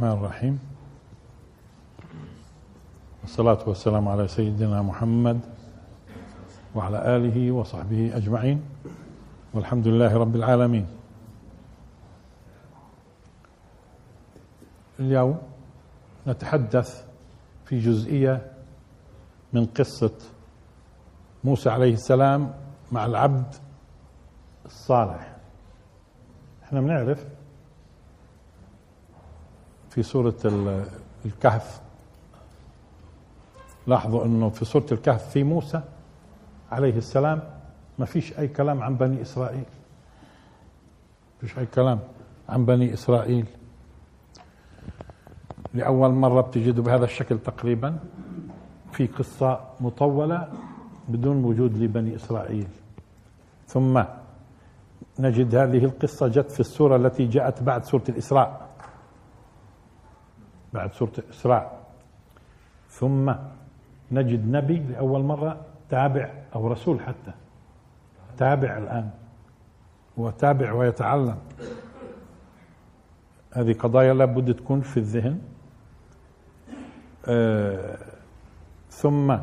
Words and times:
الرحمن 0.00 0.24
الرحيم. 0.24 0.58
والصلاة 3.22 3.68
والسلام 3.68 4.08
على 4.08 4.28
سيدنا 4.28 4.82
محمد 4.82 5.40
وعلى 6.74 7.16
آله 7.16 7.52
وصحبه 7.52 8.16
أجمعين. 8.16 8.62
والحمد 9.54 9.88
لله 9.88 10.16
رب 10.16 10.36
العالمين. 10.36 10.86
اليوم 15.00 15.38
نتحدث 16.26 17.04
في 17.64 17.78
جزئية 17.78 18.52
من 19.52 19.66
قصة 19.66 20.16
موسى 21.44 21.70
عليه 21.70 21.92
السلام 21.94 22.54
مع 22.92 23.06
العبد 23.06 23.54
الصالح. 24.64 25.36
إحنا 26.64 26.80
بنعرف 26.80 27.24
في 29.90 30.02
سورة 30.02 30.34
الكهف. 31.24 31.80
لاحظوا 33.86 34.24
إنه 34.24 34.48
في 34.48 34.64
سورة 34.64 34.86
الكهف 34.92 35.30
في 35.30 35.44
موسى 35.44 35.80
عليه 36.72 36.96
السلام 36.96 37.42
ما 37.98 38.06
فيش 38.06 38.38
أي 38.38 38.48
كلام 38.48 38.82
عن 38.82 38.96
بني 38.96 39.22
إسرائيل. 39.22 39.64
فيش 41.40 41.58
أي 41.58 41.66
كلام 41.66 41.98
عن 42.48 42.64
بني 42.64 42.94
إسرائيل. 42.94 43.46
لأول 45.74 46.10
مرة 46.10 46.40
بتجدوا 46.40 46.84
بهذا 46.84 47.04
الشكل 47.04 47.38
تقريبا 47.38 47.98
في 48.92 49.06
قصة 49.06 49.60
مطولة 49.80 50.52
بدون 51.08 51.44
وجود 51.44 51.76
لبني 51.76 52.16
إسرائيل. 52.16 52.68
ثم 53.66 54.02
نجد 55.18 55.54
هذه 55.54 55.84
القصة 55.84 56.28
جت 56.28 56.50
في 56.50 56.60
السورة 56.60 56.96
التي 56.96 57.26
جاءت 57.26 57.62
بعد 57.62 57.84
سورة 57.84 58.04
الإسراء. 58.08 58.69
بعد 60.72 60.92
سورة 60.92 61.12
الإسراء 61.18 61.80
ثم 62.88 63.32
نجد 64.12 64.50
نبي 64.50 64.78
لأول 64.78 65.22
مرة 65.22 65.60
تابع 65.88 66.30
أو 66.54 66.68
رسول 66.68 67.00
حتى. 67.00 67.32
تابع 68.38 68.78
الآن. 68.78 69.10
وتابع 70.16 70.72
ويتعلم. 70.72 71.38
هذه 73.52 73.72
قضايا 73.72 74.14
لابد 74.14 74.54
تكون 74.54 74.80
في 74.80 74.96
الذهن. 74.96 75.40
آه 77.26 77.98
ثم 78.90 79.36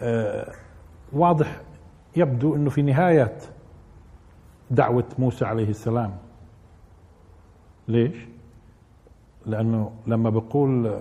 آه 0.00 0.52
واضح 1.12 1.60
يبدو 2.16 2.56
إنه 2.56 2.70
في 2.70 2.82
نهاية 2.82 3.38
دعوة 4.70 5.04
موسى 5.18 5.44
عليه 5.44 5.68
السلام. 5.68 6.16
ليش؟ 7.88 8.16
لأنه 9.46 9.92
لما 10.06 10.30
بقول 10.30 11.00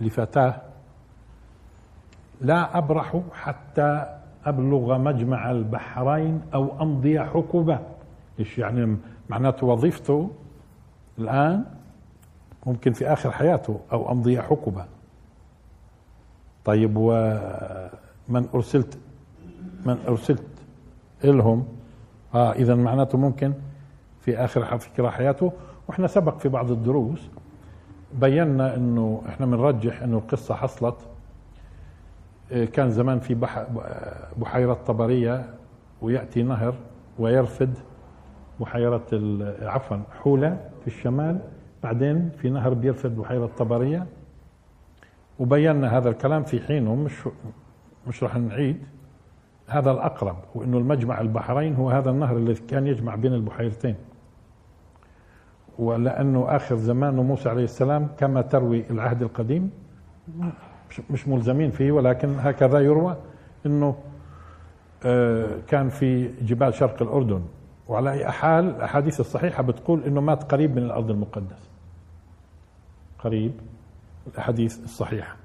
لفتاة 0.00 0.60
لا 2.40 2.78
أبرح 2.78 3.20
حتى 3.32 4.18
أبلغ 4.46 4.98
مجمع 4.98 5.50
البحرين 5.50 6.42
أو 6.54 6.82
أمضي 6.82 7.20
حقبه 7.20 7.78
إيش 8.38 8.58
يعني 8.58 8.96
معناته 9.28 9.66
وظيفته 9.66 10.30
الآن 11.18 11.64
ممكن 12.66 12.92
في 12.92 13.12
آخر 13.12 13.30
حياته 13.30 13.80
أو 13.92 14.12
أمضي 14.12 14.42
حقبه 14.42 14.84
طيب 16.64 16.92
ومن 16.96 18.48
أرسلت 18.54 18.98
من 19.86 19.98
أرسلت 20.08 20.42
لهم 21.24 21.66
آه 22.34 22.52
اذا 22.52 22.74
معناته 22.74 23.18
ممكن 23.18 23.52
في 24.20 24.38
آخر 24.38 24.78
فكره 24.78 25.08
حياته. 25.10 25.52
وإحنا 25.88 26.06
سبق 26.06 26.38
في 26.38 26.48
بعض 26.48 26.70
الدروس 26.70 27.30
بينا 28.20 28.76
إنه 28.76 29.22
إحنا 29.28 29.46
بنرجح 29.46 30.02
إنه 30.02 30.16
القصة 30.18 30.54
حصلت. 30.54 30.96
كان 32.72 32.90
زمان 32.90 33.20
في 33.20 33.36
بحيرة 34.38 34.74
طبرية 34.86 35.54
ويأتي 36.02 36.42
نهر 36.42 36.74
ويرفد 37.18 37.74
بحيرة 38.60 39.06
عفوا 39.62 39.96
حولة 40.22 40.70
في 40.80 40.86
الشمال 40.86 41.38
بعدين 41.82 42.30
في 42.30 42.50
نهر 42.50 42.74
بيرفد 42.74 43.16
بحيرة 43.16 43.50
طبرية. 43.58 44.06
وبينا 45.38 45.98
هذا 45.98 46.08
الكلام 46.08 46.42
في 46.42 46.60
حينه 46.60 46.94
مش 46.94 47.28
مش 48.06 48.22
راح 48.22 48.36
نعيد. 48.36 48.82
هذا 49.66 49.90
الأقرب 49.90 50.36
وإنه 50.54 50.78
المجمع 50.78 51.20
البحرين 51.20 51.74
هو 51.74 51.90
هذا 51.90 52.10
النهر 52.10 52.36
الذي 52.36 52.62
كان 52.68 52.86
يجمع 52.86 53.14
بين 53.14 53.34
البحيرتين. 53.34 53.94
ولأنه 55.78 56.56
آخر 56.56 56.76
زمان 56.76 57.16
موسى 57.16 57.48
عليه 57.48 57.64
السلام 57.64 58.08
كما 58.18 58.42
تروي 58.42 58.84
العهد 58.90 59.22
القديم. 59.22 59.70
مش 61.10 61.28
ملزمين 61.28 61.70
فيه 61.70 61.92
ولكن 61.92 62.34
هكذا 62.38 62.78
يروى 62.80 63.16
إنه 63.66 63.96
كان 65.66 65.88
في 65.88 66.28
جبال 66.42 66.74
شرق 66.74 67.02
الأردن. 67.02 67.42
وعلى 67.88 68.12
أي 68.12 68.30
حال 68.30 68.64
الأحاديث 68.64 69.20
الصحيحة 69.20 69.62
بتقول 69.62 70.02
إنه 70.04 70.20
مات 70.20 70.52
قريب 70.52 70.76
من 70.76 70.82
الأرض 70.82 71.10
المقدسة. 71.10 71.68
قريب 73.18 73.52
الأحاديث 74.26 74.84
الصحيحة 74.84 75.36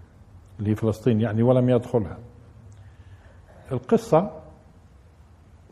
اللي 0.59 0.71
هي 0.71 0.75
فلسطين 0.75 1.21
يعني 1.21 1.43
ولم 1.43 1.69
يدخلها. 1.69 2.17
القصة 3.71 4.31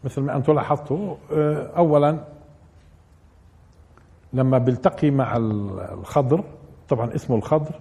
مثل 0.03 0.21
ما 0.21 0.35
أنتم 0.35 0.53
لاحظتوا 0.53 1.15
اولا 1.77 2.23
لما 4.33 4.57
بيلتقي 4.57 5.11
مع 5.11 5.37
الخضر 5.37 6.43
طبعا 6.89 7.15
اسمه 7.15 7.35
الخضر. 7.35 7.79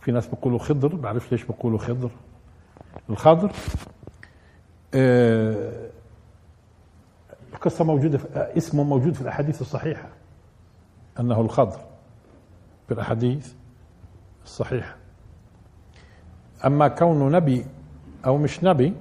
في 0.00 0.12
ناس 0.12 0.26
بيقولوا 0.26 0.58
خضر 0.58 0.94
بعرف 0.94 1.32
ليش 1.32 1.44
بيقولوا 1.44 1.78
خضر. 1.78 2.10
الخضر 3.10 3.52
القصة 7.54 7.84
موجودة 7.84 8.18
في 8.18 8.26
اسمه 8.56 8.82
موجود 8.84 9.14
في 9.14 9.20
الأحاديث 9.20 9.60
الصحيحة 9.60 10.08
أنه 11.20 11.40
الخضر 11.40 11.78
في 12.88 12.94
الأحاديث 12.94 13.52
الصحيحة. 14.44 14.96
أما 16.66 16.88
كونه 16.88 17.28
نبي 17.28 17.66
أو 18.26 18.36
مش 18.36 18.64
نبي 18.64 18.94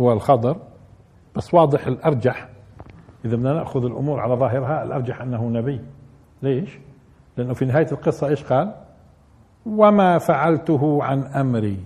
هو 0.00 0.12
الخضر 0.12 0.56
بس 1.36 1.54
واضح 1.54 1.86
الأرجح 1.86 2.48
إذا 3.26 3.36
بدنا 3.36 3.52
نأخذ 3.52 3.84
الأمور 3.84 4.20
على 4.20 4.34
ظاهرها 4.34 4.82
الأرجح 4.82 5.20
أنه 5.20 5.44
نبي. 5.48 5.80
ليش؟ 6.42 6.78
لأنه 7.36 7.54
في 7.54 7.64
نهاية 7.64 7.86
القصة 7.92 8.28
إيش 8.28 8.44
قال؟ 8.44 8.72
وما 9.66 10.18
فعلته 10.18 11.04
عن 11.04 11.22
أمري. 11.22 11.78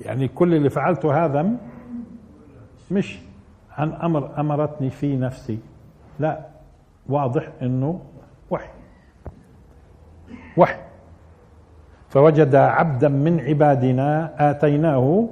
يعني 0.00 0.28
كل 0.28 0.54
اللي 0.54 0.70
فعلته 0.70 1.24
هذا 1.24 1.50
مش 2.90 3.18
عن 3.76 3.92
أمر 3.92 4.40
أمرتني 4.40 4.90
في 4.90 5.16
نفسي. 5.16 5.58
لا 6.18 6.40
واضح 7.08 7.52
إنه 7.62 8.00
وحي. 8.50 8.68
وحي. 10.56 10.78
فوجد 12.08 12.54
عبدا 12.54 13.08
من 13.08 13.40
عبادنا 13.40 14.34
آتيناه 14.50 15.28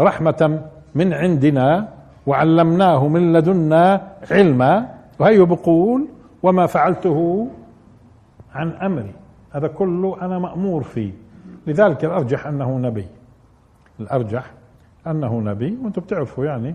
رحمة 0.00 0.68
من 0.94 1.12
عندنا 1.12 1.93
وعلمناه 2.26 3.08
من 3.08 3.32
لدنا 3.32 4.12
علما 4.30 4.94
وهي 5.18 5.38
بقول 5.38 6.08
وما 6.42 6.66
فعلته 6.66 7.48
عن 8.54 8.70
أمري. 8.70 9.12
هذا 9.52 9.68
كله 9.68 10.16
أنا 10.22 10.38
مأمور 10.38 10.82
فيه. 10.82 11.12
لذلك 11.66 12.04
الأرجح 12.04 12.46
أنه 12.46 12.78
نبي. 12.78 13.06
الأرجح 14.00 14.50
أنه 15.06 15.40
نبي 15.40 15.78
وأنتم 15.82 16.02
بتعرفوا 16.02 16.44
يعني 16.44 16.74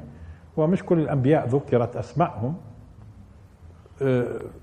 ومش 0.58 0.84
كل 0.84 1.00
الأنبياء 1.00 1.48
ذكرت 1.48 1.96
اسمائهم 1.96 2.56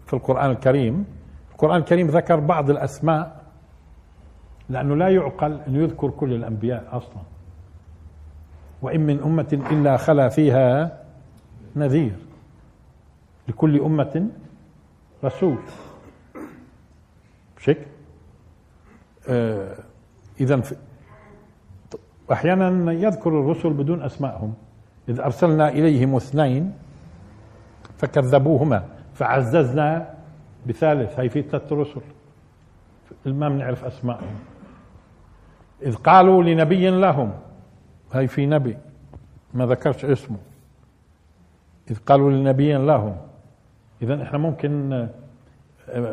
في 0.07 0.13
القرآن 0.13 0.51
الكريم. 0.51 1.05
القرآن 1.53 1.77
الكريم 1.77 2.07
ذكر 2.07 2.41
بعض 2.41 2.71
الأسماء 2.71 3.41
لأنه 4.69 4.97
لا 4.97 5.09
يعقل 5.09 5.59
أن 5.69 5.75
يذكر 5.75 6.11
كل 6.11 6.33
الأنبياء 6.33 6.85
أصلا. 6.93 7.23
وإن 8.83 9.01
من 9.01 9.21
أمة 9.23 9.67
إلا 9.71 9.97
خلا 9.97 10.29
فيها 10.29 10.99
نذير. 11.77 12.17
لكل 13.49 13.81
أمة 13.81 14.29
رسول. 15.25 15.59
مش 17.59 17.69
هيك؟ 17.69 17.87
اذا 20.41 20.63
أحيانا 22.33 22.93
يذكر 22.93 23.41
الرسل 23.41 23.71
بدون 23.71 24.03
اسمائهم 24.03 24.55
إذ 25.09 25.21
أرسلنا 25.21 25.69
إليهم 25.69 26.17
اثنين 26.17 26.73
فكذبوهما 27.99 28.85
فعززنا 29.15 30.15
بثالث 30.67 31.21
هي 31.21 31.29
في 31.29 31.43
ثلاث 31.43 31.73
رسل. 31.73 32.01
ما 33.27 33.49
بنعرف 33.49 33.85
أسمائهم 33.85 34.37
إذ 35.83 35.95
قالوا 35.95 36.43
لنبي 36.43 36.91
لهم 36.91 37.33
هي 38.13 38.29
في 38.29 38.47
نبي 38.47 38.77
ما 39.55 39.67
ذكرش 39.67 40.05
اسمه. 40.05 40.39
إذ 41.91 41.99
قالوا 42.07 42.31
لنبي 42.31 42.73
لهم 42.73 43.17
اذا 44.03 44.23
إحنا 44.23 44.39
ممكن 44.39 44.89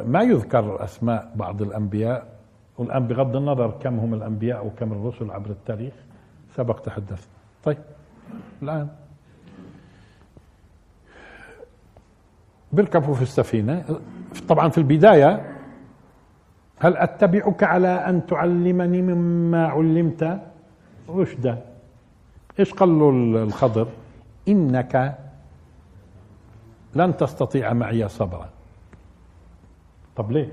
ما 0.05 0.21
يذكر 0.21 0.83
أسماء 0.83 1.31
بعض 1.35 1.61
الأنبياء 1.61 2.27
والان 2.77 3.07
بغض 3.07 3.35
النظر 3.35 3.71
كم 3.71 3.99
هم 3.99 4.13
الأنبياء 4.13 4.65
وكم 4.65 4.91
الرسل 4.91 5.31
عبر 5.31 5.49
التاريخ 5.49 5.93
سبق 6.55 6.79
تحدث 6.79 7.27
طيب 7.63 7.77
الآن. 8.63 8.87
بيركبوا 12.71 13.13
في 13.13 13.21
السفينة. 13.21 13.99
طبعا 14.49 14.69
في 14.69 14.77
البداية 14.77 15.55
هل 16.79 16.97
أتبعك 16.97 17.63
على 17.63 17.87
أن 17.87 18.25
تعلمني 18.25 19.01
مما 19.01 19.67
علمت؟ 19.67 20.41
رشدا. 21.09 21.61
إيش 22.59 22.73
قال 22.73 22.99
له 22.99 23.09
الخضر؟ 23.43 23.87
إنك 24.47 25.17
لن 26.95 27.17
تستطيع 27.17 27.73
معي 27.73 28.07
صبرا. 28.09 28.49
طب 30.15 30.31
ليش؟ 30.31 30.49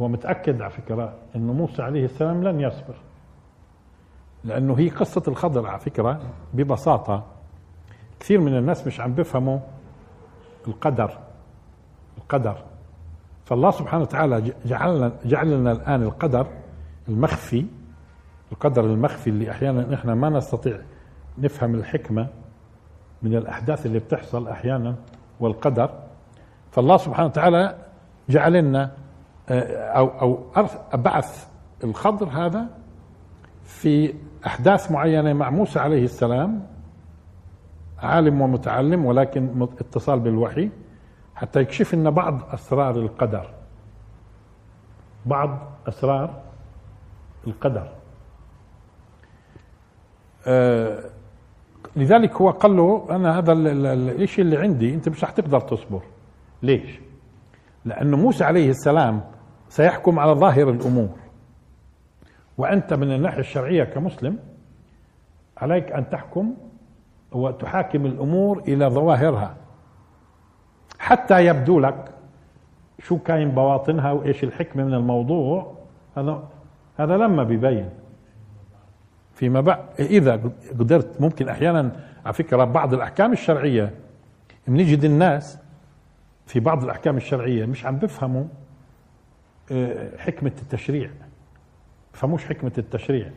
هو 0.00 0.08
متأكد 0.08 0.62
على 0.62 0.70
فكرة 0.70 1.14
انه 1.36 1.52
موسى 1.52 1.82
عليه 1.82 2.04
السلام 2.04 2.44
لن 2.44 2.60
يصبر. 2.60 2.94
لأنه 4.44 4.78
هي 4.78 4.88
قصة 4.88 5.22
الخضر 5.28 5.66
على 5.66 5.78
فكرة 5.78 6.20
ببساطة 6.54 7.24
كثير 8.20 8.40
من 8.40 8.56
الناس 8.56 8.86
مش 8.86 9.00
عم 9.00 9.14
بيفهموا 9.14 9.58
القدر 10.68 11.18
القدر. 12.18 12.56
فالله 13.44 13.70
سبحانه 13.70 14.02
وتعالى 14.02 14.52
جعلنا 14.64 15.12
جعل 15.24 15.50
لنا 15.50 15.72
الآن 15.72 16.02
القدر 16.02 16.46
المخفي 17.08 17.66
القدر 18.52 18.84
المخفي 18.84 19.30
اللي 19.30 19.50
أحيانا 19.50 19.94
إحنا 19.94 20.14
ما 20.14 20.28
نستطيع 20.28 20.78
نفهم 21.38 21.74
الحكمة 21.74 22.28
من 23.22 23.36
الأحداث 23.36 23.86
اللي 23.86 23.98
بتحصل 23.98 24.48
أحيانا 24.48 24.94
والقدر 25.40 25.90
فالله 26.70 26.96
سبحانه 26.96 27.26
وتعالى 27.26 27.78
جعل 28.28 28.52
لنا 28.52 28.90
آه، 29.48 29.88
أو 29.88 30.08
أو 30.56 30.68
بعث 30.94 31.48
الخضر 31.84 32.28
هذا 32.28 32.66
في 33.64 34.14
أحداث 34.46 34.90
معينة 34.90 35.32
مع 35.32 35.50
موسى 35.50 35.78
عليه 35.78 36.04
السلام 36.04 36.66
عالم 37.98 38.40
ومتعلم 38.40 39.04
ولكن 39.04 39.68
اتصال 39.80 40.20
بالوحي 40.20 40.70
حتى 41.34 41.60
يكشف 41.60 41.94
لنا 41.94 42.10
بعض 42.10 42.40
أسرار 42.54 42.96
القدر. 42.96 43.50
بعض 45.26 45.58
أسرار 45.88 46.42
القدر. 47.46 47.88
لذلك 51.96 52.36
هو 52.36 52.50
قال 52.50 52.76
له 52.76 53.06
أنا 53.10 53.38
هذا 53.38 53.52
الشيء 53.52 54.44
اللي 54.44 54.56
عندي؟ 54.56 54.94
أنت 54.94 55.08
مش 55.08 55.24
رح 55.24 55.30
تقدر 55.30 55.60
تصبر. 55.60 56.02
ليش؟ 56.62 57.00
لأنه 57.84 58.16
موسى 58.16 58.44
عليه 58.44 58.70
السلام 58.70 59.20
سيحكم 59.68 60.18
على 60.18 60.32
ظاهر 60.32 60.70
الأمور. 60.70 61.08
وأنت 62.58 62.94
من 62.94 63.12
الناحية 63.12 63.40
الشرعية 63.40 63.84
كمسلم 63.84 64.38
عليك 65.56 65.92
أن 65.92 66.10
تحكم 66.10 66.54
وتحاكم 67.32 68.06
الأمور 68.06 68.58
إلى 68.58 68.86
ظواهرها. 68.86 69.56
حتى 70.98 71.46
يبدو 71.46 71.80
لك 71.80 72.12
شو 73.02 73.18
كاين 73.18 73.50
بواطنها 73.50 74.12
وإيش 74.12 74.44
الحكمة 74.44 74.84
من 74.84 74.94
الموضوع 74.94 75.74
هذا 76.16 76.42
هذا 76.96 77.16
لما 77.16 77.42
بيبين. 77.42 77.90
فيما 79.34 79.60
بعد. 79.60 79.84
إذا 79.98 80.40
قدرت 80.78 81.20
ممكن 81.20 81.48
أحيانا 81.48 81.92
على 82.24 82.34
فكرة 82.34 82.64
بعض 82.64 82.94
الأحكام 82.94 83.32
الشرعية 83.32 83.94
بنجد 84.68 85.04
الناس 85.04 85.58
في 86.46 86.60
بعض 86.60 86.84
الأحكام 86.84 87.16
الشرعية 87.16 87.66
مش 87.66 87.86
عم 87.86 87.96
بفهموا 87.96 88.44
آه، 89.72 90.16
حكمة 90.18 90.52
التشريع. 90.62 91.10
بفهموش 92.14 92.44
حكمة 92.44 92.72
التشريع. 92.78 93.30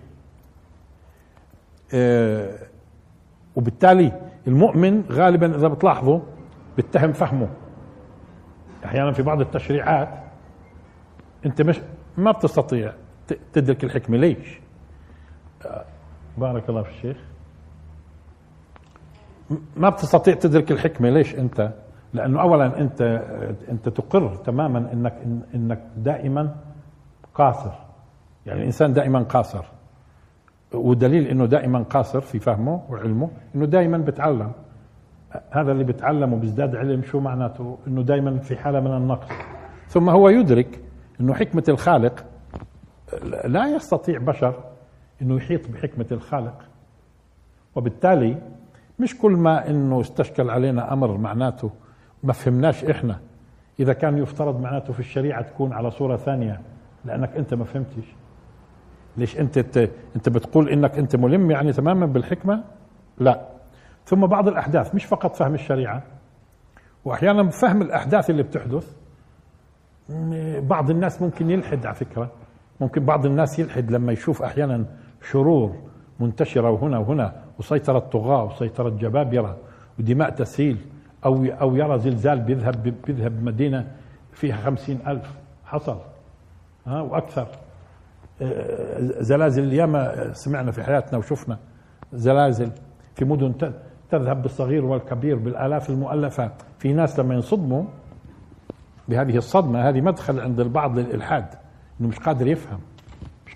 آه، 1.94 2.58
وبالتالي 3.56 4.12
المؤمن 4.48 5.04
غالبا 5.12 5.56
إذا 5.56 5.68
بتلاحظوا 5.68 6.20
بيتهم 6.76 7.14
فهمه. 7.14 7.48
أحيانا 8.86 9.12
في 9.12 9.22
بعض 9.24 9.42
التشريعات 9.42 10.10
أنت 11.46 11.62
مش 11.62 11.80
ما 12.18 12.32
بتستطيع 12.32 12.94
تدرك 13.54 13.84
الحكمة. 13.84 14.18
ليش؟ 14.18 14.60
بارك 16.38 16.70
الله 16.70 16.82
في 16.82 16.90
الشيخ. 16.90 17.18
ما 19.78 19.90
بتستطيع 19.90 20.34
تدرك 20.34 20.72
الحكمة 20.72 21.10
ليش 21.10 21.36
أنت؟ 21.36 21.72
لأنه 22.14 22.42
اولا 22.42 22.82
أنت 22.82 23.02
أنت 23.70 23.90
تقر 23.90 24.36
تماما 24.36 24.94
إنك 24.94 25.14
إنك 25.56 25.84
دائما 25.98 26.56
قاصر. 27.34 27.72
يعني 28.46 28.60
الإنسان 28.60 28.94
دائما 28.94 29.24
قاصر. 29.24 29.66
ودليل 30.74 31.28
إنه 31.28 31.46
دائما 31.46 31.84
قاصر 31.84 32.22
في 32.22 32.40
فهمه 32.40 32.82
وعلمه 32.90 33.30
إنه 33.56 33.66
دائما 33.66 33.98
بتعلم. 33.98 34.52
هذا 35.52 35.72
اللي 35.72 35.84
بتعلم 35.84 36.34
وبيزداد 36.34 36.76
علم 36.76 37.04
شو 37.04 37.20
معناته؟ 37.20 37.78
إنه 37.88 38.02
دائما 38.02 38.40
في 38.40 38.56
حالة 38.56 38.80
من 38.80 38.98
النقص. 38.98 39.28
ثم 39.88 40.10
هو 40.10 40.30
يدرك 40.30 40.82
إنه 41.22 41.34
حكمة 41.34 41.64
الخالق 41.70 42.26
لا 43.46 43.68
يستطيع 43.76 44.20
بشر 44.20 44.64
إنه 45.26 45.36
يحيط 45.36 45.70
بحكمة 45.70 46.06
الخالق. 46.12 46.62
وبالتالي 47.76 48.38
مش 49.00 49.18
كل 49.18 49.32
ما 49.32 49.70
إنه 49.70 50.02
استشكل 50.02 50.50
علينا 50.50 50.94
أمر 50.94 51.18
معناته 51.18 51.72
ما 52.24 52.34
فهمناش 52.34 52.84
إحنا. 52.86 53.20
إذا 53.80 53.94
كان 53.94 54.18
يفترض 54.18 54.62
معناته 54.62 54.94
في 54.94 55.00
الشريعة 55.00 55.42
تكون 55.42 55.74
على 55.74 55.92
صورة 55.92 56.16
ثانية 56.18 56.62
لأنك 57.06 57.38
أنت 57.38 57.54
ما 57.54 57.64
فهمتش. 57.66 58.16
ليش 59.18 59.40
أنت 59.40 59.58
أنت 60.16 60.30
بتقول 60.30 60.70
إنك 60.70 60.98
أنت 60.98 61.16
ملم 61.16 61.52
يعني 61.52 61.74
تماما 61.74 62.06
بالحكمة؟ 62.06 62.64
لا. 63.18 63.42
ثم 64.06 64.26
بعض 64.26 64.48
الأحداث 64.48 64.96
مش 64.96 65.06
فقط 65.06 65.36
فهم 65.36 65.54
الشريعة. 65.54 66.04
وأحيانا 67.06 67.50
فهم 67.50 67.82
الأحداث 67.82 68.30
اللي 68.30 68.44
بتحدث 68.44 68.96
بعض 70.60 70.90
الناس 70.90 71.22
ممكن 71.22 71.50
يلحد 71.50 71.86
على 71.86 71.96
فكرة. 71.96 72.32
ممكن 72.82 73.06
بعض 73.06 73.26
الناس 73.26 73.60
يلحد 73.60 73.92
لما 73.92 74.12
يشوف 74.12 74.42
أحيانا 74.42 74.86
شرور 75.32 75.76
منتشرة 76.20 76.70
وهنا 76.70 76.98
وهنا 76.98 77.34
وسيطرة 77.60 78.00
طغاة 78.00 78.44
وسيطرة 78.44 78.90
جبابرة 78.90 79.58
ودماء 80.00 80.30
تسيل 80.30 80.78
أو 81.26 81.46
أو 81.46 81.76
يرى 81.76 82.00
زلزال 82.00 82.40
بيذهب 82.40 82.94
بيذهب 83.08 83.44
مدينة 83.44 83.92
فيها 84.34 84.56
خمسين 84.58 85.00
ألف 85.08 85.32
حصل 85.66 85.98
ها 86.86 87.02
وأكثر. 87.02 87.48
آه، 88.42 89.00
زلازل 89.00 89.74
ياما 89.74 90.34
سمعنا 90.34 90.72
في 90.72 90.84
حياتنا 90.84 91.18
وشفنا 91.18 91.58
زلازل 92.14 92.70
في 93.16 93.26
مدن 93.26 93.54
تذهب 94.10 94.42
بالصغير 94.42 94.86
والكبير 94.86 95.36
بالآلاف 95.36 95.90
المؤلفة. 95.90 96.52
في 96.80 96.94
ناس 96.94 97.20
لما 97.20 97.36
ينصدموا 97.36 97.84
بهذه 99.08 99.38
الصدمة 99.38 99.90
هذه 99.90 100.02
مدخل 100.02 100.40
عند 100.40 100.60
البعض 100.60 101.00
للإلحاد 101.00 101.46
إنه 102.02 102.10
مش 102.10 102.20
قادر 102.20 102.48
يفهم. 102.48 102.80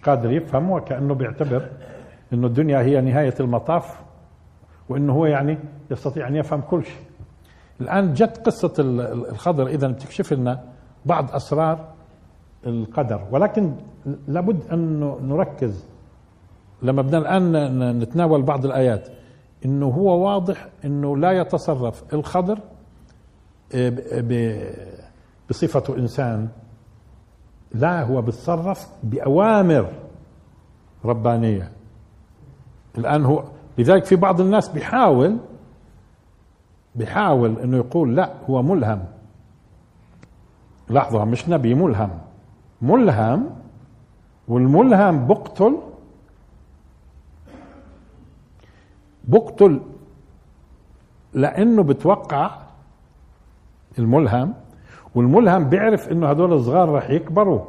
قادر 0.03 0.31
يفهم 0.31 0.71
وكأنه 0.71 1.13
بيعتبر 1.13 1.69
إنه 2.33 2.47
الدنيا 2.47 2.79
هي 2.79 3.01
نهاية 3.01 3.33
المطاف 3.39 3.99
وإنه 4.89 5.13
هو 5.13 5.25
يعني 5.25 5.57
يستطيع 5.91 6.27
أن 6.27 6.35
يفهم 6.35 6.61
كل 6.61 6.85
شيء. 6.85 7.01
الآن 7.81 8.13
جت 8.13 8.41
قصة 8.45 8.73
الخضر. 8.79 9.67
إذا 9.67 9.87
بتكشف 9.87 10.33
لنا 10.33 10.63
بعض 11.05 11.31
أسرار 11.31 11.93
القدر. 12.65 13.27
ولكن 13.31 13.73
لابد 14.27 14.59
أن 14.71 14.99
نركز. 15.21 15.85
لما 16.81 17.01
بدنا 17.01 17.17
الآن 17.17 17.99
نتناول 17.99 18.41
بعض 18.41 18.65
الآيات. 18.65 19.09
إنه 19.65 19.85
هو 19.85 20.25
واضح 20.25 20.67
إنه 20.85 21.17
لا 21.17 21.31
يتصرف 21.31 22.13
الخضر 22.13 22.59
بصفته 25.49 25.97
إنسان 25.97 26.47
لا 27.71 28.03
هو 28.03 28.21
بيتصرف 28.21 28.87
بأوامر 29.03 29.91
ربانية. 31.05 31.71
الآن 32.97 33.25
هو 33.25 33.43
لذلك 33.77 34.05
في 34.05 34.15
بعض 34.15 34.41
الناس 34.41 34.69
بيحاول 34.69 35.37
بيحاول 36.95 37.59
إنه 37.59 37.77
يقول 37.77 38.15
لا 38.15 38.33
هو 38.49 38.61
ملهم. 38.61 39.05
لحظه 40.89 41.25
مش 41.25 41.49
نبي 41.49 41.73
ملهم. 41.73 42.09
ملهم 42.81 43.49
والملهم 44.47 45.27
بقتل 45.27 45.77
بقتل 49.23 49.81
لأنه 51.33 51.83
بتوقع 51.83 52.51
الملهم 53.99 54.53
والملهم 55.15 55.69
بيعرف 55.69 56.11
إنه 56.11 56.31
هذول 56.31 56.53
الصغار 56.53 56.91
رح 56.91 57.09
يكبروا 57.09 57.61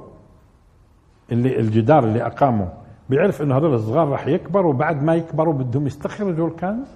اللي 1.33 1.61
الجدار 1.61 2.05
اللي 2.05 2.27
أقامه 2.27 2.69
بيعرف 3.11 3.43
إنه 3.43 3.57
هذول 3.57 3.75
الصغار 3.75 4.09
رح 4.09 4.27
يكبروا 4.27 4.73
وبعد 4.75 5.03
ما 5.03 5.15
يكبروا 5.15 5.55
بدهم 5.55 5.87
يستخرجوا 5.87 6.49
الكنز؟ 6.49 6.87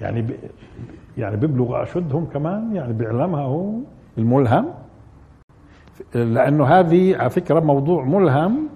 يعني 0.00 0.22
ب... 0.22 0.30
يعني 1.18 1.36
بيبلغ 1.36 1.82
أشدهم 1.82 2.24
كمان؟ 2.24 2.76
يعني 2.76 2.92
بيعلمها 2.92 3.42
هو 3.42 3.72
الملهم؟ 4.18 4.66
لأنه 6.14 6.64
هذه 6.66 7.16
على 7.16 7.30
فكرة 7.30 7.60
موضوع 7.60 8.04
ملهم 8.04 8.68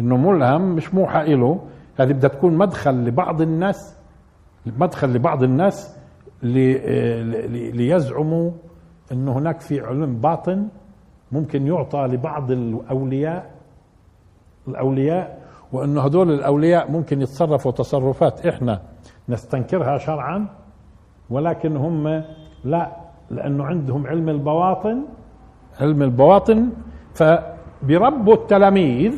إنه 0.00 0.16
ملهم 0.16 0.74
مش 0.74 0.94
موحى 0.94 1.34
له 1.34 1.60
هذه 1.98 2.12
بدها 2.12 2.30
تكون 2.30 2.54
مدخل 2.56 3.04
لبعض 3.04 3.40
الناس 3.40 3.96
مدخل 4.66 5.12
لبعض 5.12 5.42
الناس 5.42 5.96
ليزعموا 7.72 8.50
انه 9.12 9.32
هناك 9.32 9.60
في 9.60 9.80
علم 9.80 10.20
باطن 10.20 10.68
ممكن 11.32 11.66
يعطى 11.66 11.98
لبعض 11.98 12.50
الأولياء 12.50 13.50
الأولياء 14.68 15.40
وانه 15.72 16.00
هذول 16.00 16.32
الأولياء 16.32 16.90
ممكن 16.90 17.22
يتصرفوا 17.22 17.72
تصرفات 17.72 18.46
إحنا 18.46 18.80
نستنكرها 19.28 19.98
شرعا 19.98 20.46
ولكن 21.30 21.76
هم 21.76 22.22
لا 22.64 22.96
لأنه 23.30 23.64
عندهم 23.64 24.06
علم 24.06 24.28
البواطن 24.28 25.02
علم 25.80 26.02
البواطن 26.02 26.68
فبربوا 27.14 28.34
التلاميذ 28.34 29.14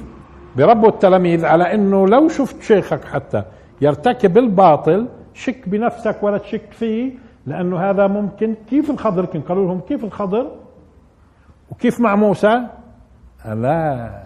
بربوا 0.56 0.88
التلاميذ 0.88 1.44
على 1.44 1.74
إنه 1.74 2.08
لو 2.08 2.28
شفت 2.28 2.62
شيخك 2.62 3.04
حتى 3.04 3.42
يرتكب 3.80 4.38
الباطل 4.38 5.08
شك 5.34 5.68
بنفسك 5.68 6.22
ولا 6.22 6.38
تشك 6.38 6.72
فيه 6.72 7.12
لأنه 7.46 7.90
هذا 7.90 8.06
ممكن 8.06 8.54
كيف 8.70 8.90
الخضر؟ 8.90 9.24
كان 9.24 9.42
قالوا 9.42 9.66
لهم 9.66 9.80
كيف 9.80 10.04
الخضر؟ 10.04 10.50
وكيف 11.70 12.00
مع 12.00 12.16
موسى؟ 12.16 12.60
لا 13.46 14.22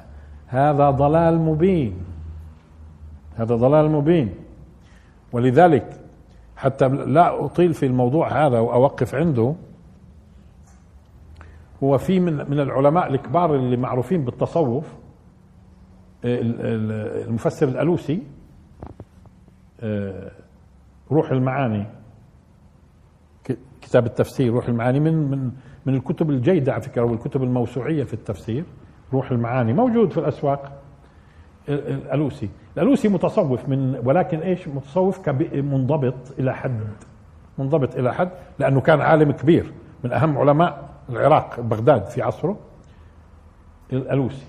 هذا 0.47 0.91
ضلال 0.91 1.39
مبين. 1.39 2.05
هذا 3.37 3.55
ضلال 3.57 3.91
مبين. 3.91 4.35
ولذلك 5.33 6.01
حتى 6.57 6.89
لا 6.89 7.45
أطيل 7.45 7.75
في 7.75 7.87
الموضوع 7.87 8.47
هذا 8.47 8.59
وأوقف 8.59 9.15
عنده. 9.15 9.55
هو 11.83 11.99
في 11.99 12.21
من 12.21 12.51
من 12.51 12.61
العلماء 12.61 13.07
الكبار 13.07 13.55
اللي 13.55 13.77
معروفين 13.77 14.25
بالتصوف 14.25 14.95
المفسر 16.25 17.69
الألوسي 17.69 18.23
آه، 19.81 20.31
روح 21.13 21.31
المعاني. 21.31 21.87
كتاب 23.87 24.07
التفسير 24.07 24.53
روح 24.53 24.69
المعاني 24.69 25.01
من 25.01 25.31
من 25.31 25.51
من 25.87 25.95
الكتب 25.95 26.31
الجيدة 26.31 26.73
على 26.73 26.83
فكرة 26.83 27.03
والكتب 27.03 27.43
الموسوعية 27.43 28.05
في 28.05 28.15
التفسير 28.15 28.65
روح 29.13 29.31
المعاني 29.31 29.73
موجود 29.73 30.11
في 30.11 30.19
الأسواق 30.19 30.73
الألوسي. 31.69 32.49
الألوسي 32.77 33.09
متصوف 33.09 33.69
من 33.69 34.01
ولكن 34.05 34.39
إيش؟ 34.39 34.69
متصوف 34.69 35.29
منضبط 35.55 36.15
إلى 36.39 36.55
حد 36.55 36.81
منضبط 37.59 37.97
إلى 37.97 38.15
حد 38.15 38.31
لأنه 38.59 38.81
كان 38.81 39.01
عالم 39.01 39.31
كبير 39.31 39.73
من 40.05 40.13
أهم 40.13 40.39
علماء 40.39 40.89
العراق 41.11 41.61
بغداد 41.61 42.05
في 42.05 42.23
عصره 42.23 42.57
الألوسي. 43.93 44.47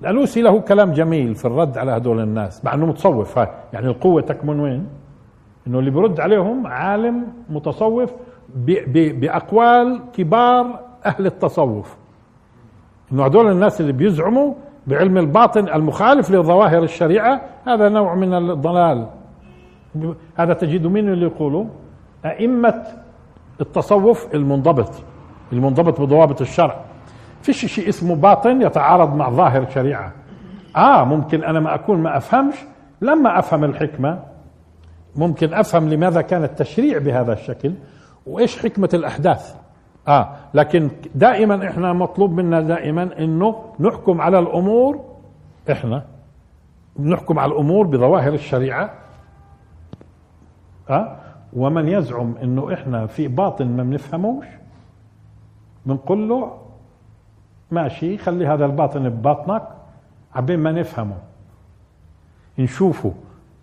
الألوسي 0.00 0.42
له 0.42 0.60
كلام 0.60 0.92
جميل 0.92 1.34
في 1.34 1.44
الرد 1.44 1.78
على 1.78 1.92
هذول 1.92 2.20
الناس 2.20 2.64
مع 2.64 2.74
إنه 2.74 2.86
متصوف 2.86 3.36
يعني 3.72 3.86
القوة 3.86 4.22
تكمن 4.22 4.60
وين؟ 4.60 4.86
إنه 5.66 5.78
اللي 5.78 5.90
بيرد 5.90 6.20
عليهم 6.20 6.66
عالم 6.66 7.26
متصوف 7.50 8.12
بأقوال 8.56 10.00
كبار 10.12 10.80
أهل 11.06 11.26
التصوف. 11.26 11.96
إنه 13.12 13.26
هذول 13.26 13.50
الناس 13.50 13.80
اللي 13.80 13.92
بيزعموا 13.92 14.54
بعلم 14.86 15.18
الباطن 15.18 15.68
المخالف 15.68 16.30
لظواهر 16.30 16.82
الشريعة 16.82 17.40
هذا 17.66 17.88
نوع 17.88 18.14
من 18.14 18.34
الضلال. 18.34 19.06
هذا 20.36 20.52
تجد 20.52 20.86
مين 20.86 21.08
اللي 21.08 21.26
يقولوا 21.26 21.64
أئمة 22.24 22.82
التصوف 23.60 24.34
المنضبط 24.34 24.90
المنضبط 25.52 26.00
بضوابط 26.00 26.40
الشرع. 26.40 26.80
فيش 27.42 27.66
شيء 27.66 27.88
اسمه 27.88 28.16
باطن 28.16 28.62
يتعارض 28.62 29.14
مع 29.14 29.30
ظاهر 29.30 29.62
الشريعه 29.62 30.12
آه 30.76 31.04
ممكن 31.04 31.44
أنا 31.44 31.60
ما 31.60 31.74
أكون 31.74 31.98
ما 32.02 32.16
أفهمش 32.16 32.54
لما 33.00 33.38
أفهم 33.38 33.64
الحكمة 33.64 34.18
ممكن 35.16 35.54
أفهم 35.54 35.88
لماذا 35.88 36.20
كان 36.20 36.44
التشريع 36.44 36.98
بهذا 36.98 37.32
الشكل. 37.32 37.72
وإيش 38.28 38.58
حكمة 38.58 38.88
الأحداث؟ 38.94 39.56
آه 40.08 40.36
لكن 40.54 40.90
دائما 41.14 41.68
إحنا 41.68 41.92
مطلوب 41.92 42.32
منا 42.32 42.60
دائما 42.60 43.18
إنه 43.18 43.64
نحكم 43.80 44.20
على 44.20 44.38
الأمور 44.38 45.04
إحنا 45.72 46.04
نحكم 46.98 47.38
على 47.38 47.52
الأمور 47.52 47.86
بظواهر 47.86 48.34
الشريعة. 48.34 48.90
آه 50.90 51.16
ومن 51.52 51.88
يزعم 51.88 52.34
إنه 52.42 52.74
إحنا 52.74 53.06
في 53.06 53.28
باطن 53.28 53.66
ما 53.66 53.82
بنفهموش 53.82 54.46
بنقول 55.86 56.28
له 56.28 56.58
ماشي 57.70 58.18
خلي 58.18 58.46
هذا 58.46 58.64
الباطن 58.64 59.08
بباطنك 59.08 59.62
عبين 60.34 60.58
ما 60.58 60.72
نفهمه. 60.72 61.16
نشوفه 62.58 63.12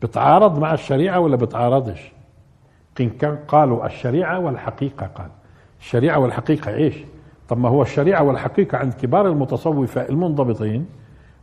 بتعارض 0.02 0.60
مع 0.60 0.74
الشريعة 0.74 1.20
ولا 1.20 1.36
بتعارضش؟ 1.36 2.12
قالوا 3.48 3.86
الشريعة 3.86 4.40
والحقيقة 4.40 5.06
قال. 5.06 5.28
الشريعة 5.80 6.20
والحقيقة 6.20 6.74
إيش؟ 6.74 6.96
طب 7.50 7.58
ما 7.58 7.70
هو 7.70 7.82
الشريعة 7.82 8.24
والحقيقة 8.24 8.78
عند 8.78 8.94
كبار 8.94 9.28
المتصوفة 9.28 10.10
المنضبطين 10.10 10.86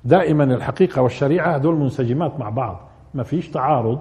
دائما 0.04 0.44
الحقيقة 0.44 1.02
والشريعة 1.02 1.56
هذول 1.56 1.76
منسجمات 1.76 2.40
مع 2.40 2.48
بعض. 2.48 2.80
ما 3.14 3.22
فيش 3.22 3.50
تعارض 3.50 3.98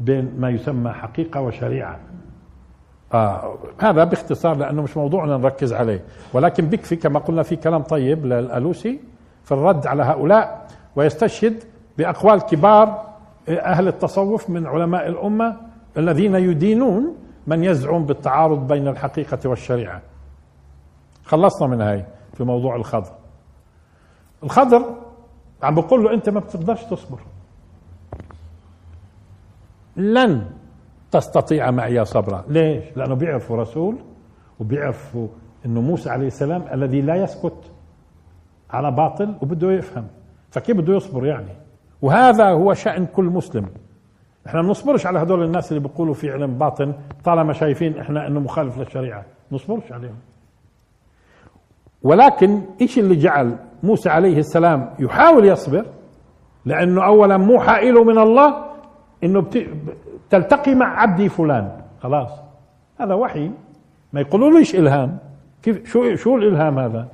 بين 0.00 0.32
ما 0.38 0.50
يسمى 0.50 0.90
حقيقة 0.90 1.40
وشريعة. 1.40 1.98
آه 3.14 3.54
هذا 3.78 4.04
باختصار 4.04 4.56
لأنه 4.56 4.82
مش 4.82 4.96
موضوعنا 4.96 5.36
نركز 5.36 5.72
عليه. 5.72 6.04
ولكن 6.32 6.66
بكفي 6.66 6.96
كما 6.96 7.18
قلنا 7.18 7.42
في 7.42 7.56
كلام 7.56 7.82
طيب 7.82 8.26
للألوسي 8.26 9.00
في 9.44 9.52
الرد 9.52 9.86
على 9.86 10.02
هؤلاء 10.02 10.66
ويستشهد 10.96 11.62
بأقوال 11.98 12.40
كبار 12.40 13.10
أهل 13.48 13.88
التصوف 13.88 14.50
من 14.50 14.66
علماء 14.66 15.08
الأمة 15.08 15.56
الذين 15.96 16.34
يدينون 16.34 17.16
من 17.46 17.64
يزعم 17.64 18.04
بالتعارض 18.04 18.66
بين 18.66 18.88
الحقيقة 18.88 19.48
والشريعة. 19.48 20.02
خلصنا 21.24 21.68
من 21.68 21.80
هاي 21.80 22.04
في 22.34 22.44
موضوع 22.44 22.76
الخضر. 22.76 23.12
الخضر 24.42 24.84
عم 25.62 25.74
بقول 25.74 26.04
له 26.04 26.14
أنت 26.14 26.28
ما 26.28 26.40
بتقدرش 26.40 26.84
تصبر. 26.84 27.18
لن 29.96 30.50
تستطيع 31.10 31.70
معي 31.70 32.04
صبرا. 32.04 32.44
ليش؟ 32.48 32.84
لأنه 32.96 33.14
بيعرفوا 33.14 33.56
رسول 33.56 33.98
وبيعرفوا 34.60 35.28
أنه 35.66 35.80
موسى 35.80 36.10
عليه 36.10 36.26
السلام 36.26 36.64
الذي 36.72 37.00
لا 37.00 37.16
يسكت 37.16 37.72
على 38.70 38.90
باطل 38.90 39.34
وبده 39.42 39.72
يفهم. 39.72 40.06
فكيف 40.50 40.76
بده 40.76 40.94
يصبر 40.96 41.26
يعني؟ 41.26 41.52
وهذا 42.02 42.50
هو 42.50 42.74
شأن 42.74 43.06
كل 43.06 43.24
مسلم. 43.24 43.66
إحنا 44.46 44.62
ما 44.62 44.66
بنصبرش 44.68 45.06
على 45.06 45.22
هدول 45.22 45.44
الناس 45.44 45.72
اللي 45.72 45.88
بيقولوا 45.88 46.14
في 46.14 46.30
علم 46.30 46.58
باطن 46.58 46.94
طالما 47.24 47.52
شايفين 47.52 47.98
إحنا 47.98 48.26
إنه 48.26 48.40
مخالف 48.40 48.78
للشريعة. 48.78 49.24
نصبرش 49.52 49.92
عليهم. 49.92 50.16
ولكن 52.02 52.62
إيش 52.80 52.98
اللي 52.98 53.16
جعل 53.16 53.56
موسى 53.82 54.08
عليه 54.08 54.38
السلام 54.38 54.90
يحاول 54.98 55.44
يصبر؟ 55.44 55.86
لأنه 56.64 57.06
اولا 57.06 57.36
موحى 57.36 57.90
له 57.90 58.04
من 58.04 58.18
الله 58.18 58.64
إنه 59.24 59.46
تلتقي 60.30 60.74
مع 60.74 61.00
عبدي 61.00 61.28
فلان. 61.28 61.70
خلاص. 62.02 62.30
هذا 63.00 63.14
وحي. 63.14 63.50
ما 64.12 64.20
يقولوا 64.20 64.58
ليش 64.58 64.74
إلهام؟ 64.74 65.18
كيف؟ 65.62 65.86
شو 65.86 66.14
شو 66.14 66.36
الإلهام 66.36 66.78
هذا؟ 66.78 67.08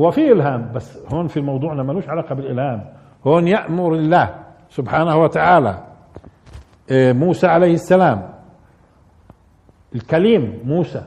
هو 0.00 0.10
في 0.10 0.32
إلهام 0.32 0.72
بس 0.74 0.98
هون 1.12 1.26
في 1.26 1.40
موضوعنا 1.40 1.82
ملوش 1.82 2.08
علاقة 2.08 2.34
بالإلهام. 2.34 2.84
هون 3.26 3.48
يأمر 3.48 3.94
الله 3.94 4.34
سبحانه 4.68 5.16
وتعالى. 5.22 5.91
موسى 6.90 7.46
عليه 7.46 7.74
السلام. 7.74 8.28
الكليم 9.94 10.58
موسى 10.64 11.02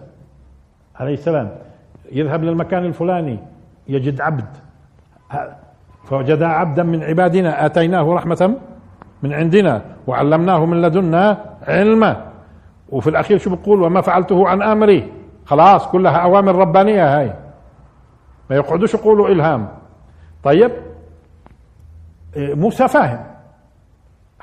عليه 0.96 1.14
السلام. 1.14 1.52
يذهب 2.12 2.44
للمكان 2.44 2.86
الفلاني 2.86 3.40
يجد 3.88 4.22
عبد. 4.22 4.48
فوجد 6.04 6.44
عبدا 6.44 6.84
من 6.84 7.04
عبادنا 7.04 7.66
آتيناه 7.66 8.14
رحمة 8.14 8.58
من 9.24 9.34
عندنا 9.34 9.82
وعلمناه 10.08 10.66
من 10.66 10.82
لدنا 10.82 11.46
علما. 11.68 12.32
وفي 12.90 13.10
الأخير 13.10 13.38
شو 13.38 13.56
بقول؟ 13.56 13.82
وما 13.82 14.02
فعلته 14.02 14.48
عن 14.48 14.62
آمري. 14.62 15.12
خلاص 15.46 15.88
كلها 15.88 16.18
أوامر 16.18 16.56
ربانية 16.56 17.20
هاي. 17.20 17.34
ما 18.50 18.56
يقعدوش 18.56 18.94
يقولوا 18.94 19.30
إلهام. 19.30 19.68
طيب 20.44 20.72
إيه، 22.36 22.54
موسى 22.56 22.88
فاهم. 22.88 23.35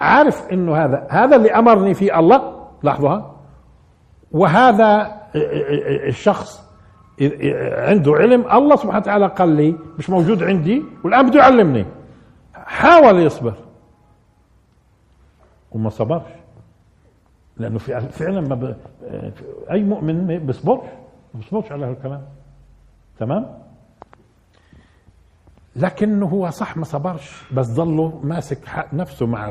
عارف 0.03 0.53
إنه 0.53 0.77
هذا 0.77 1.07
هذا 1.11 1.37
اللي 1.37 1.51
أمرني 1.51 1.95
فيه 1.95 2.19
الله 2.19 2.69
لاحظوها 2.83 3.37
وهذا 4.33 5.21
الشخص 6.07 6.63
عنده 7.77 8.13
علم 8.13 8.53
الله 8.53 8.77
سبحانه 8.77 8.99
وتعالى 8.99 9.27
قال 9.27 9.49
لي 9.49 9.77
مش 9.99 10.11
موجود 10.11 10.43
عندي 10.43 10.83
والآن 11.05 11.31
بده 11.31 11.41
يعلمني. 11.41 11.87
حاول 12.55 13.19
يصبر. 13.21 13.55
وما 15.73 15.91
صبرش. 15.91 16.23
لأنه 17.57 17.79
فعلا 17.79 18.41
ما 18.41 18.55
ب... 18.55 18.77
أي 19.71 19.83
مؤمن 19.83 20.27
ما 20.27 20.39
بيصبرش 20.39 20.85
ما 21.35 21.41
بيصبرش 21.41 21.73
على 21.73 21.87
هالكلام. 21.87 22.23
تمام؟ 23.19 23.59
لكنه 25.77 26.27
هو 26.27 26.51
صح 26.51 26.77
ما 26.77 26.85
صبرش. 26.85 27.53
بس 27.53 27.67
ظله 27.67 28.21
ماسك 28.25 28.65
حق 28.67 28.95
نفسه 28.95 29.27
مع 29.27 29.51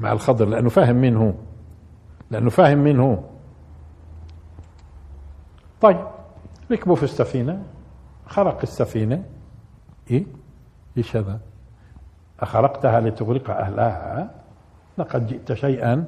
مع 0.00 0.12
الخضر 0.12 0.48
لأنه 0.48 0.68
فاهم 0.68 0.96
مين 0.96 1.16
هو. 1.16 1.32
لأنه 2.30 2.50
فاهم 2.50 2.78
مين 2.78 3.00
هو. 3.00 3.18
طيب 5.80 6.06
ركبوا 6.72 6.96
في 6.96 7.02
السفينة. 7.02 7.62
خرق 8.26 8.58
السفينة. 8.62 9.24
إيه؟ 10.10 10.26
إيش 10.96 11.16
هذا؟ 11.16 11.40
أخرقتها 12.40 13.00
لتغرق 13.00 13.50
أهلها. 13.50 14.30
لقد 14.98 15.26
جئت 15.26 15.52
شيئا. 15.52 16.04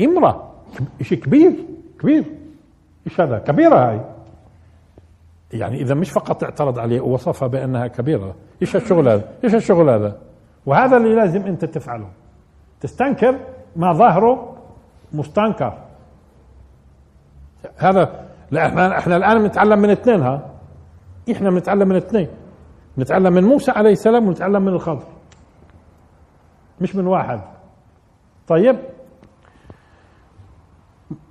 امرة 0.00 0.52
شيء 1.02 1.18
كبير؟ 1.18 1.52
كبير. 2.00 2.24
إيش 3.06 3.20
هذا؟ 3.20 3.38
كبيرة 3.38 3.90
هاي. 3.90 4.15
يعني 5.52 5.82
إذا 5.82 5.94
مش 5.94 6.10
فقط 6.10 6.44
اعترض 6.44 6.78
عليه 6.78 7.00
ووصفها 7.00 7.48
بأنها 7.48 7.86
كبيرة. 7.86 8.34
إيش 8.62 8.76
الشغل 8.76 9.08
هذا؟ 9.08 9.28
إيش 9.44 9.54
الشغل 9.54 9.90
هذا؟ 9.90 10.16
وهذا 10.66 10.96
اللي 10.96 11.14
لازم 11.14 11.42
أنت 11.42 11.64
تفعله. 11.64 12.08
تستنكر 12.80 13.38
ما 13.76 13.92
ظاهره 13.92 14.56
مستنكر. 15.12 15.78
هذا 17.76 18.26
لا 18.50 18.66
إحنا 18.66 18.98
إحنا 18.98 19.16
الآن 19.16 19.42
بنتعلم 19.42 19.78
من 19.78 19.90
اثنين 19.90 20.22
ها؟ 20.22 20.50
إحنا 21.32 21.50
بنتعلم 21.50 21.88
من 21.88 21.96
اثنين. 21.96 22.28
نتعلم 22.98 23.32
من 23.32 23.44
موسى 23.44 23.70
عليه 23.70 23.92
السلام 23.92 24.28
ونتعلم 24.28 24.62
من 24.62 24.72
الخضر. 24.72 25.06
مش 26.80 26.96
من 26.96 27.06
واحد. 27.06 27.40
طيب. 28.48 28.76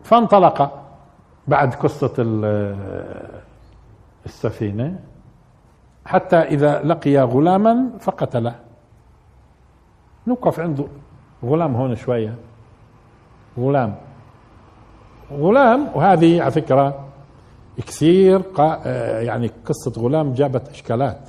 فانطلق 0.03 0.83
بعد 1.47 1.73
قصة 1.73 2.13
السفينة 4.25 4.99
حتى 6.05 6.35
إذا 6.35 6.83
لقي 6.83 7.17
غلاما 7.17 7.89
فقتله. 7.99 8.55
نوقف 10.27 10.59
عنده. 10.59 10.85
غلام 11.43 11.75
هون 11.75 11.95
شوية. 11.95 12.35
غلام. 13.57 13.95
غلام 15.31 15.89
وهذه 15.95 16.41
على 16.41 16.51
فكرة 16.51 17.05
كثير 17.77 18.41
يعني 19.21 19.51
قصة 19.65 20.01
غلام 20.01 20.33
جابت 20.33 20.69
إشكالات. 20.69 21.19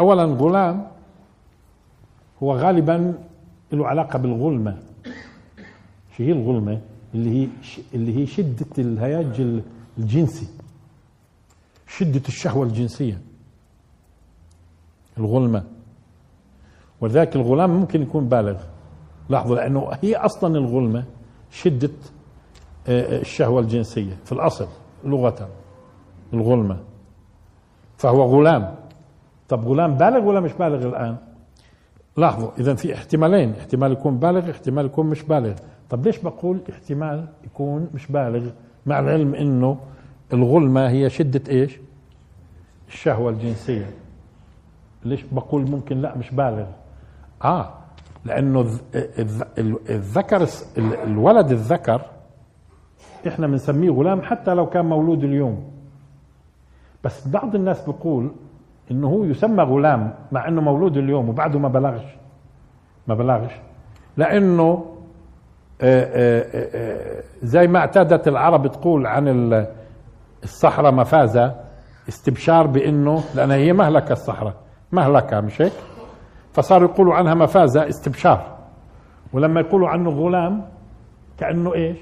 أولا 0.00 0.24
غلام 0.24 0.86
هو 2.42 2.56
غالبا 2.56 3.14
له 3.72 3.86
علاقة 3.86 4.18
بالغلمة. 4.18 4.76
شو 6.16 6.22
هي 6.22 6.32
الغلمة؟ 6.32 6.80
اللي 7.14 7.42
هي 7.42 7.48
اللي 7.94 8.16
هي 8.16 8.26
شدة 8.26 8.66
الهياج 8.78 9.62
الجنسي. 9.98 10.46
شدة 11.96 12.22
الشهوة 12.28 12.66
الجنسية. 12.66 13.20
الغلمة. 15.18 15.64
ولذلك 17.00 17.36
الغلام 17.36 17.70
ممكن 17.70 18.02
يكون 18.02 18.28
بالغ. 18.28 18.60
لاحظوا 19.28 19.56
لأنه 19.56 19.90
هي 20.02 20.16
أصلا 20.16 20.58
الغلمة 20.58 21.04
شدة 21.50 21.90
آه، 22.88 23.16
آه، 23.16 23.20
الشهوة 23.20 23.60
الجنسية 23.60 24.16
في 24.24 24.32
الأصل 24.32 24.68
لغه 25.04 25.48
الغلمة. 26.32 26.80
فهو 27.96 28.22
غلام. 28.22 28.74
طب 29.48 29.68
غلام 29.68 29.94
بالغ 29.94 30.24
ولا 30.24 30.40
مش 30.40 30.52
بالغ 30.52 30.86
الآن؟ 30.88 31.16
لاحظوا 32.16 32.50
اذا 32.58 32.74
في 32.74 32.94
احتمالين. 32.94 33.54
احتمال 33.54 33.92
يكون 33.92 34.18
بالغ 34.18 34.50
احتمال 34.50 34.86
يكون 34.86 35.06
مش 35.06 35.22
بالغ. 35.22 35.54
طب 35.90 36.06
ليش 36.06 36.18
بقول 36.18 36.60
احتمال 36.70 37.28
يكون 37.44 37.90
مش 37.94 38.06
بالغ؟ 38.06 38.50
مع 38.86 38.98
العلم 38.98 39.34
إنه 39.34 39.80
الغلمة 40.32 40.88
هي 40.88 41.10
شدة 41.10 41.42
إيش؟ 41.48 41.78
الشهوة 42.88 43.30
الجنسية. 43.30 43.90
ليش 45.04 45.22
بقول 45.32 45.70
ممكن؟ 45.70 46.00
لا 46.00 46.16
مش 46.18 46.30
بالغ. 46.30 46.66
آه 47.44 47.72
لأنه 48.24 48.70
الذكر 49.88 50.46
الولد 50.78 51.50
الذكر 51.50 52.00
إحنا 53.28 53.46
بنسميه 53.46 53.90
غلام 53.90 54.22
حتى 54.22 54.54
لو 54.54 54.66
كان 54.66 54.84
مولود 54.84 55.24
اليوم. 55.24 55.64
بس 57.04 57.28
بعض 57.28 57.54
الناس 57.54 57.84
بيقول 57.86 58.30
إنه 58.90 59.08
هو 59.08 59.24
يسمى 59.24 59.62
غلام 59.62 60.14
مع 60.32 60.48
إنه 60.48 60.60
مولود 60.60 60.96
اليوم 60.96 61.28
وبعده 61.28 61.58
ما 61.58 61.68
بلغش. 61.68 62.04
ما 63.06 63.14
بلغش. 63.14 63.52
لأنه 64.16 64.86
آه، 65.82 66.04
آه، 66.04 66.46
آه، 66.74 67.22
زي 67.42 67.66
ما 67.66 67.78
اعتادت 67.78 68.28
العرب 68.28 68.66
تقول 68.66 69.06
عن 69.06 69.28
الصحراء 70.44 70.92
مفازة 70.92 71.54
استبشار 72.08 72.66
بإنه 72.66 73.22
لانها 73.34 73.56
هي 73.56 73.72
مهلكة 73.72 74.12
الصحراء 74.12 74.54
مهلكة 74.92 75.40
مش 75.40 75.62
هيك؟ 75.62 75.72
فصاروا 76.52 76.88
يقولوا 76.88 77.14
عنها 77.14 77.34
مفازة 77.34 77.88
استبشار. 77.88 78.56
ولما 79.32 79.60
يقولوا 79.60 79.88
عنه 79.88 80.10
غلام 80.10 80.62
كأنه 81.38 81.74
إيش؟ 81.74 81.98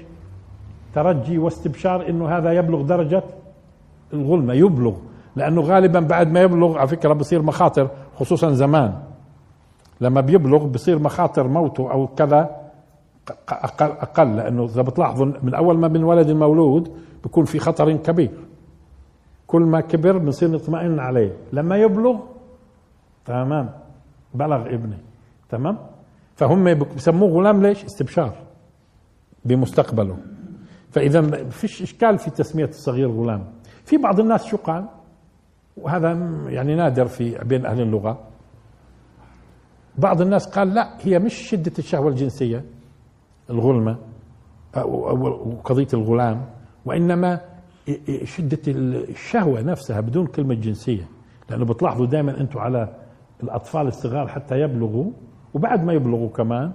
ترجي 0.95 1.37
واستبشار 1.37 2.09
إنه 2.09 2.37
هذا 2.37 2.51
يبلغ 2.51 2.81
درجة 2.81 3.23
الغلمة 4.13 4.53
يبلغ. 4.53 4.93
لأنه 5.35 5.61
غالبا 5.61 5.99
بعد 5.99 6.31
ما 6.31 6.41
يبلغ 6.41 6.77
على 6.77 6.87
فكرة 6.87 7.13
بصير 7.13 7.41
مخاطر 7.41 7.89
خصوصا 8.15 8.51
زمان. 8.51 8.93
لما 10.01 10.21
بيبلغ 10.21 10.65
بصير 10.65 10.99
مخاطر 10.99 11.47
موته 11.47 11.91
أو 11.91 12.07
كذا 12.07 12.49
أقل 13.49 13.91
أقل 13.91 14.35
لأنه 14.35 14.65
إذا 14.65 14.81
بتلاحظوا 14.81 15.25
من 15.43 15.53
أول 15.53 15.77
ما 15.77 15.87
بنولد 15.87 16.29
المولود 16.29 16.91
بيكون 17.23 17.45
في 17.45 17.59
خطر 17.59 17.97
كبير. 17.97 18.31
كل 19.47 19.61
ما 19.61 19.81
كبر 19.81 20.17
بنصير 20.17 20.51
نطمئن 20.51 20.99
عليه. 20.99 21.37
لما 21.53 21.77
يبلغ 21.77 22.19
تمام 23.25 23.69
بلغ 24.33 24.61
ابني 24.65 24.97
تمام؟ 25.49 25.77
فهم 26.35 26.73
بسموه 26.95 27.29
غلام 27.29 27.61
ليش؟ 27.61 27.85
استبشار 27.85 28.35
بمستقبله. 29.45 30.17
فإذا 30.91 31.49
فيش 31.49 31.81
إشكال 31.81 32.17
في 32.17 32.29
تسمية 32.29 32.65
الصغير 32.65 33.11
غلام. 33.11 33.45
في 33.85 33.97
بعض 33.97 34.19
الناس 34.19 34.45
شو 34.45 34.57
قال؟ 34.57 34.85
وهذا 35.77 36.11
يعني 36.47 36.75
نادر 36.75 37.07
في 37.07 37.37
بين 37.43 37.65
أهل 37.65 37.81
اللغة. 37.81 38.19
بعض 39.97 40.21
الناس 40.21 40.47
قال 40.47 40.73
لا 40.73 40.97
هي 41.01 41.19
مش 41.19 41.33
شدة 41.33 41.71
الشهوة 41.79 42.09
الجنسية 42.09 42.65
الغلمة 43.49 43.97
أو 44.75 45.55
قضية 45.63 45.87
الغلام. 45.93 46.45
وإنما 46.89 47.41
شدة 48.23 48.59
الشهوة 48.67 49.61
نفسها 49.61 49.99
بدون 49.99 50.25
كلمة 50.27 50.53
جنسية 50.53 51.07
لأنه 51.49 51.65
بتلاحظوا 51.65 52.05
دائما 52.05 52.41
أنتم 52.41 52.59
على 52.59 52.89
الأطفال 53.43 53.87
الصغار 53.87 54.27
حتى 54.27 54.61
يبلغوا 54.61 55.11
وبعد 55.53 55.83
ما 55.83 55.93
يبلغوا 55.93 56.29
كمان 56.29 56.71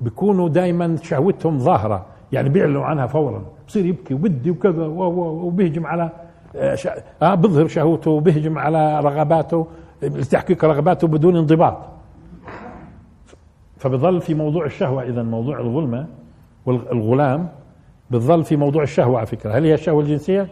بيكونوا 0.00 0.48
دائما 0.48 0.96
شهوتهم 0.96 1.58
ظاهرة 1.58 2.06
يعني 2.32 2.48
بيعلنوا 2.48 2.84
عنها 2.84 3.06
فورا 3.06 3.44
بصير 3.68 3.86
يبكي 3.86 4.14
وبدي 4.14 4.50
وكذا 4.50 4.86
وبيهجم 4.86 5.86
على 5.86 6.10
آه, 6.56 6.78
آه 7.22 7.34
بظهر 7.34 7.66
شهوته 7.68 8.10
وبهجم 8.10 8.58
على 8.58 9.00
رغباته 9.00 9.66
لتحقيق 10.02 10.64
رغباته 10.64 11.08
بدون 11.08 11.36
انضباط. 11.36 11.78
فبظل 13.76 14.20
في 14.20 14.34
موضوع 14.34 14.64
الشهوة 14.64 15.02
إذا 15.02 15.22
موضوع 15.22 15.60
الظلمة 15.60 16.06
والغلام 16.66 17.48
بظل 18.10 18.44
في 18.44 18.56
موضوع 18.56 18.82
الشهوة 18.82 19.18
على 19.18 19.26
فكرة. 19.26 19.52
هل 19.52 19.64
هي 19.64 19.74
الشهوة 19.74 20.02
الجنسية؟ 20.02 20.48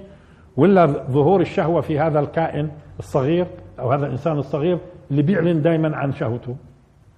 ولا 0.57 0.87
ظهور 0.87 1.41
الشهوة 1.41 1.81
في 1.81 1.99
هذا 1.99 2.21
الكائن 2.21 2.69
الصغير 2.99 3.47
أو 3.79 3.93
هذا 3.93 4.07
الإنسان 4.07 4.39
الصغير 4.39 4.79
اللي 5.11 5.23
بيعلن 5.23 5.63
دائما 5.63 5.97
عن 5.97 6.13
شهوته؟ 6.13 6.57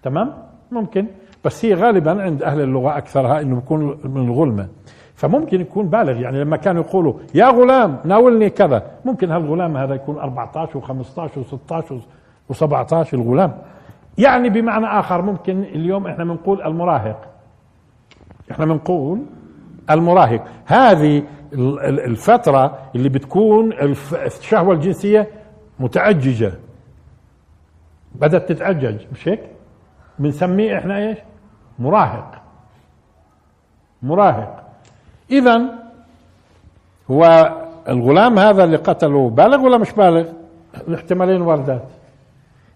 تمام؟ 0.03 0.33
ممكن. 0.71 1.07
بس 1.45 1.65
هي 1.65 1.75
غالبا 1.75 2.23
عند 2.23 2.43
أهل 2.43 2.61
اللغة 2.61 2.99
أكثرها 2.99 3.41
أنه 3.41 3.55
بيكون 3.55 3.99
من 4.05 4.29
الغلمة. 4.29 4.69
فممكن 5.15 5.61
يكون 5.61 5.89
بالغ. 5.89 6.21
يعني 6.21 6.41
لما 6.41 6.57
كانوا 6.57 6.83
يقولوا 6.83 7.15
يا 7.35 7.47
غلام 7.47 7.99
ناولني 8.05 8.51
كذا. 8.51 8.83
ممكن 9.05 9.31
هالغلام 9.31 9.77
هذا 9.77 9.95
يكون 9.95 10.19
14 10.19 10.81
و15 10.81 10.93
و16 12.51 12.55
و17 12.55 13.15
الغلام. 13.15 13.53
يعني 14.19 14.49
بمعنى 14.49 14.87
آخر 14.87 15.23
ممكن 15.23 15.63
اليوم 15.63 16.07
إحنا 16.07 16.25
بنقول 16.25 16.63
المراهق. 16.63 17.29
إحنا 18.51 18.65
بنقول 18.65 19.19
المراهق. 19.91 20.45
هذه 20.67 21.23
الفترة 21.53 22.79
اللي 22.95 23.09
بتكون 23.09 23.73
الشهوة 24.13 24.75
الجنسية 24.75 25.29
متعججة. 25.81 26.53
بدأت 28.15 28.49
تتعجج 28.49 28.97
مش 29.13 29.29
هيك؟ 29.29 29.41
بنسميه 30.19 30.79
إحنا 30.79 30.99
إيش؟ 30.99 31.19
مراهق. 31.79 32.43
مراهق. 34.03 34.63
اذا 35.31 35.63
هو 37.11 37.53
الغلام 37.89 38.39
هذا 38.39 38.65
اللي 38.65 38.77
قتله 38.77 39.31
بالغ 39.31 39.61
ولا 39.61 39.79
مش 39.79 39.93
بالغ؟ 39.93 40.25
الاحتمالين 40.89 41.43
واردات. 41.43 41.85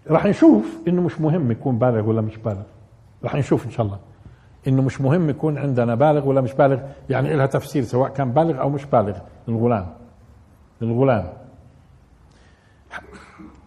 راح 0.09 0.25
نشوف 0.25 0.77
إنه 0.87 1.01
مش 1.01 1.21
مهم 1.21 1.51
يكون 1.51 1.77
بالغ 1.77 2.09
ولا 2.09 2.21
مش 2.21 2.37
بالغ. 2.37 2.63
راح 3.23 3.35
نشوف 3.35 3.65
إن 3.65 3.71
شاء 3.71 3.85
الله. 3.85 3.97
إنه 4.67 4.81
مش 4.81 5.01
مهم 5.01 5.29
يكون 5.29 5.57
عندنا 5.57 5.95
بالغ 5.95 6.27
ولا 6.27 6.41
مش 6.41 6.53
بالغ 6.53 6.79
يعني 7.09 7.35
لها 7.35 7.45
تفسير 7.45 7.83
سواء 7.83 8.09
كان 8.09 8.31
بالغ 8.31 8.61
أو 8.61 8.69
مش 8.69 8.85
بالغ 8.85 9.17
الغلام 9.49 9.93
الغلام 10.81 11.33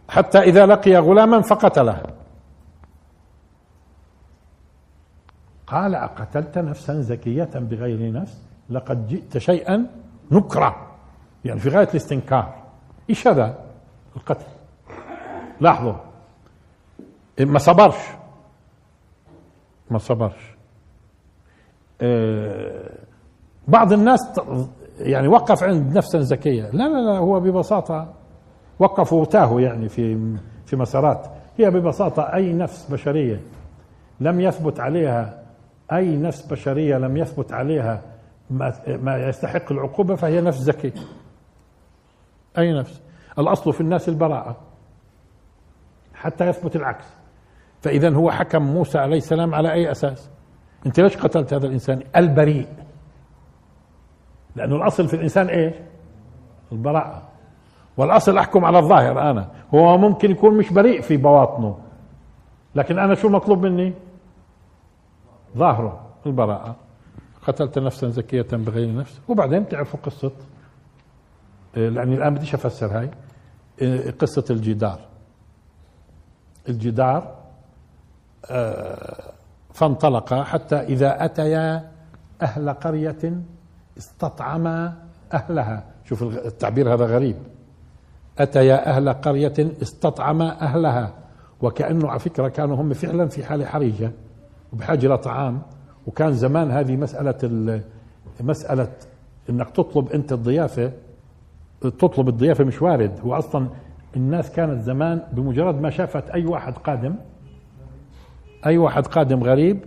حتى 0.09 0.39
إذا 0.39 0.67
لقي 0.67 0.97
غلاما 0.97 1.41
فقتله. 1.41 2.03
قال 5.67 5.95
أقتلت 5.95 6.59
نفسا 6.59 7.01
زكية 7.01 7.51
بغير 7.55 8.13
نفس؟ 8.13 8.43
لقد 8.71 9.07
جئت 9.07 9.39
شيئا 9.39 9.87
نكرا 10.31 10.89
يعني 11.45 11.61
في 11.61 11.69
غاية 11.69 11.89
الاستنكار. 11.89 12.55
إيش 13.11 13.27
هذا؟ 13.27 13.59
القتل. 14.17 14.47
لاحظوا. 15.61 15.95
ما 17.41 17.59
صبرش. 17.59 17.97
ما 19.91 19.99
صبرش. 19.99 20.58
بعض 23.69 23.93
الناس 23.93 24.41
يعني 25.01 25.29
وقف 25.29 25.63
عند 25.63 25.97
نفسا 25.97 26.19
زكية 26.19 26.63
لا 26.63 26.89
لا 26.89 27.13
لا 27.13 27.19
هو 27.19 27.41
ببساطة 27.41 28.15
وقفوا 28.79 29.21
وتاهوا 29.21 29.61
يعني 29.61 29.89
في 29.89 30.37
في 30.67 30.77
مسارات. 30.77 31.27
هي 31.57 31.71
ببساطة 31.71 32.23
أي 32.23 32.53
نفس 32.53 32.91
بشرية 32.91 33.41
لم 34.21 34.41
يثبت 34.41 34.81
عليها 34.81 35.43
أي 35.93 36.17
نفس 36.17 36.47
بشرية 36.47 36.99
لم 36.99 37.17
يثبت 37.17 37.53
عليها 37.53 38.03
ما 38.87 39.29
يستحق 39.29 39.73
العقوبة 39.73 40.15
فهي 40.15 40.41
نفس 40.41 40.59
زكية. 40.59 40.93
أي 42.59 42.73
نفس. 42.73 43.03
الأصل 43.39 43.73
في 43.73 43.81
الناس 43.81 44.09
البراءة 44.09 44.57
حتى 46.15 46.47
يثبت 46.47 46.77
العكس. 46.77 47.07
فإذا 47.81 48.15
هو 48.15 48.31
حكم 48.31 48.63
موسى 48.63 48.99
عليه 48.99 49.17
السلام 49.17 49.55
على 49.55 49.73
أي 49.73 49.91
أساس؟ 49.91 50.31
أنت 50.87 51.01
ليش 51.01 51.17
قتلت 51.17 51.55
هذا 51.55 51.67
الإنسان؟ 51.67 52.03
البريء. 52.17 52.69
لأنه 54.57 54.77
الأصل 54.77 55.09
في 55.09 55.15
الإنسان 55.15 55.47
إيش؟ 55.47 55.75
البراءة. 56.73 57.23
والأصل 57.97 58.39
أحكم 58.39 58.65
على 58.65 58.79
الظاهر 58.79 59.31
أنا. 59.31 59.49
هو 59.75 59.99
ممكن 59.99 60.31
يكون 60.31 60.55
مش 60.55 60.73
بريء 60.73 61.01
في 61.01 61.17
بواطنه. 61.17 61.79
لكن 62.75 62.99
أنا 62.99 63.15
شو 63.15 63.29
مطلوب 63.29 63.67
مني؟ 63.67 63.93
ظاهره 65.57 66.01
البراءة. 66.27 66.77
قتلت 67.47 67.79
نفسا 67.79 68.09
زكية 68.09 68.47
بغير 68.53 68.95
نفس. 68.95 69.21
وبعدين 69.29 69.63
بتعرفوا 69.63 70.01
قصة؟ 70.03 70.33
آه، 71.77 71.89
لأني 71.89 72.15
الآن 72.15 72.35
بديش 72.35 72.55
أفسر 72.55 72.99
هاي. 72.99 73.11
آه، 73.83 74.11
قصة 74.11 74.45
الجدار. 74.51 75.01
الجدار 76.69 77.35
آه، 78.51 79.33
فانطلق 79.79 80.35
حتى 80.35 80.77
إذا 80.77 81.25
أتيا 81.25 81.91
أهل 82.43 82.71
قرية 82.71 83.43
استطعما 83.99 84.93
أهلها. 85.33 85.85
شوف 86.05 86.23
التعبير 86.23 86.95
هذا 86.95 87.05
غريب. 87.05 87.37
أتيا 88.39 88.87
أهل 88.91 89.13
قرية 89.13 89.55
استطعما 89.83 90.63
أهلها. 90.63 91.15
وكأنه 91.61 92.09
على 92.09 92.19
فكرة 92.19 92.49
كانوا 92.49 92.77
هم 92.77 92.93
فعلا 92.93 93.29
في 93.29 93.45
حالة 93.45 93.65
حرجة 93.65 94.13
وبحاجة 94.73 95.07
لطعام 95.07 95.63
وكان 96.07 96.33
زمان 96.33 96.71
هذه 96.71 96.97
مسألة 96.97 97.83
مسألة 98.41 98.89
إنك 99.51 99.71
تطلب 99.71 100.09
أنت 100.09 100.33
الضيافة 100.33 100.93
تطلب 101.81 102.29
الضيافة 102.29 102.65
مش 102.65 102.83
وارد. 102.83 103.21
هو 103.21 103.35
أصلا 103.35 103.69
الناس 104.17 104.51
كانت 104.51 104.83
زمان 104.83 105.23
بمجرد 105.33 105.81
ما 105.81 105.91
شافت 105.91 106.31
أي 106.31 106.47
واحد 106.47 106.73
قادم 106.73 107.15
أي 108.67 108.79
واحد 108.79 109.07
قادم 109.07 109.43
غريب 109.45 109.81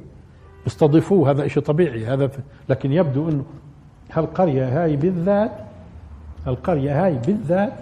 استضيفوه 0.68 1.32
هذا 1.32 1.48
شيء 1.48 1.64
طبيعي 1.64 2.06
هذا 2.06 2.30
لكن 2.70 2.92
يبدو 2.92 3.30
إنه 3.30 3.44
هالقرية 4.14 4.84
هاي 4.84 4.96
بالذات 4.96 5.52
القريه 6.48 7.06
هاي 7.06 7.14
بالذات 7.14 7.74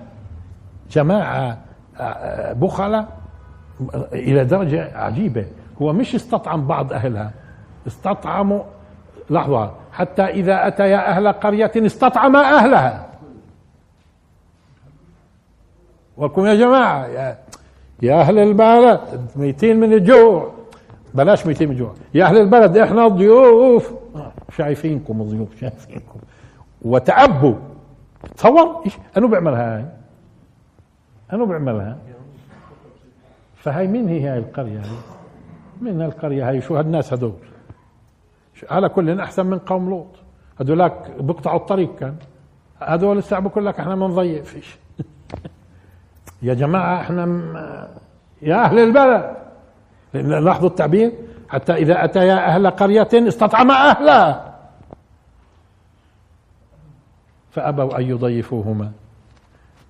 جماعة 0.92 1.58
آه، 2.00 2.54
بخلة 2.54 3.08
إلى 4.14 4.46
درجة 4.46 4.98
عجيبة. 4.98 5.46
هو 5.82 5.94
مش 5.94 6.16
استطعم 6.16 6.68
بعض 6.68 6.94
أهلها 6.94 7.32
استطعموا 7.88 8.64
لحظة 9.30 9.72
حتى 9.92 10.22
إذا 10.22 10.68
أتيا 10.68 11.10
أهل 11.10 11.28
قرية 11.32 11.72
استطعما 11.76 12.40
أهلها. 12.40 13.10
وكم 16.18 16.46
يا 16.46 16.56
جماعة 16.56 17.08
يا, 17.08 17.38
يا 18.02 18.22
أهل 18.22 18.40
البلد 18.40 19.00
ميتين 19.36 19.80
من 19.80 19.94
الجوع. 19.94 20.59
بلاش 21.14 21.48
ميتين 21.48 21.68
من 21.68 21.74
الجوع 21.74 21.94
يا 22.14 22.26
أهل 22.26 22.38
البلد 22.38 22.78
إحنا 22.78 23.08
ضيوف 23.08 23.94
شايفينكم 24.58 25.24
ضيوف 25.24 25.60
شايفينكم. 25.60 26.20
وتعبوا. 26.82 27.56
تصور؟ 28.38 28.82
إيش؟ 28.86 28.98
أنو 29.18 29.28
بيعملها 29.28 29.78
هاي؟ 29.78 29.86
أنو 31.34 31.46
بيعملها 31.46 31.98
فهاي 33.56 33.88
مين 33.88 34.08
هي 34.10 34.28
هاي 34.28 34.38
القرية 34.38 34.80
هاي؟ 34.80 34.98
من 35.82 36.02
القرية 36.02 36.50
هاي؟ 36.50 36.62
شو 36.62 36.78
هالناس 36.78 37.14
هدول؟ 37.14 37.34
على 38.70 38.90
كل 38.90 39.20
أحسن 39.20 39.46
من 39.46 39.60
قوم 39.60 39.90
لوط. 39.90 40.16
هذولاك 40.62 41.12
بقطعوا 41.20 41.60
الطريق 41.60 41.96
كان. 41.96 42.16
هذول 42.80 43.18
الساعة 43.18 43.42
بقول 43.42 43.66
لك 43.66 43.80
إحنا 43.80 43.96
بنضيع 43.96 44.42
فيش 44.42 44.78
يا 46.42 46.54
جماعة 46.54 47.02
إحنا 47.02 47.26
م... 47.26 47.56
يا 48.42 48.56
أهل 48.56 48.80
البلد. 48.80 49.49
لاحظوا 50.14 50.70
التعبير؟ 50.70 51.12
حتى 51.50 51.74
إذا 51.74 52.04
أتيا 52.04 52.48
أهل 52.48 52.70
قرية 52.70 53.10
استطعم 53.14 53.72
أهلها 53.72 54.60
فأبوا 57.52 57.98
أن 57.98 58.04
يضيفوهما. 58.04 58.92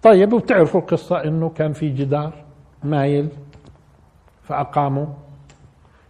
طيب 0.03 0.33
وبتعرفوا 0.33 0.81
القصة 0.81 1.23
إنه 1.23 1.49
كان 1.49 1.73
في 1.73 1.89
جدار 1.89 2.33
مايل 2.83 3.29
فأقاموا. 4.43 5.05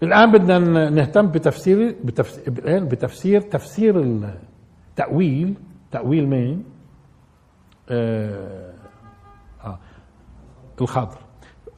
الآن 0.04 0.32
بدنا 0.32 0.90
نهتم 0.90 1.28
بتفسير 1.28 1.96
بتفسير, 2.04 2.84
بتفسير 2.84 3.42
تفسير 3.42 4.00
التأويل. 4.00 5.54
تأويل 5.92 6.28
مين؟ 6.28 6.64
آه, 7.90 8.74
آه 9.66 9.80
الخضر 10.82 11.18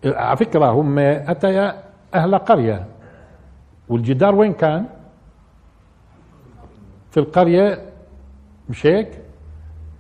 على 0.06 0.38
فكرة 0.38 0.66
هم 0.72 1.00
أتيا 1.00 1.84
أهل 2.14 2.38
قرية. 2.38 2.88
والجدار 3.90 4.36
وين 4.36 4.54
كان؟ 4.54 4.86
في 7.12 7.20
القرية 7.20 7.86
مش 8.70 8.86
هيك؟ 8.86 9.22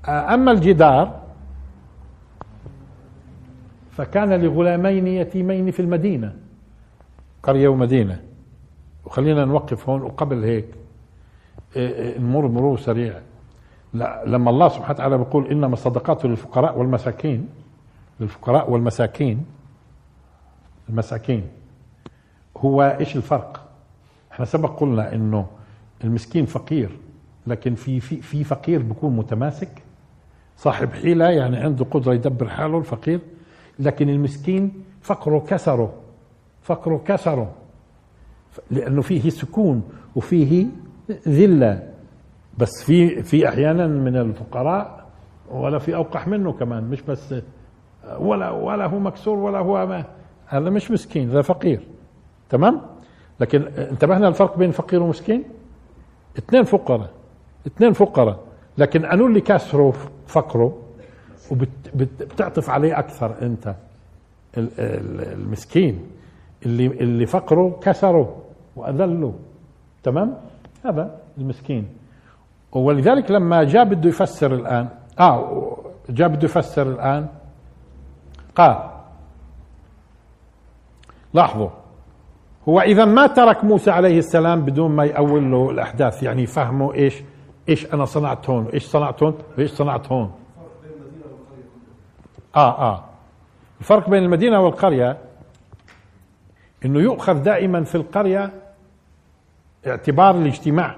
آه، 0.08 0.34
أما 0.34 0.52
الجدار 0.52 1.21
فكان 3.91 4.34
لغلامين 4.41 5.08
يتيمين 5.08 5.71
في 5.71 5.80
المدينة. 5.80 6.36
قرية 7.43 7.67
ومدينة. 7.67 8.21
وخلينا 9.06 9.45
نوقف 9.45 9.89
هون 9.89 10.02
وقبل 10.02 10.43
هيك. 10.43 10.65
إيه، 11.76 11.93
إيه، 11.93 12.19
نمر 12.19 12.47
مرور 12.47 12.78
سريع. 12.78 13.19
لما 14.26 14.50
الله 14.50 14.67
سبحانه 14.69 14.91
وتعالى 14.91 15.17
بيقول 15.17 15.47
إنما 15.47 15.74
الصدقات 15.74 16.26
للفقراء 16.26 16.78
والمساكين 16.78 17.50
للفقراء 18.19 18.71
والمساكين 18.71 19.45
المساكين. 20.89 21.47
هو 22.58 22.98
إيش 23.00 23.16
الفرق؟ 23.16 23.68
إحنا 24.32 24.46
سبق 24.46 24.80
قلنا 24.80 25.14
إنه 25.14 25.46
المسكين 26.04 26.46
فقير 26.46 26.90
لكن 27.48 27.76
في 27.76 28.00
في 28.00 28.22
في 28.22 28.44
فقير 28.44 28.82
بيكون 28.82 29.16
متماسك. 29.16 29.82
صاحب 30.58 30.92
حيلة 30.94 31.26
يعني 31.30 31.58
عنده 31.58 31.86
قدرة 31.86 32.14
يدبر 32.14 32.48
حاله 32.50 32.78
الفقير 32.78 33.20
لكن 33.80 34.10
المسكين 34.10 34.72
فقره 35.02 35.40
كسره 35.40 35.94
فقره 36.62 37.02
كسره 37.06 37.52
لأنه 38.72 39.02
فيه 39.02 39.30
سكون 39.30 39.84
وفيه 40.16 40.66
ذلة. 41.28 41.88
بس 42.58 42.84
في 42.84 43.24
في 43.24 43.50
أحيانا 43.50 43.88
من 43.88 44.18
الفقراء 44.18 45.06
ولا 45.52 45.80
في 45.80 45.96
أوقح 45.96 46.28
منه 46.28 46.52
كمان 46.54 46.84
مش 46.84 47.02
بس 47.02 47.36
ولا 48.20 48.50
ولا 48.50 48.86
هو 48.86 49.00
مكسور 49.00 49.38
ولا 49.38 49.60
هو 49.60 49.88
ما 49.88 50.06
هذا 50.48 50.70
مش 50.70 50.92
مسكين 50.92 51.30
هذا 51.30 51.42
فقير. 51.42 51.88
تمام؟ 52.52 52.82
لكن 53.40 53.62
انتبهنا 53.78 54.28
الفرق 54.28 54.58
بين 54.58 54.72
فقير 54.72 55.04
ومسكين؟ 55.04 55.44
اثنين 56.38 56.64
فقراء 56.64 57.10
اثنين 57.68 57.94
فقراء. 57.94 58.40
لكن 58.78 59.06
أنو 59.06 59.28
اللي 59.28 59.42
كسره 59.42 59.94
فقره 60.28 60.78
وبتعطف 61.52 62.70
عليه 62.70 63.00
أكثر 63.00 63.36
أنت؟ 63.42 63.76
المسكين 64.58 66.08
اللي 66.66 66.86
اللي 66.88 67.26
فقره 67.26 67.80
كسره 67.82 68.42
وأذله. 68.76 69.34
تمام؟ 70.04 70.38
هذا 70.86 71.20
المسكين. 71.38 71.88
ولذلك 72.72 73.32
لما 73.32 73.64
جاء 73.64 73.84
بده 73.84 74.10
يفسر 74.10 74.54
الآن 74.54 74.88
آه 75.20 75.78
جاء 76.10 76.28
بده 76.28 76.44
يفسر 76.46 76.90
الآن 76.92 77.28
قال 78.56 78.90
لاحظوا 81.34 81.70
هو 82.69 82.82
إذا 82.82 83.06
ما 83.06 83.28
ترك 83.28 83.63
موسى 83.63 83.91
عليه 83.91 84.17
السلام 84.17 84.62
بدون 84.62 84.91
ما 84.91 85.06
يأول 85.06 85.52
له 85.52 85.69
الأحداث 85.69 86.24
يعني 86.24 86.45
فهمه 86.45 86.93
إيش 86.93 87.24
إيش 87.69 87.93
أنا 87.93 88.06
صنعت 88.06 88.50
هون 88.50 88.65
إيش 88.65 88.86
صنعت 88.86 89.24
هون 89.24 89.38
وايش 89.58 89.71
صنعت 89.71 90.12
هون. 90.12 90.32
آه 92.56 92.91
آه. 92.91 93.04
الفرق 93.80 94.10
بين 94.10 94.24
المدينة 94.24 94.60
والقرية 94.60 95.17
إنه 96.86 97.00
يؤخذ 97.00 97.34
دائما 97.34 97.84
في 97.84 97.95
القرية 97.95 98.52
اعتبار 99.88 100.36
الاجتماع 100.36 100.95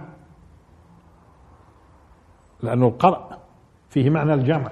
لأنه 2.63 2.87
القرء 2.87 3.37
فيه 3.89 4.09
معنى 4.09 4.33
الجمع. 4.33 4.71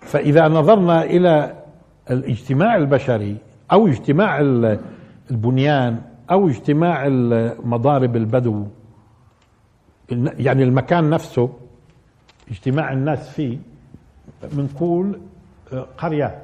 فإذا 0.00 0.48
نظرنا 0.48 1.02
إلى 1.02 1.62
الاجتماع 2.10 2.76
البشري 2.76 3.36
أو 3.72 3.86
اجتماع 3.86 4.40
البنيان 5.30 6.02
أو 6.30 6.48
اجتماع 6.48 7.08
مضارب 7.64 8.16
البدو 8.16 8.66
يعني 10.10 10.62
المكان 10.62 11.10
نفسه 11.10 11.52
اجتماع 12.50 12.92
الناس 12.92 13.28
فيه 13.30 13.58
بنقول 14.42 15.20
آه، 15.72 15.86
قرية 15.98 16.42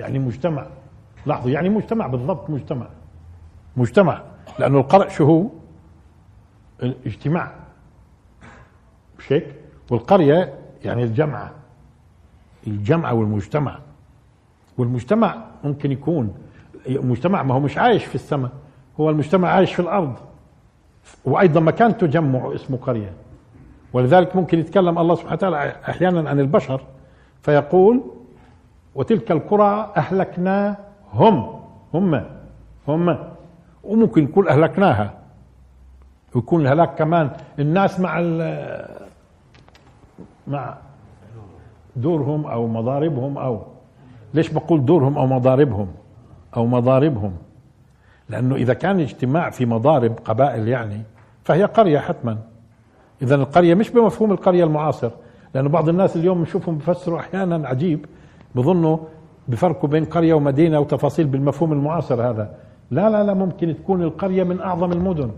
يعني 0.00 0.18
مجتمع. 0.18 0.66
لاحظوا 1.26 1.50
يعني 1.50 1.68
مجتمع 1.68 2.06
بالضبط 2.06 2.50
مجتمع. 2.50 2.86
مجتمع 3.76 4.22
لأنه 4.58 4.78
القرء 4.78 5.08
شو 5.08 5.24
هو؟ 5.24 5.46
الاجتماع. 6.82 7.52
مش 9.18 9.32
هيك 9.32 9.54
والقرية 9.90 10.58
يعني 10.84 11.02
الجمعة 11.02 11.52
الجمعة 12.66 13.14
والمجتمع. 13.14 13.78
والمجتمع 14.78 15.46
ممكن 15.64 15.92
يكون 15.92 16.34
مجتمع 16.88 17.42
ما 17.42 17.54
هو 17.54 17.60
مش 17.60 17.78
عايش 17.78 18.04
في 18.04 18.14
السماء 18.14 18.50
هو 19.00 19.10
المجتمع 19.10 19.48
عايش 19.48 19.74
في 19.74 19.80
الأرض. 19.80 20.14
وأيضا 21.24 21.60
مكان 21.60 21.98
تجمع 21.98 22.54
اسمه 22.54 22.76
قرية. 22.76 23.12
ولذلك 23.92 24.36
ممكن 24.36 24.58
يتكلم 24.58 24.98
الله 24.98 25.14
سبحانه 25.14 25.34
وتعالى 25.34 25.76
أحيانا 25.88 26.30
عن 26.30 26.40
البشر 26.40 26.80
فيقول 27.42 28.00
وتلك 28.94 29.30
القرى 29.30 29.92
أهلكناهم 29.96 31.60
هم 31.94 32.24
هم. 32.88 33.18
وممكن 33.84 34.24
يقول 34.24 34.48
أهلكناها. 34.48 35.14
ويكون 36.34 36.60
الهلاك 36.60 36.94
كمان. 36.94 37.30
الناس 37.58 38.00
مع 38.00 38.20
مع 40.46 40.76
دورهم 41.96 42.46
أو 42.46 42.66
مضاربهم 42.66 43.38
أو 43.38 43.62
ليش 44.34 44.50
بقول 44.50 44.84
دورهم 44.84 45.18
أو 45.18 45.26
مضاربهم؟ 45.26 45.88
أو 46.56 46.66
مضاربهم. 46.66 47.32
لأنه 48.28 48.54
إذا 48.54 48.74
كان 48.74 49.00
اجتماع 49.00 49.50
في 49.50 49.66
مضارب 49.66 50.12
قبائل 50.24 50.68
يعني 50.68 51.02
فهي 51.44 51.64
قرية 51.64 51.98
حتما. 51.98 52.38
إذا 53.22 53.34
القرية 53.34 53.74
مش 53.74 53.90
بمفهوم 53.90 54.32
القرية 54.32 54.64
المعاصر 54.64 55.10
لأنه 55.54 55.68
بعض 55.68 55.88
الناس 55.88 56.16
اليوم 56.16 56.42
نشوفهم 56.42 56.78
بفسروا 56.78 57.18
أحيانا 57.18 57.68
عجيب 57.68 58.06
بظنوا 58.54 58.98
بفرقوا 59.48 59.88
بين 59.88 60.04
قرية 60.04 60.34
ومدينة 60.34 60.80
وتفاصيل 60.80 61.26
بالمفهوم 61.26 61.72
المعاصر 61.72 62.30
هذا. 62.30 62.54
لا 62.90 63.10
لا 63.10 63.24
لا 63.24 63.34
ممكن 63.34 63.76
تكون 63.76 64.02
القرية 64.02 64.44
من 64.44 64.60
أعظم 64.60 64.92
المدن. 64.92 65.30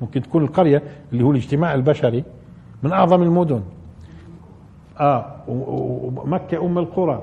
ممكن 0.00 0.22
تكون 0.22 0.42
القرية 0.42 0.82
اللي 1.12 1.24
هو 1.24 1.30
الاجتماع 1.30 1.74
البشري 1.74 2.24
من 2.82 2.92
أعظم 2.92 3.22
المدن. 3.22 3.62
آه 5.00 5.36
ومكة 5.48 6.66
أم 6.66 6.78
القرى. 6.78 7.22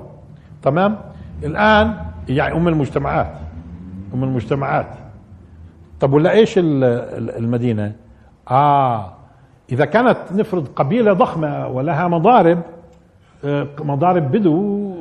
تمام؟ 0.61 0.97
الآن 1.43 1.95
يعني 2.29 2.55
أم 2.55 2.67
المجتمعات 2.67 3.33
هم 4.13 4.23
المجتمعات. 4.23 4.87
طب 5.99 6.13
ولا 6.13 6.31
إيش 6.31 6.53
المدينة؟ 6.57 7.91
آه 8.51 9.13
إذا 9.71 9.85
كانت 9.85 10.17
نفرض 10.31 10.67
قبيلة 10.67 11.13
ضخمة 11.13 11.67
ولها 11.67 12.07
مضارب 12.07 12.61
آه، 13.45 13.67
مضارب 13.79 14.31
بدو 14.31 14.55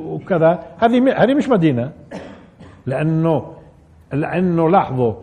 وكذا 0.05 0.59
هذه 0.77 1.23
هذه 1.23 1.33
مش 1.33 1.49
مدينة. 1.49 1.91
لأنه 2.85 3.53
لأنه 4.13 4.69
لاحظوا 4.69 5.13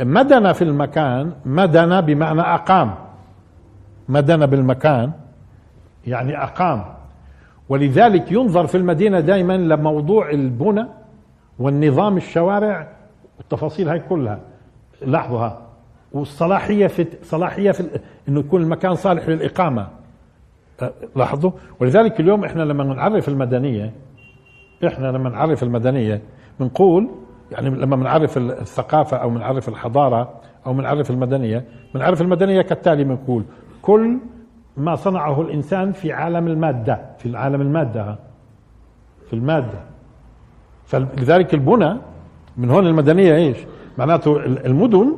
مدن 0.00 0.52
في 0.52 0.64
المكان 0.64 1.32
مدن 1.44 2.00
بمعنى 2.00 2.40
أقام. 2.40 2.94
مدن 4.08 4.46
بالمكان 4.46 5.12
يعني 6.06 6.42
أقام. 6.42 6.84
ولذلك 7.70 8.32
ينظر 8.32 8.66
في 8.66 8.76
المدينة 8.76 9.20
دائما 9.20 9.56
لموضوع 9.56 10.30
البنى 10.30 10.86
والنظام 11.58 12.16
الشوارع. 12.16 12.88
التفاصيل 13.40 13.88
هاي 13.88 14.00
كلها. 14.00 14.40
لاحظوها. 15.02 15.62
والصلاحية 16.12 16.86
في 16.86 17.06
صلاحية 17.22 17.70
في 17.70 18.00
إنه 18.28 18.40
يكون 18.40 18.62
المكان 18.62 18.94
صالح 18.94 19.28
للإقامة. 19.28 19.88
أه، 20.82 20.92
لاحظوا. 21.16 21.50
ولذلك 21.80 22.20
اليوم 22.20 22.44
إحنا 22.44 22.62
لما 22.62 22.84
نعرف 22.84 23.28
المدنية 23.28 23.92
إحنا 24.86 25.06
لما 25.06 25.30
نعرف 25.30 25.62
المدنية 25.62 26.22
بنقول 26.60 27.10
يعني 27.52 27.70
لما 27.70 27.96
بنعرف 27.96 28.38
الثقافة 28.38 29.16
أو 29.16 29.30
بنعرف 29.30 29.68
الحضارة 29.68 30.40
أو 30.66 30.74
بنعرف 30.74 31.10
المدنية 31.10 31.64
بنعرف 31.94 32.20
المدنية 32.22 32.62
كالتالي 32.62 33.04
بنقول 33.04 33.44
كل 33.82 34.18
ما 34.76 34.96
صنعه 34.96 35.40
الإنسان 35.40 35.92
في 35.92 36.12
عالم 36.12 36.46
المادة 36.46 37.00
في 37.18 37.26
العالم 37.26 37.60
المادة 37.60 38.18
في 39.26 39.32
المادة. 39.36 39.78
فلذلك 40.86 41.54
البنى 41.54 41.96
من 42.56 42.70
هون 42.70 42.86
المدنية 42.86 43.34
إيش؟ 43.34 43.56
معناته 43.98 44.36
المدن 44.46 45.12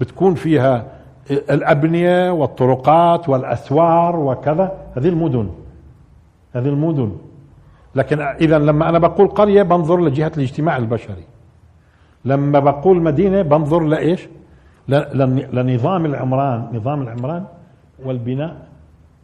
بتكون 0.00 0.34
فيها 0.34 0.84
الأبنية 1.30 2.30
والطرقات 2.30 3.28
والأسوار 3.28 4.16
وكذا. 4.16 4.72
هذه 4.96 5.08
المدن. 5.08 5.50
هذه 6.52 6.68
المدن. 6.68 7.16
لكن 7.94 8.20
إذا 8.20 8.58
لما 8.58 8.88
أنا 8.88 8.98
بقول 8.98 9.28
قرية 9.28 9.62
بنظر 9.62 10.00
لجهة 10.00 10.32
الاجتماع 10.36 10.76
البشري. 10.76 11.24
لما 12.24 12.58
بقول 12.58 13.02
مدينة 13.02 13.42
بنظر 13.42 13.80
لإيش؟ 13.80 14.28
لنظام 15.52 16.06
العمران. 16.06 16.68
نظام 16.72 17.02
العمران 17.02 17.44
والبناء. 18.04 18.56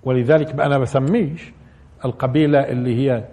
ولذلك 0.05 0.61
أنا 0.61 0.79
بسميش 0.79 1.53
القبيلة 2.05 2.59
اللي 2.59 2.97
هي 2.97 3.25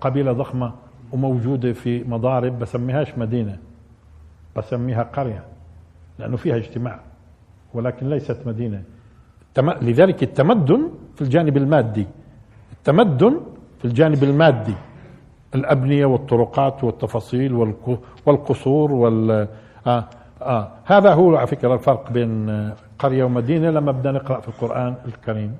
قبيلة 0.00 0.32
ضخمة 0.32 0.72
وموجودة 1.12 1.72
في 1.72 2.04
مضارب 2.04 2.58
بسميهاش 2.58 3.18
مدينة 3.18 3.58
بسميها 4.56 5.02
قرية 5.02 5.44
لأنه 6.18 6.36
فيها 6.36 6.56
اجتماع 6.56 7.00
ولكن 7.74 8.08
ليست 8.10 8.38
مدينة. 8.46 8.82
لذلك 9.58 10.22
التمدن 10.22 10.90
في 11.14 11.22
الجانب 11.22 11.56
المادي 11.56 12.06
التمدن 12.72 13.40
في 13.78 13.84
الجانب 13.84 14.24
المادي 14.24 14.74
الأبنية 15.54 16.06
والطرقات 16.06 16.84
والتفاصيل 16.84 17.68
والقصور 18.26 18.92
وال 18.92 19.48
آه 19.86 20.04
آه. 20.42 20.68
هذا 20.84 21.12
هو 21.14 21.36
على 21.36 21.46
فكرة 21.46 21.74
الفرق 21.74 22.10
بين 22.12 22.50
قرية 22.98 23.24
ومدينة 23.24 23.70
لما 23.70 23.92
بدنا 23.92 24.12
نقرأ 24.12 24.40
في 24.40 24.48
القرآن 24.48 24.94
الكريم. 25.06 25.56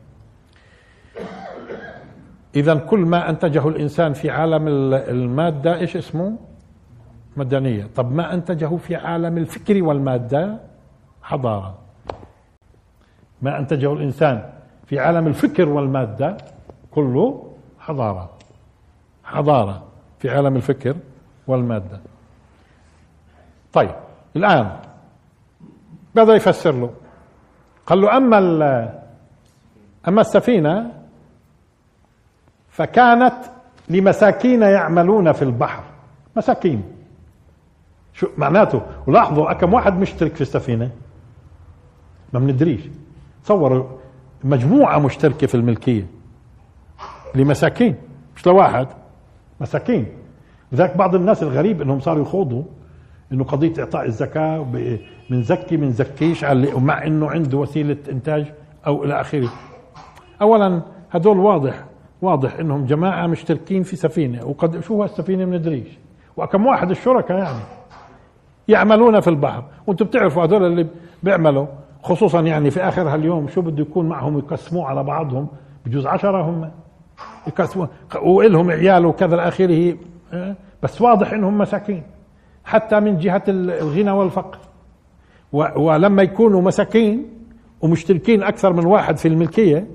اذا 2.56 2.74
كل 2.74 2.98
ما 2.98 3.30
أنتجه 3.30 3.68
الإنسان 3.68 4.12
في 4.12 4.30
عالم 4.30 4.68
المادة 4.92 5.78
إيش 5.78 5.96
اسمه؟ 5.96 6.36
مدنية. 7.36 7.88
طب 7.96 8.12
ما 8.12 8.34
أنتجه 8.34 8.76
في 8.76 8.96
عالم 8.96 9.38
الفكر 9.38 9.82
والمادة؟ 9.82 10.58
حضارة. 11.22 11.78
ما 13.42 13.58
أنتجه 13.58 13.92
الإنسان 13.92 14.50
في 14.86 14.98
عالم 14.98 15.26
الفكر 15.26 15.68
والمادة؟ 15.68 16.36
كله 16.90 17.52
حضارة. 17.78 18.30
حضارة 19.24 19.82
في 20.18 20.30
عالم 20.30 20.56
الفكر 20.56 20.96
والمادة. 21.46 22.00
طيب 23.72 23.94
الآن 24.36 24.76
ماذا 26.14 26.34
يفسر 26.34 26.72
له؟ 26.72 26.90
قال 27.86 28.00
له 28.00 28.16
أما 28.16 28.38
أما 30.08 30.20
السفينة 30.20 30.97
فكانت 32.78 33.34
لمساكين 33.88 34.62
يعملون 34.62 35.32
في 35.32 35.42
البحر. 35.42 35.82
مساكين. 36.36 36.82
شو 38.12 38.26
معناته؟ 38.36 38.82
ولاحظوا 39.06 39.52
كم 39.52 39.74
واحد 39.74 40.00
مشترك 40.00 40.34
في 40.34 40.40
السفينة؟ 40.40 40.90
ما 42.32 42.40
بندريش. 42.40 42.80
تصوروا 43.44 43.84
مجموعة 44.44 44.98
مشتركة 44.98 45.46
في 45.46 45.54
الملكية. 45.54 46.06
لمساكين. 47.34 47.94
مش 48.36 48.46
لواحد. 48.46 48.86
مساكين. 49.60 50.06
لذلك 50.72 50.96
بعض 50.96 51.14
الناس 51.14 51.42
الغريب 51.42 51.82
إنهم 51.82 52.00
صاروا 52.00 52.22
يخوضوا 52.22 52.62
إنه 53.32 53.44
قضية 53.44 53.72
إعطاء 53.78 54.06
الزكاة 54.06 54.66
بنزكي 55.30 55.76
بنزكيش 55.76 56.44
مع 56.44 57.06
إنه 57.06 57.30
عنده 57.30 57.58
وسيلة 57.58 57.96
إنتاج 58.10 58.52
أو 58.86 59.04
إلى 59.04 59.20
آخره. 59.20 59.48
اولا 60.42 60.82
هدول 61.10 61.38
واضح. 61.38 61.84
واضح 62.22 62.58
إنهم 62.58 62.86
جماعة 62.86 63.26
مشتركين 63.26 63.82
في 63.82 63.96
سفينة 63.96 64.46
وقد 64.46 64.80
شو 64.80 65.04
السفينة 65.04 65.44
ما 65.44 65.56
ندريش. 65.56 65.98
وكم 66.36 66.66
واحد 66.66 66.90
الشركاء 66.90 67.38
يعني 67.38 67.58
يعملون 68.68 69.20
في 69.20 69.30
البحر. 69.30 69.64
وأنتم 69.86 70.04
بتعرفوا 70.04 70.44
هذول 70.44 70.64
اللي 70.64 70.86
بيعملوا 71.22 71.66
خصوصا 72.02 72.40
يعني 72.40 72.70
في 72.70 72.80
آخر 72.80 73.08
هاليوم 73.08 73.48
شو 73.48 73.60
بده 73.60 73.82
يكون 73.82 74.08
معهم؟ 74.08 74.38
يقسموه 74.38 74.86
على 74.86 75.04
بعضهم 75.04 75.48
بجوز 75.86 76.06
عشرة 76.06 76.42
هم. 76.42 76.70
يقسموا 77.46 77.86
وإلهم 78.22 78.70
عيال 78.70 79.06
وكذا 79.06 79.48
اخره 79.48 79.96
آه، 80.32 80.56
بس 80.82 81.02
واضح 81.02 81.32
إنهم 81.32 81.58
مساكين. 81.58 82.02
حتى 82.64 83.00
من 83.00 83.18
جهة 83.18 83.42
الغنى 83.48 84.10
والفقر. 84.10 84.58
ولما 85.52 86.22
يكونوا 86.22 86.62
مساكين 86.62 87.26
ومشتركين 87.80 88.42
أكثر 88.42 88.72
من 88.72 88.86
واحد 88.86 89.16
في 89.16 89.28
الملكية 89.28 89.86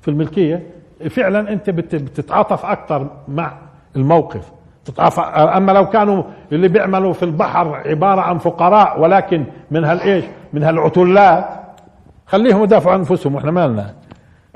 في 0.00 0.08
الملكية 0.08 0.66
فعلا 1.10 1.52
أنت 1.52 1.70
بتتعاطف 1.70 2.66
أكثر 2.66 3.06
مع 3.28 3.52
الموقف. 3.96 4.52
تتعاطف 4.84 5.18
أما 5.20 5.72
لو 5.72 5.88
كانوا 5.88 6.22
اللي 6.52 6.68
بيعملوا 6.68 7.12
في 7.12 7.22
البحر 7.22 7.74
عبارة 7.86 8.20
عن 8.20 8.38
فقراء 8.38 9.00
ولكن 9.00 9.44
من 9.70 9.84
هالإيش؟ 9.84 10.24
من 10.52 10.62
هالعتلات 10.62 11.48
خليهم 12.26 12.62
يدافعوا 12.62 12.92
عن 12.92 12.98
أنفسهم 12.98 13.34
وإحنا 13.34 13.50
مالنا 13.50 13.94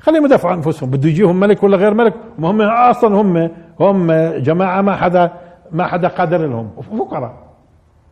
خليهم 0.00 0.24
يدافعوا 0.24 0.52
عن 0.52 0.58
أنفسهم. 0.58 0.90
بده 0.90 1.08
يجيهم 1.08 1.40
ملك 1.40 1.62
ولا 1.62 1.76
غير 1.76 1.94
ملك؟ 1.94 2.14
وهم 2.38 2.60
أصلا 2.60 3.16
هم 3.20 3.50
هم 3.80 4.12
جماعة 4.36 4.80
ما 4.80 4.96
حدا 4.96 5.32
ما 5.72 5.86
حدا 5.86 6.08
قادر 6.08 6.46
لهم. 6.46 6.70
فقراء. 6.98 7.34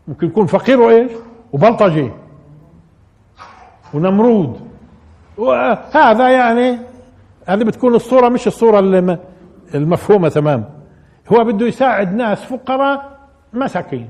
ممكن 0.09 0.27
يكون 0.27 0.47
فقير 0.47 0.81
وإيش؟ 0.81 1.11
وبلطجي. 1.53 2.11
ونمرود. 3.95 4.61
وهذا 5.39 6.29
يعني 6.29 6.79
هذه 7.47 7.65
بتكون 7.65 7.95
الصورة 7.95 8.29
مش 8.29 8.47
الصورة 8.47 8.79
المفهومة 9.75 10.29
تمام. 10.29 10.65
هو 11.33 11.45
بده 11.45 11.67
يساعد 11.67 12.15
ناس 12.15 12.45
فقراء 12.45 13.19
مساكين. 13.53 14.09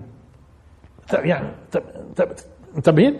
يعني 1.12 1.49
انتبهين؟ 2.77 3.19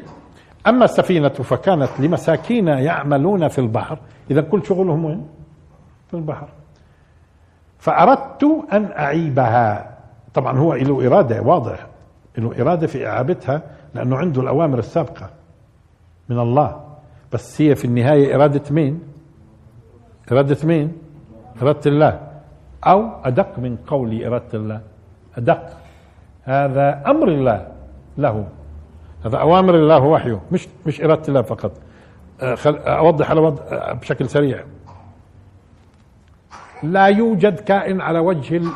أما 0.67 0.85
السفينة 0.85 1.29
فكانت 1.29 1.91
لمساكين 1.99 2.69
يعملون 2.69 3.49
في 3.49 3.59
البحر. 3.59 3.99
إذا 4.31 4.41
كل 4.41 4.67
شغلهم 4.67 5.05
وين؟ 5.05 5.27
في 6.09 6.15
البحر. 6.15 6.49
فأردت 7.79 8.65
أن 8.73 8.85
أعيبها. 8.85 9.97
طبعا 10.35 10.59
هو 10.59 10.75
له 10.75 11.07
إرادة 11.07 11.43
واضح. 11.43 11.87
له 12.39 12.63
إرادة 12.63 12.87
في 12.87 13.07
إعابتها 13.07 13.63
لأنه 13.95 14.17
عنده 14.17 14.43
الأوامر 14.43 14.79
السابقة 14.79 15.31
من 16.29 16.39
الله. 16.39 16.85
بس 17.33 17.63
هي 17.63 17.75
في 17.75 17.85
النهاية 17.85 18.35
إرادة 18.35 18.63
مين؟ 18.71 19.01
إرادة 20.33 20.57
مين؟ 20.65 20.93
إرادة 21.63 21.91
الله. 21.91 22.21
أو 22.87 23.11
أدق 23.25 23.59
من 23.59 23.77
قول 23.87 24.25
إرادة 24.25 24.55
الله. 24.55 24.81
أدق. 25.39 25.67
هذا 26.43 27.03
أمر 27.07 27.29
الله 27.29 27.67
له. 28.19 28.49
هذا 29.25 29.37
أوامر 29.37 29.75
الله 29.75 30.03
وحيه. 30.05 30.41
مش 30.53 30.69
مش 30.87 31.01
إرادة 31.01 31.29
الله 31.29 31.43
فقط. 31.43 31.73
أه، 32.43 32.57
أوضح 32.87 33.31
على 33.31 33.41
وضع 33.41 33.63
أه، 33.63 33.93
بشكل 33.93 34.29
سريع. 34.29 34.65
لا 36.83 37.07
يوجد 37.07 37.61
كائن 37.61 38.01
على 38.01 38.19
وجه 38.19 38.57
ال... 38.57 38.69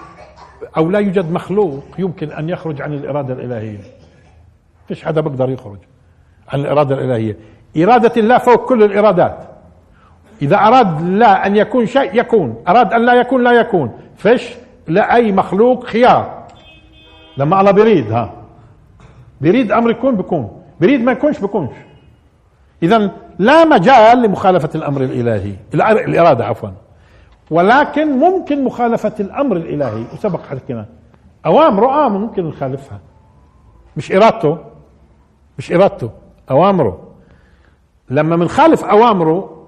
أو 0.76 0.90
لا 0.90 0.98
يوجد 0.98 1.30
مخلوق 1.30 1.84
يمكن 1.98 2.30
أن 2.30 2.48
يخرج 2.48 2.82
عن 2.82 2.92
الإرادة 2.92 3.34
الإلهية. 3.34 3.78
فيش 4.88 5.04
حدا 5.04 5.20
بيقدر 5.20 5.50
يخرج 5.50 5.78
عن 6.48 6.60
الإرادة 6.60 6.94
الإلهية. 6.94 7.36
إرادة 7.76 8.12
الله 8.16 8.38
فوق 8.38 8.68
كل 8.68 8.82
الإرادات. 8.82 9.53
إذا 10.44 10.56
أراد 10.56 11.00
الله 11.00 11.32
أن 11.32 11.56
يكون 11.56 11.86
شيء 11.86 12.20
يكون. 12.20 12.62
أراد 12.68 12.92
أن 12.92 13.06
لا 13.06 13.14
يكون 13.14 13.44
لا 13.44 13.52
يكون. 13.52 13.92
فيش 14.16 14.54
لأي 14.88 15.32
مخلوق 15.32 15.84
خيار. 15.84 16.44
لما 17.36 17.60
الله 17.60 17.70
بيريد 17.70 18.12
ها. 18.12 18.32
بيريد 19.40 19.72
أمر 19.72 19.90
يكون 19.90 20.16
بيكون. 20.16 20.62
بيريد 20.80 21.00
ما 21.00 21.12
يكونش 21.12 21.38
بيكونش. 21.38 21.72
إذا 22.82 23.10
لا 23.38 23.64
مجال 23.64 24.22
لمخالفة 24.22 24.70
الأمر 24.74 25.00
الإلهي. 25.02 25.52
الإرادة 25.74 26.44
عفوا. 26.44 26.68
ولكن 27.50 28.12
ممكن 28.18 28.64
مخالفة 28.64 29.12
الأمر 29.20 29.56
الإلهي. 29.56 30.04
وسبق 30.12 30.40
حكينا. 30.46 30.86
أوامره 31.46 31.86
آه 31.86 32.08
ممكن 32.08 32.48
نخالفها. 32.48 32.98
مش 33.96 34.12
إرادته. 34.12 34.58
مش 35.58 35.72
إرادته. 35.72 36.10
أوامره. 36.50 37.00
لما 38.10 38.36
بنخالف 38.36 38.84
أوامره 38.84 39.63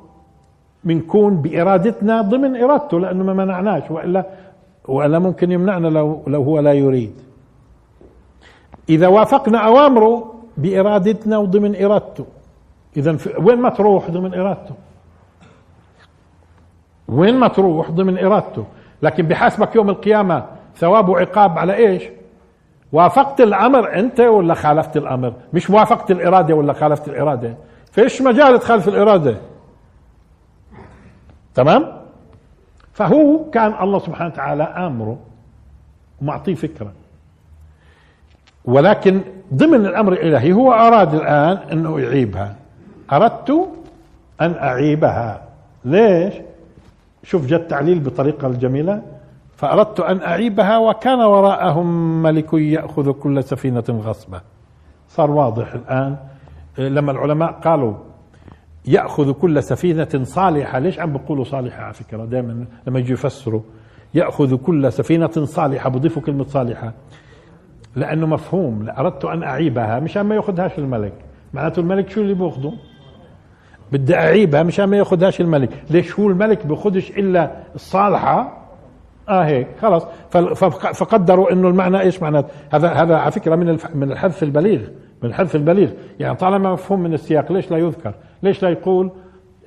بنكون 0.86 1.36
بإرادتنا 1.36 2.22
ضمن 2.22 2.62
إرادته 2.62 3.00
لأنه 3.00 3.24
ما 3.24 3.32
منعناش 3.32 3.90
وإلا 3.90 4.26
وإلا 4.88 5.18
ممكن 5.18 5.52
يمنعنا 5.52 5.88
لو 5.88 6.22
لو 6.26 6.42
هو 6.42 6.60
لا 6.60 6.72
يريد. 6.72 7.12
إذا 8.88 9.08
وافقنا 9.08 9.58
أوامره 9.58 10.34
بإرادتنا 10.56 11.38
وضمن 11.38 11.84
إرادته. 11.84 12.26
إذا 12.96 13.16
وين 13.38 13.58
ما 13.58 13.68
تروح 13.68 14.10
ضمن 14.10 14.34
إرادته؟ 14.34 14.74
وين 17.08 17.34
ما 17.34 17.48
تروح 17.48 17.90
ضمن 17.90 18.18
إرادته. 18.18 18.64
لكن 19.02 19.26
بحاسبك 19.26 19.76
يوم 19.76 19.90
القيامة 19.90 20.44
ثواب 20.76 21.08
وعقاب 21.08 21.58
على 21.58 21.76
إيش؟ 21.76 22.02
وافقت 22.92 23.40
الأمر 23.40 23.94
أنت 23.98 24.20
ولا 24.20 24.54
خالفت 24.54 24.96
الأمر؟ 24.96 25.32
مش 25.52 25.70
وافقت 25.70 26.10
الإرادة 26.10 26.54
ولا 26.54 26.72
خالفت 26.72 27.08
الإرادة. 27.08 27.54
فيش 27.92 28.22
مجال 28.22 28.58
تخالف 28.58 28.88
الإرادة. 28.88 29.36
تمام؟ 31.56 31.82
فهو 32.92 33.50
كان 33.50 33.72
الله 33.80 33.98
سبحانه 33.98 34.30
وتعالى 34.32 34.62
آمره 34.62 35.18
ومعطيه 36.22 36.54
فكرة. 36.54 36.92
ولكن 38.64 39.20
ضمن 39.54 39.86
الأمر 39.86 40.12
الإلهي 40.12 40.52
هو 40.52 40.72
أراد 40.72 41.14
الآن 41.14 41.56
أنه 41.72 42.00
يعيبها. 42.00 42.56
أردت 43.12 43.68
أن 44.40 44.54
أعيبها. 44.54 45.42
ليش؟ 45.84 46.34
شوف 47.22 47.46
جاء 47.46 47.60
التعليل 47.60 48.00
بطريقة 48.00 48.46
الجميلة. 48.46 49.02
فأردت 49.56 50.00
أن 50.00 50.20
أعيبها 50.20 50.78
وكان 50.78 51.20
وراءهم 51.20 52.22
ملك 52.22 52.52
يأخذ 52.52 53.12
كل 53.12 53.44
سفينة 53.44 53.84
غصبة. 53.88 54.40
صار 55.08 55.30
واضح 55.30 55.74
الآن. 55.74 56.16
لما 56.78 57.12
العلماء 57.12 57.52
قالوا 57.52 57.94
يأخذ 58.86 59.32
كل 59.32 59.62
سفينة 59.62 60.08
صالحة. 60.22 60.78
ليش 60.78 61.00
عم 61.00 61.12
بيقولوا 61.12 61.44
صالحة 61.44 61.82
على 61.82 61.94
فكرة؟ 61.94 62.24
دائما 62.24 62.66
لما 62.86 62.98
يجوا 62.98 63.12
يفسروا 63.12 63.60
يأخذ 64.14 64.56
كل 64.56 64.92
سفينة 64.92 65.28
صالحة 65.28 65.90
بضيفوا 65.90 66.22
كلمة 66.22 66.44
صالحة. 66.44 66.92
لأنه 67.96 68.26
مفهوم 68.26 68.88
أردت 68.98 69.24
أن 69.24 69.42
أعيبها 69.42 70.00
مشان 70.00 70.22
ما 70.22 70.34
يأخذهاش 70.34 70.78
الملك. 70.78 71.12
معناته 71.54 71.80
الملك 71.80 72.10
شو 72.10 72.20
اللي 72.20 72.34
بيأخذه؟ 72.34 72.72
بدي 73.92 74.14
أعيبها 74.14 74.62
مشان 74.62 74.84
ما 74.84 74.96
يأخذهاش 74.96 75.40
الملك. 75.40 75.70
ليش 75.90 76.20
هو 76.20 76.28
الملك 76.28 76.66
بيأخذش 76.66 77.10
إلا 77.10 77.50
الصالحة؟ 77.74 78.66
آه 79.28 79.44
هيك 79.44 79.68
خلاص. 79.80 80.06
فقدروا 80.94 81.52
إنه 81.52 81.68
المعنى 81.68 82.00
إيش 82.00 82.22
معناته 82.22 82.48
هذا 82.72 82.88
هذا 82.88 83.16
على 83.16 83.30
فكرة 83.30 83.56
من 83.56 83.78
من 83.94 84.12
الحذف 84.12 84.42
البليغ 84.42 84.80
من 85.22 85.28
الحذف 85.28 85.56
البليغ. 85.56 85.90
يعني 86.20 86.36
طالما 86.36 86.72
مفهوم 86.72 87.00
من 87.00 87.14
السياق 87.14 87.52
ليش 87.52 87.70
لا 87.70 87.78
يذكر؟ 87.78 88.14
ليش 88.46 88.62
لا 88.62 88.68
يقول 88.68 89.10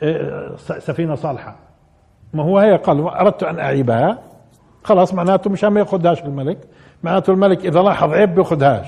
آه، 0.04 0.56
سفينة 0.58 1.16
صالحة؟ 1.16 1.56
ما 2.34 2.44
هو 2.44 2.60
هي 2.60 2.76
قال 2.76 3.00
أردت 3.08 3.44
أن 3.44 3.60
أعيبها. 3.60 4.20
خلاص 4.84 5.14
معناته 5.14 5.50
مشان 5.50 5.70
ما 5.70 5.80
ياخذهاش 5.80 6.24
الملك 6.24 6.58
معناته 7.04 7.34
الملك 7.34 7.66
إذا 7.66 7.82
لاحظ 7.82 8.14
عيب 8.14 8.36
بياخذهاش 8.36 8.88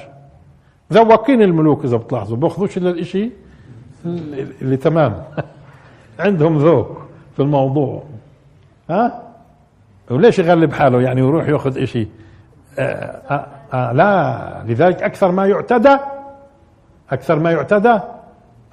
ذواقين 0.94 1.42
الملوك 1.42 1.86
إذا 1.86 1.98
بتلاحظوا 1.98 2.38
بيأخذوش 2.38 2.78
إلا 2.78 2.90
الشيء 2.90 3.32
اللي 4.62 4.78
تمام. 4.78 5.24
عندهم 6.20 6.58
ذوق 6.58 6.98
في 7.36 7.42
الموضوع. 7.42 8.04
ها؟ 8.90 9.22
وليش 10.10 10.40
يغلب 10.40 10.74
حاله؟ 10.74 11.02
يعني 11.02 11.22
يروح 11.22 11.48
يأخذ 11.48 11.86
شيء 11.86 12.08
آه 12.80 12.84
آه 13.30 13.48
آه 13.74 13.92
لا 13.92 14.64
لذلك 14.66 15.04
أكثر 15.04 15.32
ما 15.32 15.48
يعتدى 15.48 15.98
أكثر 17.12 17.40
ما 17.40 17.52
يعتدى 17.52 18.00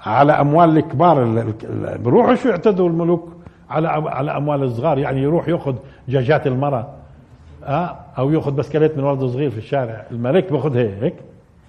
على 0.09 0.33
أموال 0.33 0.79
الكبار 0.79 1.45
بيروحوا 1.97 2.35
شو 2.35 2.49
يعتدوا 2.49 2.89
الملوك؟ 2.89 3.33
على 3.71 3.89
على 3.89 4.37
أموال 4.37 4.63
الصغار 4.63 4.99
يعني 4.99 5.23
يروح 5.23 5.49
يأخذ 5.49 5.75
دجاجات 6.09 6.47
المرأة 6.47 6.89
آه 7.65 7.97
أو 8.19 8.31
يأخذ 8.31 8.53
بسكليت 8.53 8.99
من 8.99 9.05
ولد 9.05 9.25
صغير 9.25 9.51
في 9.51 9.59
الشارع. 9.59 10.07
الملك 10.11 10.53
بياخذ 10.53 10.77
هيك؟ 10.77 11.15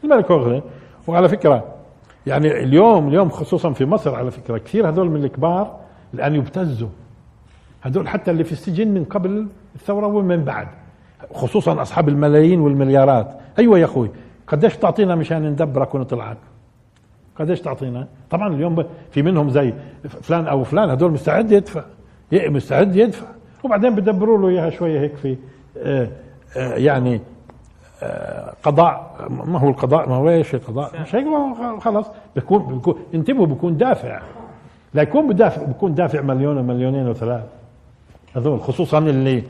الملك 0.03 0.27
بياخذ 0.27 0.59
وعلى 1.07 1.29
فكرة 1.29 1.63
يعني 2.27 2.63
اليوم 2.63 3.07
اليوم 3.07 3.29
خصوصا 3.29 3.71
في 3.71 3.85
مصر 3.85 4.15
على 4.15 4.31
فكرة 4.31 4.57
كثير 4.57 4.89
هذول 4.89 5.09
من 5.09 5.23
الكبار 5.23 5.75
الان 6.13 6.35
يبتزوا. 6.35 6.89
هذول 7.81 8.07
حتى 8.07 8.31
اللي 8.31 8.43
في 8.43 8.51
السجن 8.51 8.87
من 8.87 9.03
قبل 9.03 9.47
الثورة 9.75 10.07
ومن 10.07 10.43
بعد 10.43 10.67
خصوصا 11.33 11.81
أصحاب 11.81 12.09
الملايين 12.09 12.59
والمليارات. 12.59 13.37
أيوه 13.59 13.79
يا 13.79 13.85
أخوي 13.85 14.09
قديش 14.47 14.77
تعطينا 14.77 15.15
مشان 15.15 15.49
ندبرك 15.49 15.95
ونطلعك 15.95 16.37
قديش 17.39 17.61
تعطينا؟ 17.61 18.07
طبعا 18.29 18.55
اليوم 18.55 18.83
في 19.11 19.21
منهم 19.21 19.49
زي 19.49 19.73
فلان 20.03 20.47
أو 20.47 20.63
فلان 20.63 20.89
هدول 20.89 21.11
مستعد 21.11 21.51
يدفع. 21.51 21.83
مستعد 22.31 22.95
يدفع. 22.95 23.27
وبعدين 23.63 23.95
بدبروا 23.95 24.37
له 24.37 24.47
إياها 24.47 24.69
شوية 24.69 24.99
هيك 24.99 25.15
في 25.15 25.37
آه، 25.77 26.07
آه، 26.57 26.73
يعني 26.73 27.21
آه، 28.03 28.53
قضاء. 28.63 29.27
ما 29.29 29.59
هو 29.59 29.69
القضاء؟ 29.69 30.09
ما 30.09 30.15
هو 30.15 30.29
إيش 30.29 30.55
القضاء؟ 30.55 31.01
مش 31.01 31.15
هيك؟ 31.15 31.25
خلص. 31.79 32.07
بيكون 32.35 32.75
بيكون 32.75 32.95
انتبهوا 33.13 33.45
بيكون 33.45 33.77
دافع. 33.77 34.21
لا 34.93 35.01
يكون 35.01 35.27
بدافع 35.27 35.63
بيكون 35.63 35.93
دافع 35.95 36.21
مليون 36.21 36.57
ومليونين 36.57 37.07
وثلاث. 37.07 37.43
هذول 38.35 38.61
خصوصا 38.61 38.97
اللي 38.97 39.43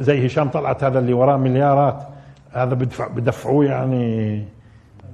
زي 0.00 0.26
هشام 0.26 0.48
طلعت 0.48 0.84
هذا 0.84 0.98
اللي 0.98 1.12
وراه 1.12 1.36
مليارات. 1.36 2.02
هذا 2.52 2.74
بدفع 2.74 3.08
بدفعوه 3.08 3.64
يعني 3.64 4.44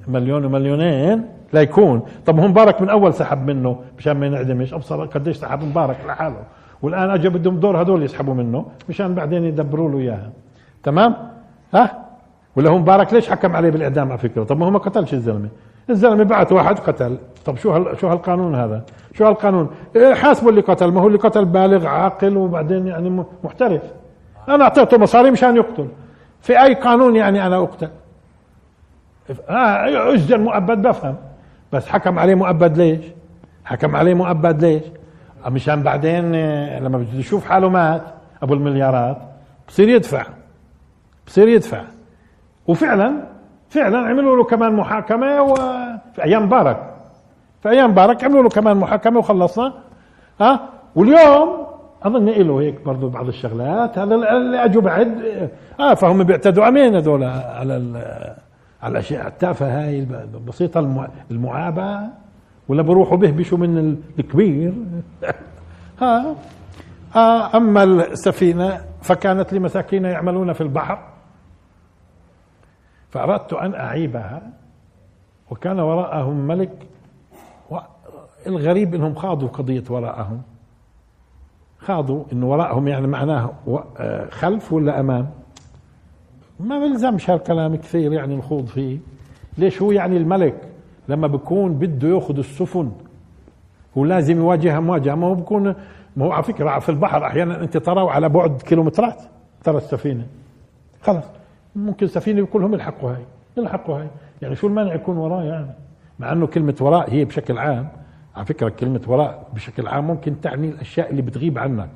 مليون 0.08 0.44
ومليونين. 0.44 1.33
لا 1.54 1.60
يكون. 1.60 2.02
طب 2.26 2.40
هو 2.40 2.48
مبارك 2.48 2.82
من 2.82 2.88
أول 2.88 3.14
سحب 3.14 3.46
منه 3.46 3.80
مشان 3.98 4.12
ما 4.12 4.26
ينعدمش. 4.26 4.74
أبصر 4.74 5.04
قديش 5.04 5.36
سحب 5.36 5.64
مبارك 5.64 5.96
لحاله. 6.06 6.42
والآن 6.82 7.10
اجى 7.10 7.28
بدهم 7.28 7.60
دور 7.60 7.80
هذول 7.80 8.02
يسحبوا 8.02 8.34
منه 8.34 8.66
مشان 8.88 9.14
بعدين 9.14 9.44
يدبروا 9.44 9.90
له 9.90 9.98
إياها. 9.98 10.30
تمام؟ 10.82 11.16
ها؟ 11.74 12.04
ولا 12.56 12.70
هو 12.70 12.78
مبارك 12.78 13.12
ليش 13.12 13.30
حكم 13.30 13.56
عليه 13.56 13.70
بالإعدام 13.70 14.08
على 14.08 14.18
فكرة؟ 14.18 14.44
طب 14.44 14.58
ما 14.58 14.66
هو 14.66 14.70
ما 14.70 14.78
قتلش 14.78 15.14
الزلمة. 15.14 15.48
الزلمة 15.90 16.24
بعت 16.24 16.52
واحد 16.52 16.78
قتل. 16.78 17.18
طب 17.44 17.56
شو 17.56 17.72
هال 17.72 17.98
شو 18.00 18.08
هالقانون 18.08 18.54
هذا؟ 18.54 18.82
شو 19.14 19.26
هالقانون؟ 19.26 19.70
إيه 19.96 20.14
حاسبوا 20.14 20.50
اللي 20.50 20.60
قتل. 20.60 20.92
ما 20.92 21.00
هو 21.00 21.06
اللي 21.06 21.18
قتل 21.18 21.44
بالغ 21.44 21.86
عاقل 21.86 22.36
وبعدين 22.36 22.86
يعني 22.86 23.24
محترف. 23.44 23.82
أنا 24.48 24.64
أعطيته 24.64 24.98
مصاري 24.98 25.30
مشان 25.30 25.56
يقتل. 25.56 25.88
في 26.40 26.62
أي 26.62 26.74
قانون 26.74 27.16
يعني 27.16 27.46
أنا 27.46 27.56
أقتل؟ 27.56 27.88
آه 29.48 30.14
اسجن 30.14 30.40
مؤبد 30.40 30.82
بفهم. 30.82 31.16
بس 31.74 31.88
حكم 31.88 32.18
عليه 32.18 32.34
مؤبد 32.34 32.78
ليش؟ 32.78 33.04
حكم 33.64 33.96
عليه 33.96 34.14
مؤبد 34.14 34.64
ليش؟ 34.64 34.82
مشان 35.46 35.82
بعدين 35.82 36.34
آه، 36.34 36.80
لما 36.80 36.98
بده 36.98 37.18
يشوف 37.18 37.44
حاله 37.44 37.68
مات 37.68 38.02
أبو 38.42 38.54
المليارات 38.54 39.16
بصير 39.68 39.88
يدفع. 39.88 40.22
بصير 41.26 41.48
يدفع. 41.48 41.82
وفعلا 42.66 43.14
فعلا 43.68 43.98
عملوا 43.98 44.36
له 44.36 44.44
كمان 44.44 44.72
محاكمة 44.72 45.42
وفي 45.42 46.24
أيام 46.24 46.46
مبارك 46.46 46.94
في 47.62 47.68
أيام 47.68 47.90
مبارك 47.90 48.24
عملوا 48.24 48.42
له 48.42 48.48
كمان 48.48 48.76
محاكمة 48.76 49.18
وخلصنا. 49.18 49.72
ها 50.40 50.60
واليوم 50.94 51.66
أظن 52.02 52.24
له 52.24 52.60
هيك 52.60 52.80
برضه 52.86 53.10
بعض 53.10 53.28
الشغلات 53.28 53.98
هذا 53.98 54.14
اللي 54.14 54.64
أجوا 54.64 54.82
بعد. 54.82 55.22
آه 55.80 55.94
فهم 55.94 56.22
بيعتدوا 56.22 56.64
على 56.64 56.96
هذول 56.96 57.24
على 57.24 57.76
على 58.84 58.92
الاشياء 58.92 59.26
التافهه 59.26 59.84
هاي 59.84 59.98
البسيطه 60.34 61.08
المعابة 61.30 62.00
ولا 62.68 62.82
بروحوا 62.82 63.16
بهبشوا 63.16 63.58
من 63.58 63.98
الكبير. 64.18 64.74
ها. 66.00 66.36
آه 67.16 67.56
أما 67.56 67.82
السفينة 67.82 68.84
فكانت 69.02 69.52
لمساكين 69.52 70.04
يعملون 70.04 70.52
في 70.52 70.60
البحر. 70.60 70.98
فأردت 73.10 73.52
أن 73.52 73.74
أعيبها 73.74 74.42
وكان 75.50 75.80
وراءهم 75.80 76.36
ملك 76.36 76.86
الغريب 78.46 78.94
إنهم 78.94 79.14
خاضوا 79.14 79.48
قضية 79.48 79.84
وراءهم. 79.90 80.42
خاضوا 81.78 82.24
انه 82.32 82.46
وراءهم 82.46 82.88
يعني 82.88 83.06
معناه 83.06 83.52
آه، 83.98 84.30
خلف 84.30 84.72
ولا 84.72 85.00
أمام؟ 85.00 85.30
ما 86.60 86.78
بلزمش 86.78 87.30
هالكلام 87.30 87.76
كثير 87.76 88.12
يعني 88.12 88.36
نخوض 88.36 88.66
فيه. 88.66 88.98
ليش 89.58 89.82
هو 89.82 89.92
يعني 89.92 90.16
الملك؟ 90.16 90.54
لما 91.08 91.26
بكون 91.26 91.74
بده 91.74 92.08
ياخذ 92.08 92.38
السفن. 92.38 92.92
هو 93.98 94.04
لازم 94.04 94.36
يواجهها 94.36 94.80
مواجهة. 94.80 95.14
ما 95.14 95.26
هو 95.26 95.34
بكون 95.34 95.74
ما 96.16 96.24
هو 96.24 96.32
على 96.32 96.42
فكرة 96.42 96.78
في 96.78 96.88
البحر 96.88 97.26
أحيانا 97.26 97.62
أنت 97.62 97.76
تراه 97.76 98.10
على 98.10 98.28
بعد 98.28 98.62
كيلومترات 98.62 99.22
ترى 99.64 99.76
السفينة. 99.76 100.26
خلص 101.02 101.24
ممكن 101.76 102.06
سفينه 102.06 102.40
يكون 102.40 102.64
هم 102.64 102.74
يلحقوا 102.74 103.10
هاي. 103.10 103.24
يلحقوا 103.56 103.98
هاي. 103.98 104.06
يعني 104.42 104.54
شو 104.54 104.66
المانع 104.66 104.94
يكون 104.94 105.16
وراه 105.16 105.42
يعني؟ 105.42 105.70
مع 106.18 106.32
إنه 106.32 106.46
كلمة 106.46 106.74
وراء 106.80 107.10
هي 107.10 107.24
بشكل 107.24 107.58
عام. 107.58 107.88
على 108.36 108.46
فكرة 108.46 108.68
كلمة 108.68 109.00
وراء 109.06 109.48
بشكل 109.54 109.86
عام 109.86 110.06
ممكن 110.06 110.40
تعني 110.40 110.68
الأشياء 110.68 111.10
اللي 111.10 111.22
بتغيب 111.22 111.58
عنك. 111.58 111.90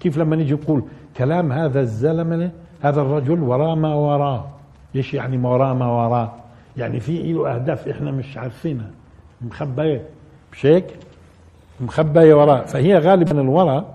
كيف 0.00 0.18
لما 0.18 0.36
نيجي 0.36 0.54
نقول 0.54 0.82
كلام 1.16 1.52
هذا 1.52 1.80
الزلمة 1.80 2.50
هذا 2.82 3.00
الرجل 3.02 3.42
وراء 3.42 3.74
ما 3.74 3.94
وراه. 3.94 4.44
إيش 4.96 5.14
يعني 5.14 5.36
ما 5.36 5.48
وراء 5.48 5.74
ما 5.74 5.86
وراه؟ 5.86 6.32
يعني 6.76 7.00
في 7.00 7.32
له 7.32 7.54
أهداف 7.54 7.88
إحنا 7.88 8.10
مش 8.10 8.38
عارفينها 8.38 8.90
مخبية. 9.42 10.02
مش 10.52 10.66
هيك 10.66 10.86
مخبية 11.80 12.34
وراء 12.34 12.64
فهي 12.64 12.98
غالبا 12.98 13.40
الوراء 13.40 13.94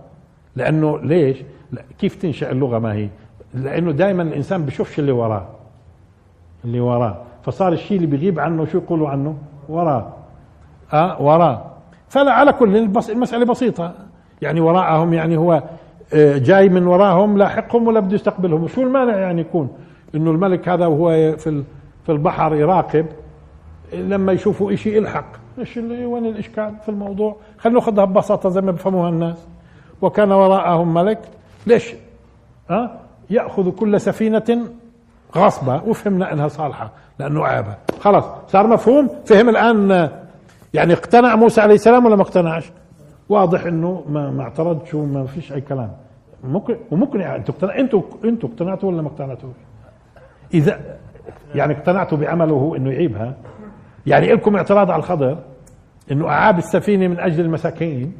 لأنه 0.56 1.00
ليش؟ 1.00 1.38
لا 1.72 1.82
كيف 2.00 2.16
تنشأ 2.16 2.52
اللغة 2.52 2.80
ما 2.80 2.94
هي؟ 2.94 3.10
لأنه 3.54 3.92
دائما 3.92 4.24
الإنسان 4.24 4.66
بشوفش 4.66 5.00
اللي 5.00 5.12
وراه. 5.12 5.48
اللي 6.66 6.80
وراه. 6.80 7.18
فصار 7.44 7.74
الشيء 7.74 7.98
اللي 7.98 8.08
بيغيب 8.08 8.40
عنه 8.40 8.66
شو 8.66 8.78
يقولوا 8.78 9.10
عنه؟ 9.10 9.38
وراه. 9.70 10.14
آه 10.94 11.22
وراه. 11.22 11.66
فلا 12.10 12.32
على 12.32 12.54
كل 12.54 12.78
المسألة 13.10 13.46
بسيطة. 13.46 13.94
يعني 14.42 14.60
وراءهم 14.60 15.14
يعني 15.14 15.38
هو 15.38 15.64
جاي 16.14 16.70
من 16.70 16.88
وراهم 16.88 17.38
لاحقهم 17.38 17.88
ولا 17.88 18.00
بده 18.00 18.16
يستقبلهم. 18.16 18.68
شو 18.68 18.82
المانع 18.82 19.18
يعني 19.18 19.42
يكون؟ 19.42 19.70
إنه 20.16 20.32
الملك 20.32 20.70
هذا 20.70 20.86
وهو 20.86 21.38
في 21.38 21.64
في 22.06 22.12
البحر 22.12 22.56
يراقب 22.56 23.06
لما 23.94 24.32
يشوفوا 24.32 24.76
شيء 24.76 24.98
يلحق. 24.98 25.26
إيش 25.60 25.78
وين 25.78 26.26
الإشكال 26.26 26.74
في 26.84 26.90
الموضوع؟ 26.90 27.36
خلينا 27.58 27.80
نأخذها 27.80 28.06
ببساطة 28.06 28.50
زي 28.50 28.62
ما 28.62 28.72
بفهموها 28.72 29.10
الناس. 29.10 29.48
وكان 30.02 30.32
وراءهم 30.32 30.94
ملك. 30.94 31.20
ليش؟ 31.68 31.96
ها؟ 32.70 33.00
يأخذ 33.30 33.72
كل 33.72 34.02
سفينة 34.02 34.60
غصبة 35.36 35.82
وفهمنا 35.88 36.34
إنها 36.34 36.48
صالحة 36.48 36.92
لأنه 37.20 37.46
عابة. 37.46 37.76
خلاص 38.00 38.24
صار 38.48 38.68
مفهوم؟ 38.68 39.10
فهم 39.26 39.50
الآن 39.50 40.10
يعني 40.74 40.94
اقتنع 40.94 41.36
موسى 41.36 41.62
عليه 41.62 41.76
السلام 41.76 42.06
ولا 42.06 42.16
ما 42.16 42.22
اقتنعش؟ 42.22 42.72
واضح 43.30 43.66
إنه 43.66 44.04
ما 44.10 44.32
ما 44.32 44.44
اعترضش 44.44 44.94
وما 44.94 45.26
فيش 45.26 45.54
أي 45.54 45.62
كلام. 45.62 45.92
ممكن 46.44 46.78
وممكن 46.92 47.20
يعني 47.20 47.38
أنتوا 47.38 47.80
أنتوا 47.80 48.02
أنتوا 48.26 48.50
اقتنعتوا 48.50 48.90
ولا 48.90 49.02
ما 49.02 49.08
اقتنعتوش 49.08 49.56
اذا 50.54 50.98
يعني 51.56 51.74
اقتنعتوا 51.74 52.18
بعمله 52.18 52.74
إنه 52.78 52.92
يعيبها. 52.92 53.36
يعني 54.08 54.34
لكم 54.34 54.56
اعتراض 54.56 54.92
على 54.92 55.00
الخضر؟ 55.00 55.38
إنه 56.12 56.30
أعاب 56.30 56.58
السفينة 56.58 57.08
من 57.08 57.20
أجل 57.20 57.46
المساكين. 57.46 58.14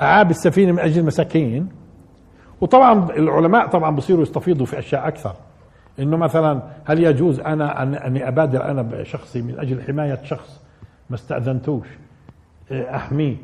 أعاب 0.00 0.30
السفينة 0.30 0.72
من 0.72 0.78
أجل 0.78 1.00
المساكين. 1.00 1.68
وطبعا 2.60 3.10
العلماء 3.10 3.66
طبعا 3.66 3.96
بصيروا 3.96 4.22
يستفيضوا 4.22 4.66
في 4.66 4.78
أشياء 4.78 5.08
أكثر. 5.08 5.34
إنه 5.98 6.16
مثلا 6.16 6.62
هل 6.84 7.04
يجوز 7.04 7.40
أنا 7.40 7.82
اني 8.06 8.28
أبادر 8.28 8.64
أنا 8.64 8.82
بشخصي 8.82 9.42
من 9.42 9.58
أجل 9.58 9.82
حماية 9.82 10.18
شخص 10.24 10.62
ما 11.10 11.16
استأذنتوش؟ 11.16 11.86
إيه، 12.70 12.96
أحميه. 12.96 13.26
إيه، 13.26 13.36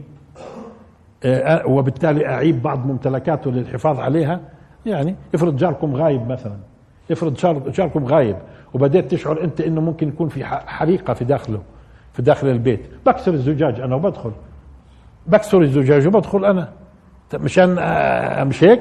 وبالتالي 1.67 2.27
أعيب 2.27 2.63
بعض 2.63 2.87
ممتلكاته 2.87 3.51
للحفاظ 3.51 4.01
عليها. 4.01 4.41
يعني 4.87 5.15
افرض 5.35 5.57
جاركم 5.57 5.95
غايب 5.95 6.29
مثلا. 6.29 6.57
افرض 7.11 7.35
جاركم 7.71 8.05
غايب. 8.05 8.37
وبدأت 8.75 9.11
تشعر 9.11 9.45
أنت 9.45 9.61
أنه 9.61 9.81
ممكن 9.81 10.09
يكون 10.09 10.29
في 10.29 10.45
حريقة 10.45 11.15
في 11.15 11.25
داخله 11.25 11.61
في 12.13 12.23
داخل 12.23 12.49
البيت. 12.49 12.81
بكسر 13.07 13.33
الزجاج 13.33 13.81
أنا 13.81 13.95
وبدخل. 13.95 14.31
بكسر 15.27 15.63
الزجاج 15.63 16.07
وبدخل 16.07 16.45
أنا. 16.45 16.69
مشان 17.35 17.77
آه، 17.79 18.45
مش 18.45 18.65
هيك؟ 18.65 18.81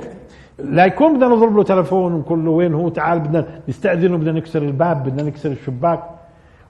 لا 0.59 0.85
يكون 0.85 1.17
بدنا 1.17 1.27
نضرب 1.27 1.57
له 1.57 1.63
تلفون 1.63 2.13
ونقول 2.13 2.45
له 2.45 2.51
وين 2.51 2.73
هو؟ 2.73 2.89
تعال 2.89 3.19
بدنا 3.19 3.45
نستأذنه 3.69 4.17
بدنا 4.17 4.31
نكسر 4.31 4.61
الباب 4.61 5.03
بدنا 5.03 5.23
نكسر 5.23 5.51
الشباك. 5.51 6.03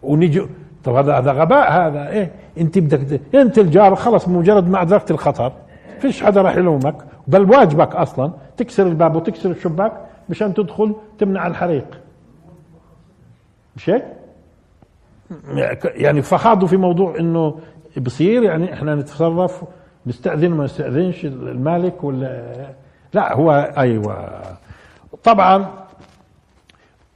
ونيجي 0.03 0.41
طب 0.88 0.96
هذا 0.96 1.18
هذا 1.18 1.32
غباء 1.32 1.72
هذا 1.72 2.10
إيه؟ 2.10 2.32
انت 2.58 2.80
بدك 2.80 3.22
انت 3.36 3.58
الجار 3.58 3.96
خلص 3.96 4.28
مجرد 4.28 4.70
ما 4.70 4.82
ادركت 4.82 5.12
الخطر. 5.12 5.52
فيش 6.00 6.24
حدا 6.24 6.42
راح 6.42 6.56
يلومك 6.56 6.96
بل 7.28 7.52
واجبك 7.52 7.96
أصلا. 7.96 8.32
تكسر 8.58 8.88
الباب 8.88 9.16
وتكسر 9.16 9.52
الشباك 9.52 9.92
مشان 10.30 10.54
تدخل 10.54 10.96
تمنع 11.20 11.48
الحريق. 11.48 12.02
مش 13.76 13.90
هيك؟ 13.90 14.06
يعني 15.84 16.22
فخاضوا 16.22 16.68
في 16.68 16.78
موضوع 16.78 17.20
إنه 17.20 17.60
بصير 17.98 18.44
يعني 18.44 18.74
إحنا 18.74 18.96
نتصرف 18.96 19.64
نستأذن 20.06 20.52
ما 20.52 20.64
نستأذنش 20.64 21.26
المالك 21.26 22.04
ولا 22.04 22.54
لا 23.14 23.34
هو 23.34 23.74
أيوه. 23.78 24.30
طبعا 25.24 25.66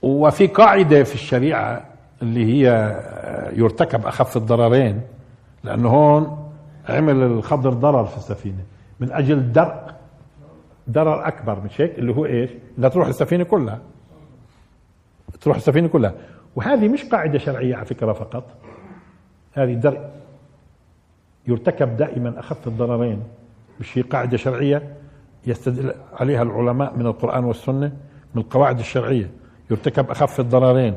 وفي 0.02 0.48
قاعدة 0.48 1.04
في 1.04 1.16
الشريعة 1.16 1.91
اللي 2.22 2.46
هي 2.46 2.96
يرتكب 3.56 4.06
أخف 4.06 4.38
الضررين 4.38 5.02
لأنه 5.64 5.90
هون 5.90 6.52
عمل 6.90 7.16
الخضر 7.16 7.70
ضرر 7.70 8.06
في 8.06 8.18
السفينة. 8.18 8.64
من 9.00 9.12
أجل 9.12 9.52
درء 9.52 9.92
ضرر 10.90 11.28
أكبر 11.28 11.60
مش 11.60 11.82
هيك؟ 11.82 12.00
اللي 12.00 12.16
هو 12.16 12.26
إيش؟ 12.26 12.50
لا 12.78 12.90
تروح 12.90 13.08
السفينة 13.08 13.44
كلها. 13.44 13.80
تروح 15.42 15.58
السفينة 15.58 15.88
كلها. 15.88 16.14
وهذه 16.56 16.88
مش 16.88 17.04
قاعدة 17.04 17.38
شرعية 17.38 17.76
على 17.76 17.86
فكرة 17.86 18.14
فقط. 18.14 18.44
هذه 19.54 19.74
درء. 19.74 20.10
يرتكب 21.48 21.98
دائما 21.98 22.40
أخف 22.40 22.68
الضررين. 22.68 23.24
مش 23.80 23.98
هي 23.98 24.02
قاعدة 24.02 24.38
شرعية 24.38 24.94
يستدل 25.48 25.94
عليها 26.14 26.44
العلماء 26.44 26.98
من 26.98 27.06
القرآن 27.06 27.44
والسنة 27.44 27.92
من 28.36 28.42
القواعد 28.42 28.80
الشرعية. 28.80 29.32
يرتكب 29.72 30.12
أخف 30.12 30.40
الضررين. 30.40 30.96